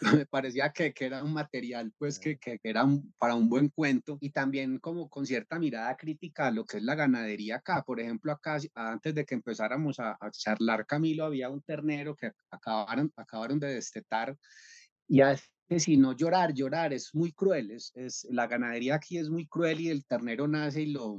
me 0.22 0.26
parecía 0.26 0.70
que, 0.70 0.92
que, 0.92 1.06
era 1.06 1.24
un 1.24 1.32
material 1.32 1.92
pues 1.98 2.18
que, 2.18 2.38
que, 2.38 2.60
era 2.62 2.86
para 3.18 3.34
un 3.34 3.48
buen 3.48 3.68
cuento 3.70 4.18
y 4.20 4.30
también 4.30 4.78
como 4.78 5.08
con 5.08 5.24
cierta 5.24 5.58
mirada 5.58 5.96
crítica 5.96 6.48
a 6.48 6.50
lo 6.50 6.64
que 6.64 6.76
es 6.76 6.82
la 6.82 6.94
ganadería 6.94 7.56
acá. 7.56 7.82
Por 7.82 8.00
ejemplo, 8.00 8.32
acá 8.32 8.58
antes 8.74 9.14
de 9.14 9.24
que 9.24 9.34
empezáramos 9.34 9.98
a, 9.98 10.18
a 10.20 10.30
charlar 10.30 10.86
Camilo, 10.86 11.24
había 11.24 11.48
un 11.48 11.62
ternero 11.62 12.14
que 12.14 12.32
acabaron, 12.50 13.12
acabaron 13.16 13.58
de 13.58 13.74
destetar 13.74 14.36
y 15.08 15.22
que 15.22 15.57
si 15.76 15.96
no 15.96 16.16
llorar, 16.16 16.54
llorar 16.54 16.92
es 16.92 17.14
muy 17.14 17.32
cruel, 17.32 17.70
es, 17.70 17.92
es, 17.94 18.26
la 18.30 18.46
ganadería 18.46 18.94
aquí 18.94 19.18
es 19.18 19.28
muy 19.28 19.46
cruel 19.46 19.80
y 19.80 19.90
el 19.90 20.06
ternero 20.06 20.48
nace 20.48 20.82
y 20.82 20.92
lo, 20.92 21.18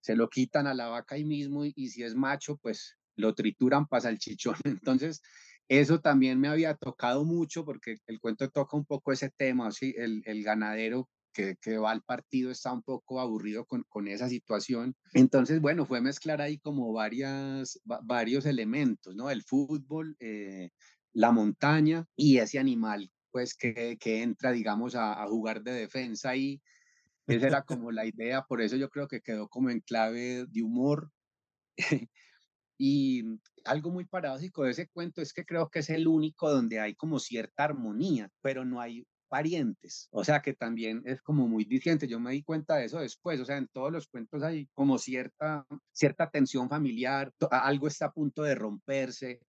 se 0.00 0.16
lo 0.16 0.28
quitan 0.28 0.66
a 0.66 0.74
la 0.74 0.88
vaca 0.88 1.14
ahí 1.14 1.24
mismo 1.24 1.64
y, 1.64 1.88
si 1.88 2.02
es 2.02 2.14
macho, 2.14 2.56
pues 2.58 2.96
lo 3.16 3.34
trituran 3.34 3.86
para 3.86 4.10
el 4.10 4.18
chichón. 4.18 4.54
Entonces, 4.64 5.22
eso 5.68 6.00
también 6.00 6.38
me 6.40 6.48
había 6.48 6.74
tocado 6.74 7.24
mucho 7.24 7.64
porque 7.64 7.96
el 8.06 8.20
cuento 8.20 8.50
toca 8.50 8.76
un 8.76 8.84
poco 8.84 9.12
ese 9.12 9.30
tema, 9.30 9.70
¿sí? 9.72 9.94
el, 9.96 10.22
el 10.26 10.42
ganadero 10.42 11.08
que, 11.32 11.56
que, 11.62 11.78
va 11.78 11.92
al 11.92 12.02
partido 12.02 12.50
está 12.50 12.72
un 12.72 12.82
poco 12.82 13.20
aburrido 13.20 13.64
con, 13.64 13.84
con 13.88 14.08
esa 14.08 14.28
situación. 14.28 14.96
Entonces, 15.14 15.60
bueno, 15.60 15.86
fue 15.86 16.00
mezclar 16.00 16.42
ahí 16.42 16.58
como 16.58 16.92
varias, 16.92 17.80
varios 17.84 18.46
elementos, 18.46 19.14
¿no? 19.14 19.30
El 19.30 19.42
fútbol, 19.42 20.16
eh, 20.18 20.70
la 21.12 21.30
montaña 21.30 22.04
y 22.16 22.38
ese 22.38 22.58
animal 22.58 23.10
pues 23.30 23.54
que, 23.54 23.96
que 23.98 24.22
entra, 24.22 24.52
digamos, 24.52 24.94
a, 24.94 25.22
a, 25.22 25.26
jugar 25.26 25.62
de 25.62 25.72
defensa 25.72 26.36
y 26.36 26.60
esa 27.26 27.46
era 27.46 27.62
como 27.66 27.92
la 27.92 28.06
idea, 28.06 28.42
por 28.42 28.60
eso 28.60 28.76
yo 28.76 28.88
creo 28.90 29.08
que 29.08 29.20
quedó 29.20 29.48
como 29.48 29.70
en 29.70 29.80
clave 29.80 30.46
de 30.48 30.62
humor. 30.62 31.10
y 32.78 33.22
algo 33.64 33.90
muy 33.90 34.06
paradójico 34.06 34.64
de 34.64 34.70
ese 34.70 34.88
cuento 34.88 35.20
es 35.20 35.32
que 35.32 35.44
creo 35.44 35.68
que 35.68 35.80
es 35.80 35.90
el 35.90 36.08
único 36.08 36.50
donde 36.50 36.80
hay 36.80 36.94
como 36.94 37.18
cierta 37.18 37.64
armonía, 37.64 38.30
pero 38.40 38.64
no 38.64 38.80
hay 38.80 39.06
parientes, 39.28 40.08
o 40.10 40.24
sea 40.24 40.42
que 40.42 40.54
también 40.54 41.02
es 41.06 41.22
como 41.22 41.46
muy 41.46 41.64
diferente, 41.64 42.08
yo 42.08 42.18
me 42.18 42.32
di 42.32 42.42
cuenta 42.42 42.76
de 42.76 42.86
eso 42.86 42.98
después, 42.98 43.38
o 43.38 43.44
sea, 43.44 43.58
en 43.58 43.68
todos 43.68 43.92
los 43.92 44.08
cuentos 44.08 44.42
hay 44.42 44.66
como 44.74 44.98
cierta, 44.98 45.64
cierta 45.92 46.28
tensión 46.30 46.68
familiar, 46.68 47.32
algo 47.50 47.86
está 47.86 48.06
a 48.06 48.12
punto 48.12 48.42
de 48.42 48.56
romperse, 48.56 49.40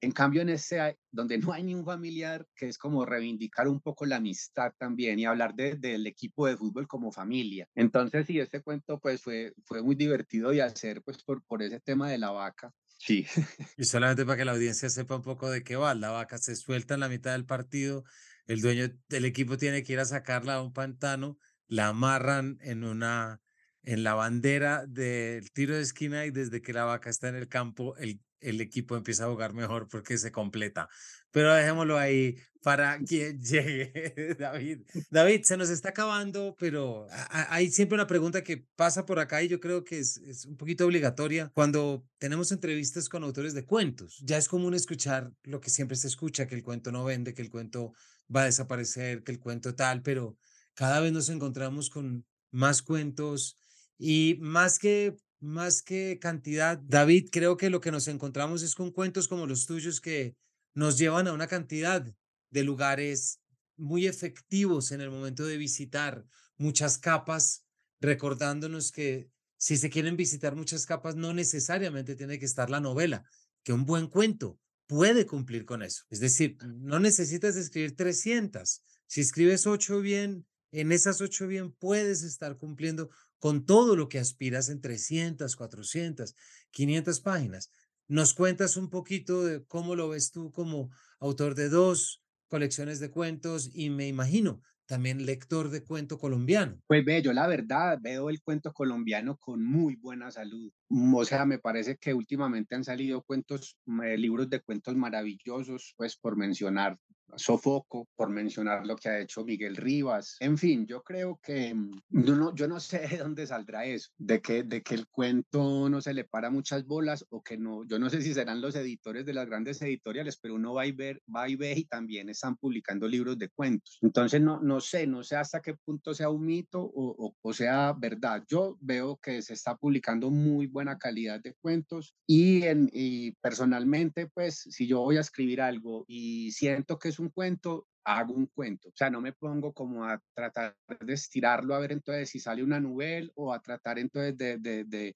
En 0.00 0.12
cambio, 0.12 0.42
en 0.42 0.50
este, 0.50 0.98
donde 1.10 1.38
no 1.38 1.52
hay 1.52 1.62
ni 1.62 1.74
un 1.74 1.84
familiar, 1.84 2.46
que 2.54 2.68
es 2.68 2.78
como 2.78 3.06
reivindicar 3.06 3.66
un 3.66 3.80
poco 3.80 4.04
la 4.04 4.16
amistad 4.16 4.72
también 4.78 5.18
y 5.18 5.24
hablar 5.24 5.54
de, 5.54 5.76
del 5.76 6.06
equipo 6.06 6.46
de 6.46 6.56
fútbol 6.56 6.86
como 6.86 7.10
familia. 7.10 7.68
Entonces, 7.74 8.26
sí, 8.26 8.38
este 8.38 8.62
cuento 8.62 9.00
pues 9.00 9.22
fue, 9.22 9.54
fue 9.64 9.82
muy 9.82 9.94
divertido 9.94 10.50
de 10.50 10.62
hacer 10.62 11.02
pues 11.02 11.22
por, 11.22 11.42
por 11.44 11.62
ese 11.62 11.80
tema 11.80 12.10
de 12.10 12.18
la 12.18 12.30
vaca. 12.30 12.72
Sí. 12.98 13.26
Y 13.78 13.84
solamente 13.84 14.24
para 14.24 14.38
que 14.38 14.44
la 14.44 14.52
audiencia 14.52 14.90
sepa 14.90 15.16
un 15.16 15.22
poco 15.22 15.50
de 15.50 15.62
qué 15.62 15.76
va, 15.76 15.94
la 15.94 16.10
vaca 16.10 16.38
se 16.38 16.56
suelta 16.56 16.94
en 16.94 17.00
la 17.00 17.08
mitad 17.08 17.32
del 17.32 17.46
partido, 17.46 18.04
el 18.46 18.60
dueño 18.60 18.88
del 19.08 19.24
equipo 19.24 19.56
tiene 19.56 19.82
que 19.82 19.94
ir 19.94 20.00
a 20.00 20.04
sacarla 20.04 20.54
a 20.54 20.62
un 20.62 20.72
pantano, 20.72 21.38
la 21.66 21.88
amarran 21.88 22.58
en 22.60 22.84
una 22.84 23.40
en 23.86 24.02
la 24.02 24.14
bandera 24.14 24.84
del 24.86 25.52
tiro 25.52 25.76
de 25.76 25.82
esquina 25.82 26.26
y 26.26 26.32
desde 26.32 26.60
que 26.60 26.72
la 26.72 26.84
vaca 26.84 27.08
está 27.08 27.28
en 27.28 27.36
el 27.36 27.46
campo, 27.46 27.96
el 27.98 28.20
el 28.48 28.60
equipo 28.60 28.96
empieza 28.96 29.24
a 29.24 29.28
jugar 29.28 29.52
mejor 29.52 29.88
porque 29.88 30.16
se 30.18 30.32
completa. 30.32 30.88
Pero 31.30 31.52
dejémoslo 31.52 31.98
ahí 31.98 32.36
para 32.62 32.98
que 32.98 33.38
llegue 33.40 34.34
David. 34.38 34.80
David, 35.10 35.42
se 35.42 35.56
nos 35.56 35.68
está 35.68 35.90
acabando, 35.90 36.56
pero 36.58 37.06
hay 37.30 37.70
siempre 37.70 37.94
una 37.94 38.06
pregunta 38.06 38.42
que 38.42 38.66
pasa 38.76 39.04
por 39.04 39.18
acá 39.18 39.42
y 39.42 39.48
yo 39.48 39.60
creo 39.60 39.84
que 39.84 39.98
es, 39.98 40.16
es 40.18 40.46
un 40.46 40.56
poquito 40.56 40.86
obligatoria 40.86 41.50
cuando 41.54 42.06
tenemos 42.18 42.52
entrevistas 42.52 43.08
con 43.08 43.24
autores 43.24 43.54
de 43.54 43.64
cuentos. 43.64 44.18
Ya 44.24 44.36
es 44.36 44.48
común 44.48 44.74
escuchar 44.74 45.32
lo 45.44 45.60
que 45.60 45.70
siempre 45.70 45.96
se 45.96 46.08
escucha, 46.08 46.46
que 46.46 46.54
el 46.54 46.62
cuento 46.62 46.92
no 46.92 47.04
vende, 47.04 47.34
que 47.34 47.42
el 47.42 47.50
cuento 47.50 47.92
va 48.34 48.42
a 48.42 48.46
desaparecer, 48.46 49.22
que 49.22 49.32
el 49.32 49.38
cuento 49.38 49.74
tal, 49.74 50.02
pero 50.02 50.36
cada 50.74 51.00
vez 51.00 51.12
nos 51.12 51.28
encontramos 51.28 51.90
con 51.90 52.24
más 52.50 52.82
cuentos 52.82 53.58
y 53.98 54.38
más 54.40 54.78
que 54.78 55.16
más 55.40 55.82
que 55.82 56.18
cantidad, 56.18 56.78
David, 56.78 57.28
creo 57.30 57.56
que 57.56 57.70
lo 57.70 57.80
que 57.80 57.90
nos 57.90 58.08
encontramos 58.08 58.62
es 58.62 58.74
con 58.74 58.90
cuentos 58.90 59.28
como 59.28 59.46
los 59.46 59.66
tuyos 59.66 60.00
que 60.00 60.36
nos 60.74 60.98
llevan 60.98 61.28
a 61.28 61.32
una 61.32 61.46
cantidad 61.46 62.06
de 62.50 62.64
lugares 62.64 63.40
muy 63.76 64.06
efectivos 64.06 64.92
en 64.92 65.00
el 65.00 65.10
momento 65.10 65.44
de 65.44 65.56
visitar 65.56 66.24
muchas 66.56 66.98
capas, 66.98 67.64
recordándonos 68.00 68.92
que 68.92 69.30
si 69.58 69.76
se 69.76 69.90
quieren 69.90 70.16
visitar 70.16 70.54
muchas 70.54 70.86
capas, 70.86 71.16
no 71.16 71.32
necesariamente 71.32 72.14
tiene 72.14 72.38
que 72.38 72.44
estar 72.44 72.70
la 72.70 72.80
novela, 72.80 73.24
que 73.62 73.72
un 73.72 73.86
buen 73.86 74.06
cuento 74.06 74.58
puede 74.86 75.26
cumplir 75.26 75.64
con 75.64 75.82
eso. 75.82 76.04
Es 76.10 76.20
decir, 76.20 76.56
no 76.62 76.98
necesitas 76.98 77.56
escribir 77.56 77.96
300. 77.96 78.82
Si 79.06 79.20
escribes 79.20 79.66
ocho 79.66 80.00
bien, 80.00 80.46
en 80.72 80.92
esas 80.92 81.20
ocho 81.20 81.46
bien 81.46 81.72
puedes 81.72 82.22
estar 82.22 82.58
cumpliendo 82.58 83.10
con 83.38 83.66
todo 83.66 83.96
lo 83.96 84.08
que 84.08 84.18
aspiras 84.18 84.68
en 84.68 84.80
300, 84.80 85.56
400, 85.56 86.34
500 86.70 87.20
páginas. 87.20 87.70
Nos 88.08 88.34
cuentas 88.34 88.76
un 88.76 88.90
poquito 88.90 89.44
de 89.44 89.64
cómo 89.66 89.96
lo 89.96 90.08
ves 90.08 90.30
tú 90.30 90.52
como 90.52 90.90
autor 91.20 91.54
de 91.54 91.68
dos 91.68 92.22
colecciones 92.48 93.00
de 93.00 93.10
cuentos 93.10 93.70
y 93.72 93.90
me 93.90 94.06
imagino 94.06 94.62
también 94.86 95.26
lector 95.26 95.70
de 95.70 95.84
cuento 95.84 96.18
colombiano. 96.18 96.80
Pues 96.86 97.04
ve, 97.04 97.20
yo 97.20 97.32
la 97.32 97.48
verdad 97.48 97.98
veo 98.00 98.30
el 98.30 98.40
cuento 98.40 98.72
colombiano 98.72 99.36
con 99.38 99.64
muy 99.64 99.96
buena 99.96 100.30
salud. 100.30 100.72
Mm, 100.88 101.14
o 101.14 101.24
sea, 101.24 101.44
me 101.44 101.58
parece 101.58 101.96
que 101.96 102.14
últimamente 102.14 102.74
han 102.74 102.84
salido 102.84 103.22
cuentos, 103.22 103.76
eh, 104.04 104.16
libros 104.16 104.48
de 104.48 104.60
cuentos 104.60 104.94
maravillosos, 104.96 105.94
pues 105.96 106.16
por 106.16 106.36
mencionar 106.36 106.98
Sofoco, 107.34 108.08
por 108.16 108.30
mencionar 108.30 108.86
lo 108.86 108.96
que 108.96 109.08
ha 109.08 109.20
hecho 109.20 109.44
Miguel 109.44 109.76
Rivas. 109.76 110.36
En 110.40 110.56
fin, 110.56 110.86
yo 110.86 111.02
creo 111.02 111.38
que 111.42 111.74
mm, 111.74 112.00
no, 112.10 112.54
yo 112.54 112.68
no 112.68 112.80
sé 112.80 113.06
de 113.08 113.18
dónde 113.18 113.46
saldrá 113.46 113.84
eso, 113.84 114.10
de 114.18 114.40
que, 114.40 114.62
de 114.62 114.82
que 114.82 114.94
el 114.94 115.08
cuento 115.08 115.88
no 115.88 116.00
se 116.00 116.14
le 116.14 116.24
para 116.24 116.50
muchas 116.50 116.84
bolas 116.86 117.26
o 117.30 117.42
que 117.42 117.58
no, 117.58 117.84
yo 117.86 117.98
no 117.98 118.10
sé 118.10 118.22
si 118.22 118.32
serán 118.34 118.60
los 118.60 118.74
editores 118.74 119.26
de 119.26 119.34
las 119.34 119.46
grandes 119.46 119.80
editoriales, 119.82 120.38
pero 120.40 120.54
uno 120.54 120.74
va 120.74 120.86
y, 120.86 120.92
ver, 120.92 121.22
va 121.34 121.48
y 121.48 121.56
ve 121.56 121.74
y 121.76 121.84
también 121.84 122.28
están 122.28 122.56
publicando 122.56 123.08
libros 123.08 123.38
de 123.38 123.48
cuentos. 123.48 123.98
Entonces, 124.02 124.40
no, 124.40 124.60
no 124.60 124.80
sé, 124.80 125.06
no 125.06 125.22
sé 125.22 125.36
hasta 125.36 125.60
qué 125.60 125.74
punto 125.74 126.14
sea 126.14 126.30
un 126.30 126.44
mito 126.46 126.80
o, 126.80 127.34
o, 127.40 127.52
sea 127.52 127.92
verdad. 127.92 128.44
Yo 128.48 128.76
veo 128.80 129.16
que 129.16 129.42
se 129.42 129.54
está 129.54 129.76
publicando 129.76 130.30
muy 130.30 130.66
buena 130.76 130.98
calidad 130.98 131.40
de 131.40 131.54
cuentos 131.54 132.14
y, 132.26 132.64
en, 132.64 132.90
y 132.92 133.32
personalmente, 133.36 134.28
pues, 134.34 134.60
si 134.70 134.86
yo 134.86 135.00
voy 135.00 135.16
a 135.16 135.22
escribir 135.22 135.62
algo 135.62 136.04
y 136.06 136.52
siento 136.52 136.98
que 136.98 137.08
es 137.08 137.18
un 137.18 137.30
cuento, 137.30 137.86
hago 138.04 138.34
un 138.34 138.46
cuento. 138.46 138.90
O 138.90 138.92
sea, 138.94 139.08
no 139.08 139.22
me 139.22 139.32
pongo 139.32 139.72
como 139.72 140.04
a 140.04 140.20
tratar 140.34 140.76
de 141.00 141.14
estirarlo 141.14 141.74
a 141.74 141.78
ver 141.78 141.92
entonces 141.92 142.28
si 142.28 142.40
sale 142.40 142.62
una 142.62 142.78
novela 142.78 143.30
o 143.36 143.54
a 143.54 143.60
tratar 143.60 143.98
entonces 143.98 144.36
de, 144.36 144.58
de, 144.58 144.84
de, 144.84 145.14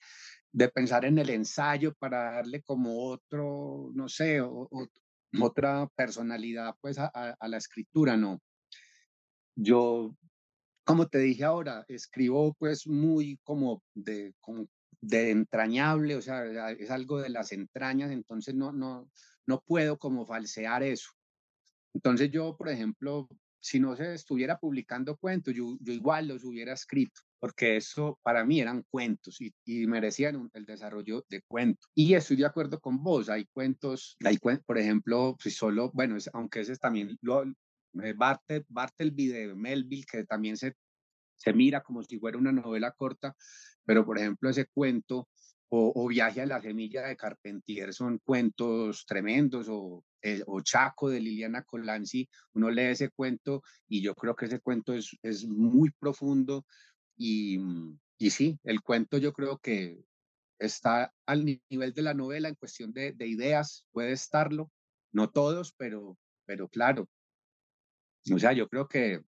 de, 0.50 0.68
pensar 0.70 1.04
en 1.04 1.18
el 1.18 1.28
ensayo 1.28 1.94
para 1.98 2.32
darle 2.32 2.62
como 2.62 3.04
otro, 3.04 3.90
no 3.94 4.08
sé, 4.08 4.40
o, 4.40 4.68
otra 5.40 5.86
personalidad 5.94 6.74
pues 6.80 6.98
a, 6.98 7.06
a, 7.06 7.48
la 7.48 7.58
escritura, 7.58 8.16
no. 8.16 8.40
Yo, 9.56 10.16
como 10.84 11.06
te 11.06 11.18
dije 11.18 11.44
ahora, 11.44 11.84
escribo 11.86 12.54
pues 12.54 12.86
muy 12.86 13.38
como 13.44 13.82
de, 13.94 14.34
como 14.40 14.66
de 15.00 15.30
entrañable, 15.30 16.16
o 16.16 16.22
sea, 16.22 16.70
es 16.72 16.90
algo 16.90 17.20
de 17.20 17.30
las 17.30 17.52
entrañas, 17.52 18.10
entonces 18.10 18.54
no, 18.54 18.72
no, 18.72 19.10
no 19.46 19.60
puedo 19.60 19.98
como 19.98 20.26
falsear 20.26 20.82
eso. 20.82 21.10
Entonces 21.94 22.30
yo, 22.30 22.56
por 22.56 22.68
ejemplo, 22.68 23.28
si 23.60 23.80
no 23.80 23.96
se 23.96 24.14
estuviera 24.14 24.58
publicando 24.58 25.16
cuentos, 25.16 25.54
yo, 25.54 25.76
yo 25.80 25.92
igual 25.92 26.28
los 26.28 26.44
hubiera 26.44 26.72
escrito, 26.72 27.20
porque 27.38 27.76
eso 27.76 28.18
para 28.22 28.44
mí 28.44 28.60
eran 28.60 28.84
cuentos 28.90 29.40
y, 29.40 29.52
y 29.64 29.86
merecían 29.86 30.50
el 30.54 30.64
desarrollo 30.64 31.24
de 31.28 31.42
cuentos. 31.42 31.90
Y 31.94 32.14
estoy 32.14 32.36
de 32.36 32.46
acuerdo 32.46 32.80
con 32.80 33.02
vos, 33.02 33.28
hay 33.28 33.46
cuentos, 33.46 34.16
hay 34.24 34.38
por 34.38 34.78
ejemplo, 34.78 35.36
si 35.40 35.50
solo, 35.50 35.90
bueno, 35.92 36.16
aunque 36.32 36.60
ese 36.60 36.72
es 36.72 36.80
también 36.80 37.18
lo, 37.22 37.44
Bartel, 37.92 38.64
Bartleby 38.68 39.28
de 39.28 39.54
Melville, 39.54 40.06
que 40.10 40.24
también 40.24 40.56
se, 40.56 40.74
se 41.40 41.52
mira 41.52 41.82
como 41.82 42.02
si 42.02 42.18
fuera 42.18 42.38
una 42.38 42.52
novela 42.52 42.92
corta, 42.92 43.34
pero 43.84 44.04
por 44.04 44.18
ejemplo 44.18 44.50
ese 44.50 44.66
cuento 44.66 45.28
o, 45.72 46.08
Viaje 46.08 46.40
a 46.40 46.46
la 46.46 46.60
Semilla 46.60 47.06
de 47.06 47.16
Carpentier 47.16 47.94
son 47.94 48.18
cuentos 48.18 49.06
tremendos, 49.06 49.68
o, 49.68 50.04
o 50.46 50.60
Chaco 50.62 51.08
de 51.08 51.20
Liliana 51.20 51.62
Colanzi, 51.62 52.28
uno 52.54 52.70
lee 52.70 52.90
ese 52.90 53.10
cuento 53.10 53.62
y 53.88 54.02
yo 54.02 54.16
creo 54.16 54.34
que 54.34 54.46
ese 54.46 54.58
cuento 54.58 54.92
es, 54.94 55.16
es 55.22 55.46
muy 55.46 55.90
profundo 55.92 56.66
y, 57.16 57.60
y 58.18 58.30
sí, 58.30 58.58
el 58.64 58.82
cuento 58.82 59.18
yo 59.18 59.32
creo 59.32 59.58
que 59.58 60.02
está 60.58 61.14
al 61.24 61.44
nivel 61.44 61.92
de 61.94 62.02
la 62.02 62.14
novela 62.14 62.48
en 62.48 62.56
cuestión 62.56 62.92
de, 62.92 63.12
de 63.12 63.28
ideas, 63.28 63.86
puede 63.92 64.10
estarlo, 64.10 64.72
no 65.12 65.30
todos, 65.30 65.72
pero, 65.76 66.18
pero 66.46 66.68
claro. 66.68 67.08
O 68.34 68.38
sea, 68.38 68.52
yo 68.52 68.68
creo 68.68 68.88
que 68.88 69.22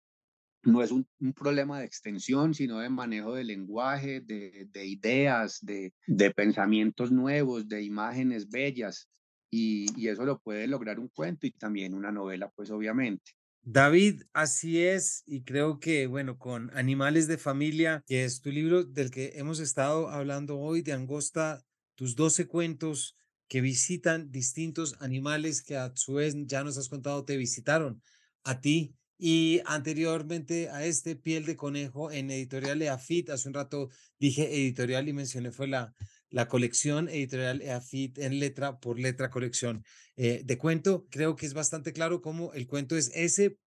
no 0.62 0.82
es 0.82 0.90
un, 0.92 1.06
problema 1.34 1.78
de 1.80 1.86
extensión, 1.86 2.54
sino 2.54 2.78
de 2.78 2.88
manejo 2.88 3.34
de 3.34 3.44
lenguaje, 3.44 4.20
de, 4.20 4.86
ideas, 4.86 5.58
de, 5.62 5.92
pensamientos 6.34 7.10
nuevos, 7.10 7.68
de 7.68 7.82
imágenes 7.82 8.48
bellas. 8.48 9.08
Y, 9.50 9.86
y, 10.00 10.08
eso 10.08 10.24
lo 10.24 10.38
puede 10.38 10.66
lograr 10.66 10.98
un 10.98 11.08
cuento 11.08 11.46
y 11.46 11.50
también 11.50 11.94
una 11.94 12.10
novela, 12.10 12.50
pues 12.54 12.70
obviamente. 12.70 13.32
David, 13.64 14.22
así 14.32 14.82
es, 14.82 15.22
y 15.26 15.44
creo 15.44 15.78
que, 15.78 16.06
bueno, 16.06 16.38
con 16.38 16.70
Animales 16.76 17.28
de 17.28 17.38
Familia, 17.38 18.02
que 18.06 18.24
es 18.24 18.40
tu 18.40 18.50
libro 18.50 18.82
del 18.82 19.10
que 19.10 19.32
hemos 19.34 19.60
estado 19.60 20.08
hablando 20.08 20.58
hoy, 20.58 20.82
de 20.82 20.92
Angosta, 20.92 21.62
tus 21.94 22.16
12 22.16 22.48
cuentos 22.48 23.16
que 23.52 23.60
visitan 23.60 24.32
distintos 24.32 24.96
animales 25.00 25.62
que 25.62 25.76
a 25.76 25.92
su 25.94 26.14
vez 26.14 26.34
ya 26.46 26.64
nos 26.64 26.78
has 26.78 26.88
contado 26.88 27.24
te 27.26 27.36
visitaron 27.36 28.02
a 28.44 28.60
ti 28.60 28.96
y 29.24 29.60
anteriormente 29.66 30.68
a 30.68 30.84
este, 30.84 31.14
Piel 31.14 31.46
de 31.46 31.54
Conejo 31.54 32.10
en 32.10 32.32
editorial 32.32 32.82
EAFIT, 32.82 33.30
hace 33.30 33.46
un 33.46 33.54
rato 33.54 33.88
dije 34.18 34.52
editorial 34.52 35.06
y 35.06 35.12
mencioné 35.12 35.52
fue 35.52 35.68
la, 35.68 35.94
la 36.30 36.48
colección 36.48 37.08
editorial 37.08 37.62
EAFIT 37.62 38.18
en 38.18 38.40
letra 38.40 38.80
por 38.80 38.98
letra 38.98 39.30
colección 39.30 39.84
eh, 40.16 40.42
de 40.44 40.58
cuento. 40.58 41.06
Creo 41.08 41.36
que 41.36 41.46
es 41.46 41.54
bastante 41.54 41.92
claro 41.92 42.20
cómo 42.20 42.52
el 42.52 42.66
cuento 42.66 42.96
es 42.96 43.12
ese, 43.14 43.58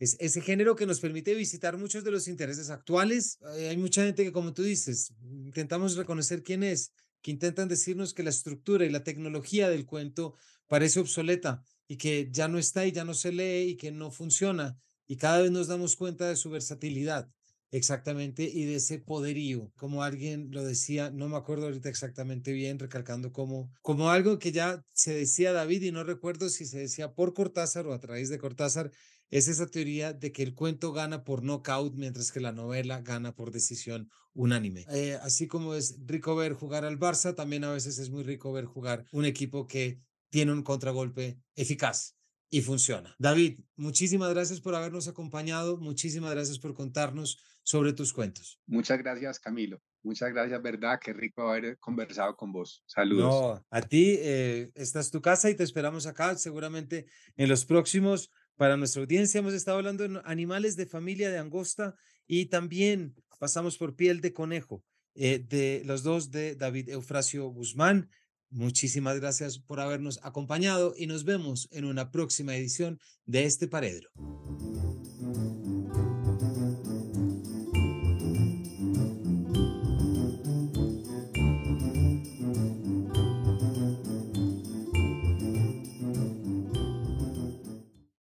es 0.00 0.16
ese 0.18 0.40
género 0.40 0.74
que 0.74 0.86
nos 0.86 0.98
permite 0.98 1.36
visitar 1.36 1.78
muchos 1.78 2.02
de 2.02 2.10
los 2.10 2.26
intereses 2.26 2.68
actuales. 2.70 3.38
Hay 3.70 3.76
mucha 3.76 4.02
gente 4.02 4.24
que, 4.24 4.32
como 4.32 4.54
tú 4.54 4.64
dices, 4.64 5.12
intentamos 5.22 5.94
reconocer 5.94 6.42
quién 6.42 6.64
es, 6.64 6.90
que 7.22 7.30
intentan 7.30 7.68
decirnos 7.68 8.12
que 8.12 8.24
la 8.24 8.30
estructura 8.30 8.84
y 8.84 8.90
la 8.90 9.04
tecnología 9.04 9.70
del 9.70 9.86
cuento 9.86 10.34
parece 10.66 10.98
obsoleta 10.98 11.62
y 11.86 11.96
que 11.96 12.28
ya 12.32 12.48
no 12.48 12.58
está 12.58 12.84
y 12.86 12.90
ya 12.90 13.04
no 13.04 13.14
se 13.14 13.30
lee 13.30 13.70
y 13.70 13.76
que 13.76 13.92
no 13.92 14.10
funciona 14.10 14.76
y 15.06 15.16
cada 15.16 15.40
vez 15.40 15.50
nos 15.50 15.68
damos 15.68 15.96
cuenta 15.96 16.28
de 16.28 16.36
su 16.36 16.50
versatilidad, 16.50 17.28
exactamente, 17.70 18.44
y 18.44 18.64
de 18.64 18.76
ese 18.76 18.98
poderío, 18.98 19.72
como 19.76 20.02
alguien 20.02 20.48
lo 20.50 20.64
decía, 20.64 21.10
no 21.10 21.28
me 21.28 21.36
acuerdo 21.36 21.66
ahorita 21.66 21.88
exactamente 21.88 22.52
bien, 22.52 22.78
recalcando 22.78 23.32
como, 23.32 23.70
como 23.82 24.10
algo 24.10 24.38
que 24.38 24.52
ya 24.52 24.82
se 24.92 25.14
decía 25.14 25.52
David 25.52 25.82
y 25.82 25.92
no 25.92 26.04
recuerdo 26.04 26.48
si 26.48 26.64
se 26.64 26.78
decía 26.78 27.12
por 27.12 27.34
Cortázar 27.34 27.86
o 27.86 27.92
a 27.92 28.00
través 28.00 28.28
de 28.28 28.38
Cortázar, 28.38 28.90
es 29.30 29.48
esa 29.48 29.66
teoría 29.66 30.12
de 30.12 30.30
que 30.32 30.42
el 30.42 30.54
cuento 30.54 30.92
gana 30.92 31.24
por 31.24 31.42
knockout 31.42 31.94
mientras 31.96 32.30
que 32.30 32.40
la 32.40 32.52
novela 32.52 33.00
gana 33.00 33.34
por 33.34 33.50
decisión 33.50 34.08
unánime. 34.34 34.84
Eh, 34.90 35.18
así 35.20 35.48
como 35.48 35.74
es 35.74 35.98
rico 36.04 36.36
ver 36.36 36.52
jugar 36.52 36.84
al 36.84 36.98
Barça, 36.98 37.34
también 37.34 37.64
a 37.64 37.72
veces 37.72 37.98
es 37.98 38.10
muy 38.10 38.22
rico 38.22 38.52
ver 38.52 38.66
jugar 38.66 39.04
un 39.12 39.24
equipo 39.24 39.66
que 39.66 39.98
tiene 40.30 40.52
un 40.52 40.62
contragolpe 40.62 41.38
eficaz 41.56 42.15
y 42.50 42.62
funciona. 42.62 43.14
David, 43.18 43.60
muchísimas 43.76 44.30
gracias 44.30 44.60
por 44.60 44.74
habernos 44.74 45.08
acompañado, 45.08 45.78
muchísimas 45.78 46.30
gracias 46.32 46.58
por 46.58 46.74
contarnos 46.74 47.38
sobre 47.62 47.92
tus 47.92 48.12
cuentos. 48.12 48.60
Muchas 48.66 48.98
gracias, 48.98 49.40
Camilo. 49.40 49.82
Muchas 50.02 50.32
gracias, 50.32 50.62
verdad, 50.62 51.00
qué 51.02 51.12
rico 51.12 51.50
haber 51.50 51.78
conversado 51.78 52.36
con 52.36 52.52
vos. 52.52 52.84
Saludos. 52.86 53.24
No, 53.24 53.66
a 53.70 53.82
ti, 53.82 54.16
eh, 54.20 54.70
esta 54.76 55.00
es 55.00 55.10
tu 55.10 55.20
casa 55.20 55.50
y 55.50 55.56
te 55.56 55.64
esperamos 55.64 56.06
acá, 56.06 56.36
seguramente 56.36 57.06
en 57.36 57.48
los 57.48 57.64
próximos. 57.64 58.30
Para 58.54 58.76
nuestra 58.76 59.02
audiencia 59.02 59.40
hemos 59.40 59.52
estado 59.52 59.78
hablando 59.78 60.06
de 60.06 60.20
animales 60.24 60.76
de 60.76 60.86
familia 60.86 61.28
de 61.30 61.38
angosta 61.38 61.96
y 62.26 62.46
también 62.46 63.16
pasamos 63.38 63.76
por 63.76 63.96
piel 63.96 64.20
de 64.20 64.32
conejo, 64.32 64.84
eh, 65.14 65.40
de 65.40 65.82
los 65.84 66.04
dos 66.04 66.30
de 66.30 66.54
David 66.54 66.90
Eufrasio 66.90 67.48
Guzmán. 67.48 68.08
Muchísimas 68.50 69.18
gracias 69.20 69.58
por 69.58 69.80
habernos 69.80 70.20
acompañado 70.22 70.94
y 70.96 71.06
nos 71.06 71.24
vemos 71.24 71.68
en 71.72 71.84
una 71.84 72.10
próxima 72.10 72.56
edición 72.56 73.00
de 73.24 73.44
este 73.44 73.68
Paredro. 73.68 74.10